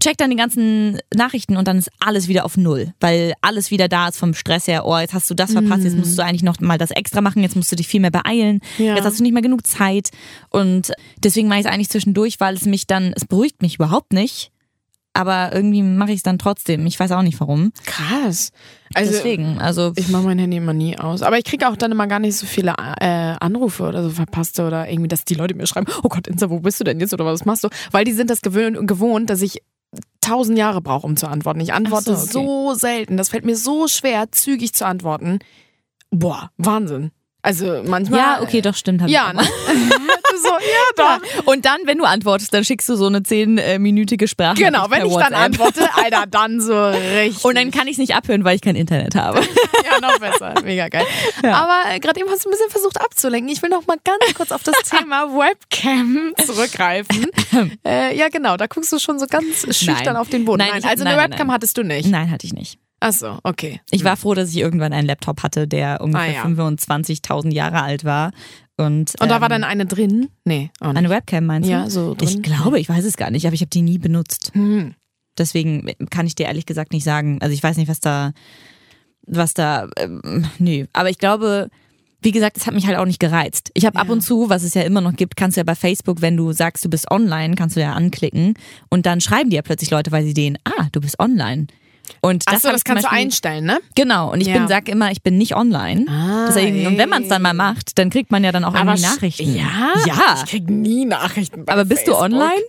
checkt 0.00 0.20
dann 0.20 0.30
die 0.30 0.36
ganzen 0.36 0.98
Nachrichten 1.14 1.56
und 1.56 1.68
dann 1.68 1.78
ist 1.78 1.90
alles 2.00 2.28
wieder 2.28 2.44
auf 2.44 2.56
Null. 2.56 2.92
Weil 3.00 3.34
alles 3.40 3.70
wieder 3.70 3.88
da 3.88 4.08
ist 4.08 4.18
vom 4.18 4.34
Stress 4.34 4.66
her. 4.66 4.86
Oh, 4.86 4.98
jetzt 4.98 5.14
hast 5.14 5.28
du 5.30 5.34
das 5.34 5.52
verpasst, 5.52 5.84
jetzt 5.84 5.96
musst 5.96 6.18
du 6.18 6.22
eigentlich 6.22 6.42
noch 6.42 6.60
mal 6.60 6.78
das 6.78 6.90
extra 6.90 7.20
machen, 7.20 7.42
jetzt 7.42 7.56
musst 7.56 7.72
du 7.72 7.76
dich 7.76 7.88
viel 7.88 8.00
mehr 8.00 8.10
beeilen. 8.10 8.60
Ja. 8.78 8.94
Jetzt 8.94 9.04
hast 9.04 9.18
du 9.18 9.22
nicht 9.22 9.32
mehr 9.32 9.42
genug 9.42 9.66
Zeit. 9.66 10.10
Und 10.50 10.92
deswegen 11.22 11.48
mache 11.48 11.60
ich 11.60 11.66
es 11.66 11.72
eigentlich 11.72 11.90
zwischendurch, 11.90 12.40
weil 12.40 12.54
es 12.54 12.66
mich 12.66 12.86
dann, 12.86 13.12
es 13.14 13.24
beruhigt 13.24 13.62
mich 13.62 13.76
überhaupt 13.76 14.12
nicht. 14.12 14.50
Aber 15.14 15.50
irgendwie 15.52 15.82
mache 15.82 16.12
ich 16.12 16.18
es 16.18 16.22
dann 16.22 16.38
trotzdem. 16.38 16.86
Ich 16.86 16.98
weiß 16.98 17.12
auch 17.12 17.20
nicht 17.22 17.38
warum. 17.38 17.72
Krass. 17.84 18.50
Also, 18.94 19.12
Deswegen, 19.12 19.58
also 19.58 19.92
Ich 19.96 20.08
mache 20.08 20.22
mein 20.22 20.38
Handy 20.38 20.56
immer 20.56 20.72
nie 20.72 20.98
aus. 20.98 21.22
Aber 21.22 21.36
ich 21.36 21.44
kriege 21.44 21.68
auch 21.68 21.76
dann 21.76 21.92
immer 21.92 22.06
gar 22.06 22.18
nicht 22.18 22.36
so 22.36 22.46
viele 22.46 22.74
äh, 22.98 23.34
Anrufe 23.40 23.82
oder 23.84 24.04
so 24.04 24.10
verpasste 24.10 24.66
oder 24.66 24.88
irgendwie, 24.88 25.08
dass 25.08 25.24
die 25.24 25.34
Leute 25.34 25.54
mir 25.54 25.66
schreiben, 25.66 25.86
oh 26.02 26.08
Gott, 26.08 26.26
Insta, 26.26 26.48
wo 26.48 26.60
bist 26.60 26.80
du 26.80 26.84
denn 26.84 26.98
jetzt 26.98 27.12
oder 27.12 27.26
was 27.26 27.44
machst 27.44 27.64
du? 27.64 27.68
Weil 27.90 28.04
die 28.04 28.12
sind 28.12 28.30
das 28.30 28.40
gewöhnt, 28.40 28.86
gewohnt, 28.88 29.28
dass 29.28 29.42
ich 29.42 29.58
tausend 30.20 30.58
Jahre 30.58 30.80
brauche, 30.80 31.06
um 31.06 31.16
zu 31.16 31.26
antworten. 31.26 31.60
Ich 31.60 31.72
antworte 31.72 32.16
so, 32.16 32.22
okay. 32.22 32.30
so 32.32 32.74
selten. 32.74 33.16
Das 33.16 33.28
fällt 33.28 33.44
mir 33.44 33.56
so 33.56 33.88
schwer, 33.88 34.30
zügig 34.32 34.72
zu 34.72 34.86
antworten. 34.86 35.40
Boah, 36.10 36.50
Wahnsinn. 36.56 37.10
Also 37.42 37.82
manchmal. 37.84 38.20
ja, 38.20 38.42
okay, 38.42 38.60
doch 38.60 38.76
stimmt. 38.76 39.08
Ja, 39.08 39.32
ne? 39.32 39.42
so, 40.42 40.48
ja, 40.48 41.20
doch. 41.20 41.46
Und 41.46 41.64
dann, 41.64 41.78
wenn 41.84 41.98
du 41.98 42.04
antwortest, 42.04 42.52
dann 42.52 42.64
schickst 42.64 42.88
du 42.88 42.96
so 42.96 43.06
eine 43.06 43.22
zehnminütige 43.22 44.28
Sprache. 44.28 44.56
Genau, 44.56 44.90
wenn 44.90 45.06
ich 45.06 45.14
dann 45.14 45.34
antworte, 45.34 45.88
Alter, 45.94 46.24
dann 46.28 46.60
so 46.60 46.88
richtig. 46.88 47.44
Und 47.44 47.56
dann 47.56 47.70
kann 47.70 47.86
ich 47.86 47.92
es 47.92 47.98
nicht 47.98 48.14
abhören, 48.14 48.44
weil 48.44 48.56
ich 48.56 48.62
kein 48.62 48.76
Internet 48.76 49.14
habe. 49.14 49.40
Ja, 49.84 50.00
noch 50.00 50.18
besser. 50.20 50.54
Mega 50.64 50.88
geil. 50.88 51.04
Aber 51.42 51.82
äh, 51.90 51.98
gerade 51.98 52.18
eben 52.20 52.30
hast 52.30 52.44
du 52.44 52.48
ein 52.48 52.52
bisschen 52.52 52.70
versucht 52.70 53.00
abzulenken. 53.00 53.52
Ich 53.52 53.60
will 53.62 53.68
noch 53.68 53.84
mal 53.86 53.96
ganz 54.04 54.32
kurz 54.34 54.52
auf 54.52 54.62
das 54.62 54.74
Thema 54.88 55.26
Webcam 55.34 56.32
zurückgreifen. 56.46 57.26
äh, 57.86 58.16
ja, 58.16 58.28
genau. 58.28 58.56
Da 58.56 58.68
guckst 58.68 58.92
du 58.92 58.98
schon 59.00 59.18
so 59.18 59.26
ganz 59.26 59.62
schüchtern 59.76 60.04
Nein. 60.04 60.16
auf 60.16 60.28
den 60.28 60.44
Boden. 60.44 60.58
Nein, 60.58 60.70
Nein, 60.80 60.84
also 60.84 61.04
nein, 61.04 61.18
eine 61.18 61.30
Webcam 61.30 61.50
hattest 61.52 61.76
du 61.76 61.82
nicht. 61.82 62.08
Nein, 62.08 62.30
hatte 62.30 62.46
ich 62.46 62.52
nicht. 62.52 62.78
Ach 63.00 63.12
so, 63.12 63.38
okay. 63.42 63.80
Ich 63.90 64.04
war 64.04 64.16
froh, 64.16 64.34
dass 64.34 64.50
ich 64.50 64.58
irgendwann 64.58 64.92
einen 64.92 65.08
Laptop 65.08 65.42
hatte, 65.42 65.66
der 65.66 66.00
ungefähr 66.00 66.40
Ah, 66.44 66.48
ja. 66.48 66.64
25.000 66.64 67.52
Jahre 67.52 67.82
alt 67.82 68.04
war. 68.04 68.30
Und, 68.78 69.12
Und 69.20 69.28
da 69.30 69.40
war 69.40 69.50
ähm, 69.50 69.60
dann 69.60 69.64
eine 69.64 69.86
drin? 69.86 70.28
Nee, 70.44 70.70
eine 70.80 71.10
Webcam, 71.10 71.44
meinst 71.46 71.68
du? 71.68 71.72
Ja, 71.72 71.90
so 71.90 72.14
drin. 72.14 72.28
Ich 72.28 72.42
glaube, 72.42 72.80
ich 72.80 72.88
weiß 72.88 73.04
es 73.04 73.16
gar 73.16 73.30
nicht, 73.30 73.46
aber 73.46 73.54
ich 73.54 73.60
habe 73.60 73.70
die 73.70 73.82
nie 73.82 73.98
benutzt. 73.98 74.50
Hm. 74.54 74.94
Deswegen 75.38 75.90
kann 76.10 76.26
ich 76.26 76.34
dir 76.34 76.46
ehrlich 76.46 76.66
gesagt 76.66 76.92
nicht 76.92 77.04
sagen. 77.04 77.38
Also 77.40 77.54
ich 77.54 77.62
weiß 77.62 77.76
nicht, 77.76 77.88
was 77.88 78.00
da, 78.00 78.32
was 79.26 79.54
da, 79.54 79.88
ähm, 79.98 80.46
nö. 80.58 80.86
Aber 80.92 81.10
ich 81.10 81.18
glaube, 81.18 81.68
wie 82.22 82.30
gesagt, 82.32 82.56
es 82.56 82.66
hat 82.66 82.74
mich 82.74 82.86
halt 82.86 82.98
auch 82.98 83.04
nicht 83.04 83.18
gereizt. 83.20 83.70
Ich 83.74 83.84
habe 83.84 83.98
ab 83.98 84.06
Ja. 84.06 84.12
und 84.12 84.20
zu, 84.22 84.48
was 84.48 84.62
es 84.62 84.74
ja 84.74 84.82
immer 84.82 85.00
noch 85.00 85.14
gibt, 85.16 85.36
kannst 85.36 85.56
du 85.56 85.60
ja 85.60 85.64
bei 85.64 85.74
Facebook, 85.74 86.20
wenn 86.22 86.36
du 86.36 86.52
sagst, 86.52 86.84
du 86.84 86.88
bist 86.88 87.10
online, 87.10 87.54
kannst 87.56 87.76
du 87.76 87.80
ja 87.80 87.92
anklicken 87.94 88.54
und 88.90 89.06
dann 89.06 89.20
schreiben 89.20 89.50
dir 89.50 89.56
ja 89.56 89.62
plötzlich 89.62 89.90
Leute, 89.90 90.12
weil 90.12 90.24
sie 90.24 90.34
den, 90.34 90.56
ah, 90.64 90.86
du 90.92 91.00
bist 91.00 91.18
online. 91.18 91.66
Und 92.20 92.44
das, 92.46 92.64
hab 92.64 92.72
das 92.72 92.84
kannst 92.84 93.04
du 93.04 93.08
Beispiel- 93.08 93.24
einstellen, 93.26 93.64
ne? 93.64 93.80
Genau, 93.94 94.32
und 94.32 94.40
ich 94.40 94.48
Ja. 94.48 94.54
bin, 94.58 94.68
sag 94.68 94.88
immer, 94.88 95.10
ich 95.10 95.22
bin 95.22 95.38
nicht 95.38 95.56
online. 95.56 96.06
Ah, 96.08 96.46
Deswegen, 96.48 96.86
und 96.86 96.98
wenn 96.98 97.08
man 97.08 97.22
es 97.22 97.28
dann 97.28 97.42
mal 97.42 97.54
macht, 97.54 97.98
dann 97.98 98.10
kriegt 98.10 98.30
man 98.30 98.44
ja 98.44 98.52
dann 98.52 98.64
auch 98.64 98.74
Aber 98.74 98.92
irgendwie 98.92 99.02
Nachrichten. 99.02 99.54
Ja? 99.56 99.92
Ja. 100.06 100.34
Ich 100.44 100.50
krieg 100.50 100.68
nie 100.70 101.04
Nachrichten 101.04 101.64
bei 101.64 101.72
Aber 101.72 101.84
bist 101.84 102.06
du 102.06 102.12
Facebook. 102.12 102.22
online? 102.24 102.62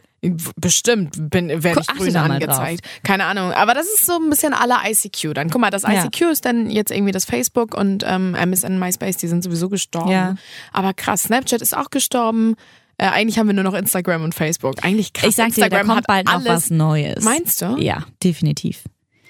Bestimmt 0.56 1.30
bin, 1.30 1.50
werde 1.64 1.82
ich 1.82 1.88
grün 1.88 2.14
da 2.14 2.24
angezeigt. 2.24 2.82
Keine 3.04 3.26
Ahnung. 3.26 3.52
Aber 3.52 3.74
das 3.74 3.88
ist 3.88 4.06
so 4.06 4.14
ein 4.14 4.30
bisschen 4.30 4.54
aller 4.54 4.80
ICQ. 4.86 5.34
Dann 5.34 5.50
guck 5.50 5.60
mal, 5.60 5.70
das 5.70 5.84
Ja. 5.84 6.06
ICQ 6.06 6.32
ist 6.32 6.46
dann 6.46 6.70
jetzt 6.70 6.92
irgendwie 6.92 7.12
das 7.12 7.26
Facebook 7.26 7.76
und 7.76 8.04
ähm, 8.08 8.34
MSN, 8.34 8.80
MySpace, 8.80 9.18
die 9.18 9.28
sind 9.28 9.44
sowieso 9.44 9.68
gestorben. 9.70 10.12
Ja. 10.12 10.36
Aber 10.72 10.94
krass, 10.94 11.24
Snapchat 11.24 11.62
ist 11.62 11.76
auch 11.76 11.90
gestorben. 11.90 12.56
Äh, 12.98 13.08
eigentlich 13.08 13.38
haben 13.38 13.48
wir 13.48 13.54
nur 13.54 13.66
noch 13.66 13.74
Instagram 13.74 14.24
und 14.24 14.34
Facebook. 14.34 14.76
Eigentlich 14.84 15.12
krass. 15.12 15.30
Ich 15.32 15.36
sag 15.36 15.48
dir, 15.54 15.62
da 15.62 15.66
Instagram 15.66 15.88
kommt 15.88 15.98
hat 15.98 16.08
bald 16.08 16.26
noch 16.28 16.46
was 16.46 16.70
Neues. 16.70 17.24
Meinst 17.26 17.62
du? 17.62 17.76
Ja, 17.80 18.06
definitiv. 18.24 18.84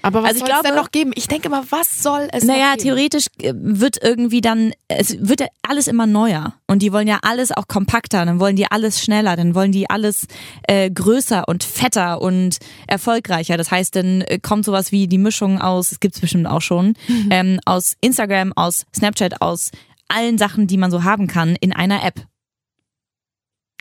Aber 0.04 0.22
was 0.22 0.30
Also 0.34 0.46
soll 0.46 0.50
es 0.56 0.62
denn 0.62 0.76
noch 0.76 0.92
geben? 0.92 1.12
Ich 1.16 1.28
denke 1.28 1.48
immer, 1.48 1.64
was 1.70 2.04
soll 2.04 2.28
es 2.32 2.44
Naja, 2.44 2.72
noch 2.72 2.78
geben? 2.78 2.84
theoretisch 2.84 3.26
äh, 3.42 3.54
wird 3.56 3.98
irgendwie 4.04 4.42
dann, 4.42 4.74
es 4.88 5.18
wird 5.28 5.40
ja 5.40 5.48
alles 5.68 5.88
immer 5.88 6.06
neuer. 6.06 6.54
Und 6.68 6.82
die 6.82 6.94
wollen 6.94 7.08
ja 7.08 7.20
alles 7.24 7.52
auch 7.52 7.68
kompakter, 7.68 8.26
dann 8.26 8.40
wollen 8.40 8.56
die 8.56 8.70
alles 8.70 9.02
schneller, 9.02 9.36
dann 9.36 9.56
wollen 9.56 9.72
die 9.72 9.90
alles 9.90 10.28
äh, 10.68 10.92
größer 10.92 11.48
und 11.48 11.64
fetter 11.64 12.22
und 12.22 12.58
erfolgreicher. 12.88 13.58
Das 13.58 13.72
heißt, 13.72 13.96
dann 13.96 14.22
äh, 14.22 14.40
kommt 14.40 14.66
sowas 14.66 14.92
wie 14.92 15.08
die 15.08 15.18
Mischung 15.18 15.60
aus, 15.62 15.90
das 15.90 16.00
gibt's 16.00 16.20
bestimmt 16.20 16.48
auch 16.48 16.62
schon, 16.62 16.96
Mhm. 17.08 17.28
ähm, 17.32 17.60
aus 17.66 17.96
Instagram, 18.02 18.54
aus 18.54 18.86
Snapchat, 18.96 19.42
aus 19.42 19.72
allen 20.10 20.38
Sachen, 20.38 20.68
die 20.68 20.78
man 20.78 20.92
so 20.92 21.04
haben 21.04 21.28
kann, 21.28 21.56
in 21.60 21.74
einer 21.74 22.04
App. 22.06 22.22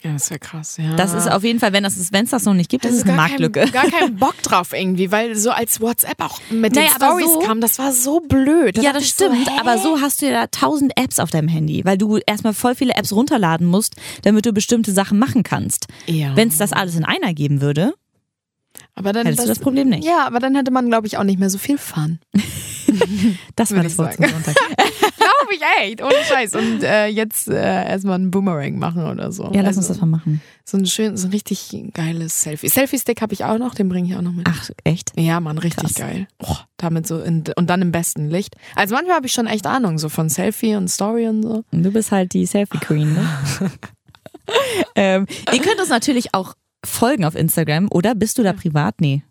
Ja, 0.03 0.13
das 0.15 0.31
wäre 0.31 0.41
krass, 0.41 0.79
ja. 0.79 0.97
Das 0.97 1.15
ist 1.15 1.31
auf 1.31 1.45
jeden 1.45 1.61
Fall, 1.61 1.73
wenn 1.73 1.85
das 1.85 2.13
wenn 2.13 2.25
es 2.25 2.31
das 2.31 2.45
noch 2.45 2.55
nicht 2.55 2.69
gibt, 2.69 2.85
das, 2.85 2.93
ist 2.93 3.03
eine 3.05 3.13
gar 3.17 3.29
Marktlücke. 3.29 3.61
Kein, 3.61 3.71
gar 3.73 3.87
kein 3.91 4.17
Bock 4.17 4.41
drauf 4.43 4.73
irgendwie, 4.73 5.13
weil 5.13 5.37
so 5.37 5.51
als 5.53 5.81
WhatsApp 5.81 6.21
auch 6.21 6.41
mit 6.51 6.75
Naja, 6.75 6.89
den 6.89 6.97
Stories 6.97 7.33
so- 7.33 7.39
kam, 7.41 7.61
das 7.61 7.79
war 7.79 7.93
so 7.93 8.19
blöd. 8.21 8.79
Da 8.79 8.83
Ja, 8.83 8.93
das 8.93 9.05
so, 9.05 9.09
stimmt, 9.27 9.49
hä? 9.49 9.59
aber 9.61 9.79
so 9.79 10.01
hast 10.01 10.21
du 10.23 10.29
ja 10.31 10.47
tausend 10.49 10.93
Apps 10.97 11.21
auf 11.21 11.31
deinem 11.31 11.49
Handy, 11.49 11.85
weil 11.85 11.99
du 11.99 12.19
erstmal 12.27 12.53
voll 12.53 12.75
viele 12.75 12.95
Apps 12.97 13.13
runterladen 13.13 13.67
musst, 13.67 13.95
damit 14.23 14.45
du 14.45 14.53
bestimmte 14.53 14.93
Sachen 14.93 15.19
machen 15.19 15.45
kannst. 15.45 15.87
Ja. 16.07 16.35
Wenn 16.37 16.49
es 16.49 16.59
das 16.59 16.73
alles 16.73 16.97
in 16.97 17.05
einer 17.05 17.33
geben 17.33 17.61
würde, 17.61 17.95
aber 18.95 19.13
dann 19.13 19.27
hättest 19.27 19.45
du 19.45 19.49
das 19.49 19.59
Problem 19.61 19.89
nicht. 19.89 20.05
Ja, 20.05 20.27
aber 20.27 20.41
dann 20.41 20.55
hätte 20.57 20.71
man, 20.71 20.89
glaube 20.89 21.07
ich, 21.07 21.17
auch 21.19 21.25
nicht 21.25 21.39
mehr 21.39 21.51
so 21.51 21.59
viel 21.59 21.79
Fun. 21.79 22.19
das 23.57 23.71
war 23.71 23.79
Würde 23.79 23.85
das 23.85 23.93
ich 23.93 23.99
Wort 23.99 24.15
zum 24.15 24.25
sagen. 24.25 24.45
Sonntag. 24.45 24.57
glaube 25.43 25.55
ich 25.55 25.83
echt, 25.83 26.03
ohne 26.03 26.25
Scheiß. 26.25 26.55
Und 26.55 26.83
äh, 26.83 27.07
jetzt 27.07 27.49
äh, 27.49 27.55
erstmal 27.55 28.17
einen 28.17 28.31
Boomerang 28.31 28.79
machen 28.79 29.05
oder 29.05 29.33
so. 29.33 29.51
Ja, 29.53 29.63
lass 29.63 29.77
uns 29.77 29.89
Also, 29.89 29.95
das 29.95 30.01
mal 30.01 30.07
machen. 30.07 30.41
So 30.65 30.79
ein 30.79 30.87
schön, 30.87 31.17
so 31.17 31.27
ein 31.29 31.31
richtig 31.33 31.75
geiles 31.95 32.43
Selfie. 32.43 32.69
Selfie-Stick 32.69 33.21
habe 33.21 33.33
ich 33.35 33.45
auch 33.45 33.59
noch, 33.59 33.75
den 33.75 33.89
bringe 33.89 34.09
ich 34.09 34.17
auch 34.17 34.23
noch 34.23 34.33
mit. 34.33 34.47
Ach, 34.49 34.71
echt? 34.85 35.13
Ja, 35.17 35.41
Mann, 35.41 35.59
richtig 35.59 35.95
Krass. 35.95 35.95
geil. 35.95 36.29
Oh, 36.39 36.57
damit 36.77 37.07
so 37.07 37.21
in, 37.21 37.45
und 37.57 37.69
dann 37.69 37.83
im 37.83 37.93
besten 37.93 38.29
Licht. 38.29 38.57
Also 38.77 38.95
manchmal 38.95 39.17
habe 39.17 39.27
ich 39.27 39.33
schon 39.33 39.47
echt 39.47 39.67
Ahnung, 39.67 39.99
so 39.99 40.09
von 40.09 40.29
Selfie 40.29 40.77
und 40.77 40.89
Story 40.89 41.29
und 41.29 41.43
so. 41.43 41.65
Du 41.73 41.91
bist 41.91 42.13
halt 42.13 42.33
die 42.33 42.47
Selfie 42.47 42.79
Queen, 42.79 43.13
ne? 43.13 43.29
ähm, 44.95 45.27
ihr 45.53 45.61
könnt 45.61 45.81
uns 45.81 45.89
natürlich 45.89 46.35
auch 46.35 46.55
folgen 46.85 47.25
auf 47.25 47.35
Instagram, 47.35 47.89
oder? 47.91 48.15
Bist 48.15 48.39
du 48.39 48.43
da 48.43 48.53
privat? 48.53 49.01
Nee. 49.01 49.23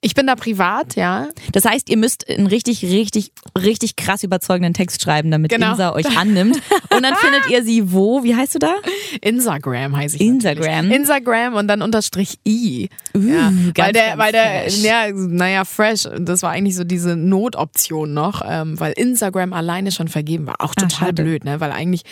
Ich 0.00 0.14
bin 0.14 0.26
da 0.26 0.36
privat, 0.36 0.94
ja. 0.94 1.28
Das 1.52 1.64
heißt, 1.64 1.88
ihr 1.88 1.96
müsst 1.96 2.28
einen 2.28 2.46
richtig, 2.46 2.82
richtig, 2.84 3.32
richtig 3.58 3.96
krass 3.96 4.22
überzeugenden 4.22 4.74
Text 4.74 5.02
schreiben, 5.02 5.30
damit 5.30 5.50
Genau. 5.50 5.72
Insa 5.72 5.92
euch 5.94 6.16
annimmt. 6.16 6.56
Und 6.90 7.02
dann 7.02 7.14
findet 7.16 7.48
ihr 7.50 7.64
sie 7.64 7.92
wo? 7.92 8.22
Wie 8.22 8.36
heißt 8.36 8.54
du 8.54 8.58
da? 8.58 8.74
Instagram 9.20 9.96
heiße 9.96 10.16
ich. 10.16 10.22
Instagram. 10.22 10.64
Natürlich. 10.88 10.92
Instagram 10.96 11.54
und 11.54 11.68
dann 11.68 11.82
unterstrich 11.82 12.38
i. 12.46 12.88
Uh, 13.16 13.20
Ja, 13.20 13.52
weil 13.76 13.92
der, 13.92 14.18
weil 14.18 14.32
der, 14.32 14.62
fresh. 14.62 14.82
ja, 14.82 15.10
naja, 15.12 15.64
fresh, 15.64 16.08
das 16.18 16.42
war 16.42 16.50
eigentlich 16.50 16.76
so 16.76 16.84
diese 16.84 17.16
Notoption 17.16 18.12
noch, 18.14 18.42
ähm, 18.48 18.78
weil 18.78 18.92
Instagram 18.92 19.52
alleine 19.52 19.90
schon 19.92 20.08
vergeben 20.08 20.46
war. 20.46 20.56
Auch 20.60 20.72
Ah, 20.76 20.82
total 20.82 20.90
schade. 21.08 21.22
blöd, 21.22 21.44
ne? 21.44 21.60
Weil 21.60 21.72
eigentlich, 21.72 22.02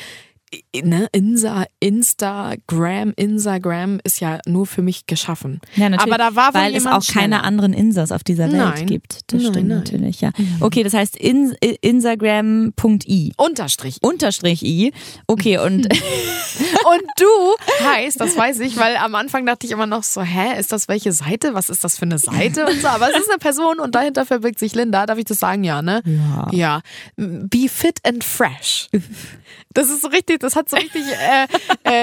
ne, 0.82 1.08
Insa, 1.12 1.64
Instagram, 1.80 3.12
Instagram 3.16 4.00
ist 4.04 4.20
ja 4.20 4.38
nur 4.46 4.66
für 4.66 4.82
mich 4.82 5.06
geschaffen. 5.06 5.60
Ja, 5.76 5.88
natürlich, 5.88 6.12
Aber 6.12 6.18
da 6.18 6.36
war 6.36 6.54
weil 6.54 6.74
es 6.74 6.86
auch 6.86 7.04
keine 7.06 7.36
schneller. 7.36 7.44
anderen 7.44 7.72
Insas 7.72 8.12
auf 8.12 8.24
dieser 8.24 8.44
Welt 8.52 8.56
Nein. 8.56 8.86
gibt. 8.86 9.32
Das 9.32 9.42
Nein, 9.42 9.52
stimmt 9.52 9.68
nein. 9.68 9.78
natürlich, 9.78 10.20
ja. 10.20 10.30
Okay, 10.60 10.82
das 10.82 10.94
heißt 10.94 11.16
in, 11.16 11.54
Instagram.i. 11.80 13.32
Unterstrich. 13.36 13.98
Unterstrich 14.02 14.62
i. 14.64 14.92
Okay, 15.26 15.58
und 15.58 15.88
Und 16.84 17.02
du 17.18 17.84
heißt, 17.86 18.20
das 18.20 18.36
weiß 18.36 18.60
ich, 18.60 18.76
weil 18.76 18.96
am 18.96 19.14
Anfang 19.14 19.46
dachte 19.46 19.66
ich 19.66 19.72
immer 19.72 19.86
noch 19.86 20.02
so, 20.02 20.22
hä, 20.22 20.58
ist 20.58 20.72
das 20.72 20.88
welche 20.88 21.12
Seite? 21.12 21.54
Was 21.54 21.68
ist 21.70 21.82
das 21.82 21.98
für 21.98 22.04
eine 22.04 22.18
Seite? 22.18 22.66
Und 22.66 22.80
so, 22.80 22.88
aber 22.88 23.08
es 23.10 23.16
ist 23.18 23.30
eine 23.30 23.38
Person 23.38 23.80
und 23.80 23.94
dahinter 23.94 24.26
verbirgt 24.26 24.58
sich 24.58 24.74
Linda. 24.74 25.06
Darf 25.06 25.18
ich 25.18 25.24
das 25.24 25.38
sagen? 25.38 25.64
Ja, 25.64 25.82
ne? 25.82 26.02
Ja. 26.04 26.48
Ja. 26.52 26.80
Be 27.16 27.68
fit 27.68 28.00
and 28.04 28.22
fresh. 28.22 28.88
Das 29.72 29.88
ist 29.88 30.02
so 30.02 30.08
richtig 30.08 30.33
das 30.42 30.56
hat 30.56 30.68
so 30.68 30.76
richtig, 30.76 31.02
äh, 31.04 31.44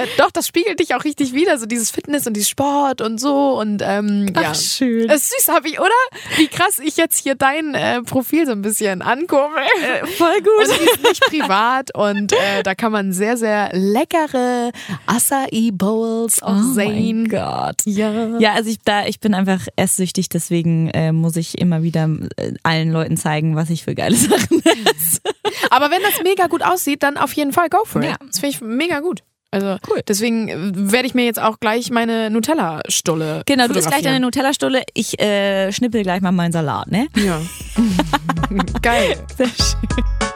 äh, 0.03 0.07
doch, 0.17 0.31
das 0.31 0.47
spiegelt 0.47 0.79
dich 0.79 0.95
auch 0.95 1.03
richtig 1.03 1.33
wieder, 1.33 1.57
so 1.57 1.65
dieses 1.65 1.91
Fitness 1.91 2.27
und 2.27 2.33
dieses 2.33 2.49
Sport 2.49 3.01
und 3.01 3.19
so 3.19 3.59
und 3.59 3.81
ähm, 3.85 4.27
ja. 4.35 4.49
Ach, 4.51 4.55
schön. 4.55 5.07
Das 5.07 5.21
ist 5.23 5.45
süß, 5.45 5.53
habe 5.55 5.67
ich, 5.67 5.79
oder? 5.79 5.89
Wie 6.37 6.47
krass 6.47 6.79
ich 6.83 6.97
jetzt 6.97 7.17
hier 7.23 7.35
dein 7.35 7.73
äh, 7.75 8.01
Profil 8.03 8.45
so 8.45 8.51
ein 8.51 8.61
bisschen 8.61 9.01
ankurbel. 9.01 9.57
Äh, 9.83 10.05
voll 10.07 10.35
Und 10.37 10.43
gut. 10.43 10.79
die 10.79 10.85
ist 10.85 11.03
nicht 11.03 11.21
privat 11.25 11.95
und 11.95 12.33
äh, 12.33 12.63
da 12.63 12.75
kann 12.75 12.91
man 12.91 13.13
sehr, 13.13 13.37
sehr 13.37 13.69
leckere 13.73 14.71
Acai 15.05 15.69
Bowls 15.73 16.41
auch 16.43 16.55
Oh 16.57 16.73
sehen. 16.73 17.23
mein 17.23 17.29
Gott. 17.29 17.75
Ja. 17.85 18.11
Ja, 18.39 18.53
also 18.53 18.69
ich, 18.69 18.79
da, 18.83 19.05
ich 19.05 19.19
bin 19.19 19.33
einfach 19.33 19.67
esssüchtig, 19.75 20.29
deswegen 20.29 20.89
äh, 20.89 21.11
muss 21.11 21.35
ich 21.35 21.57
immer 21.59 21.83
wieder 21.83 22.09
äh, 22.37 22.53
allen 22.63 22.91
Leuten 22.91 23.17
zeigen, 23.17 23.55
was 23.55 23.69
ich 23.69 23.83
für 23.83 23.95
geile 23.95 24.15
Sachen 24.15 24.61
esse. 24.65 25.21
Aber 25.69 25.91
wenn 25.91 26.01
das 26.01 26.21
mega 26.23 26.47
gut 26.47 26.63
aussieht, 26.63 27.03
dann 27.03 27.17
auf 27.17 27.33
jeden 27.33 27.53
Fall 27.53 27.69
go 27.69 27.83
for 27.85 28.01
it. 28.01 28.09
Ja. 28.09 28.15
Das 28.27 28.39
finde 28.39 28.55
ich 28.55 28.61
mega 28.61 28.99
gut. 28.99 29.23
Also 29.51 29.77
deswegen 30.07 30.47
äh, 30.47 30.55
werde 30.91 31.07
ich 31.07 31.13
mir 31.13 31.25
jetzt 31.25 31.41
auch 31.41 31.59
gleich 31.59 31.91
meine 31.91 32.29
Nutella-Stulle 32.29 33.43
Genau, 33.45 33.67
du 33.67 33.73
isst 33.73 33.89
gleich 33.89 34.03
deine. 34.03 34.21
Nutella-Stulle. 34.21 34.83
Ich 34.93 35.19
äh, 35.19 35.71
schnippel 35.73 36.03
gleich 36.03 36.21
mal 36.21 36.31
meinen 36.31 36.53
Salat, 36.53 36.89
ne? 36.89 37.07
Ja. 37.17 37.41
Geil. 38.81 39.17
Sehr 39.37 39.47
schön. 39.47 40.29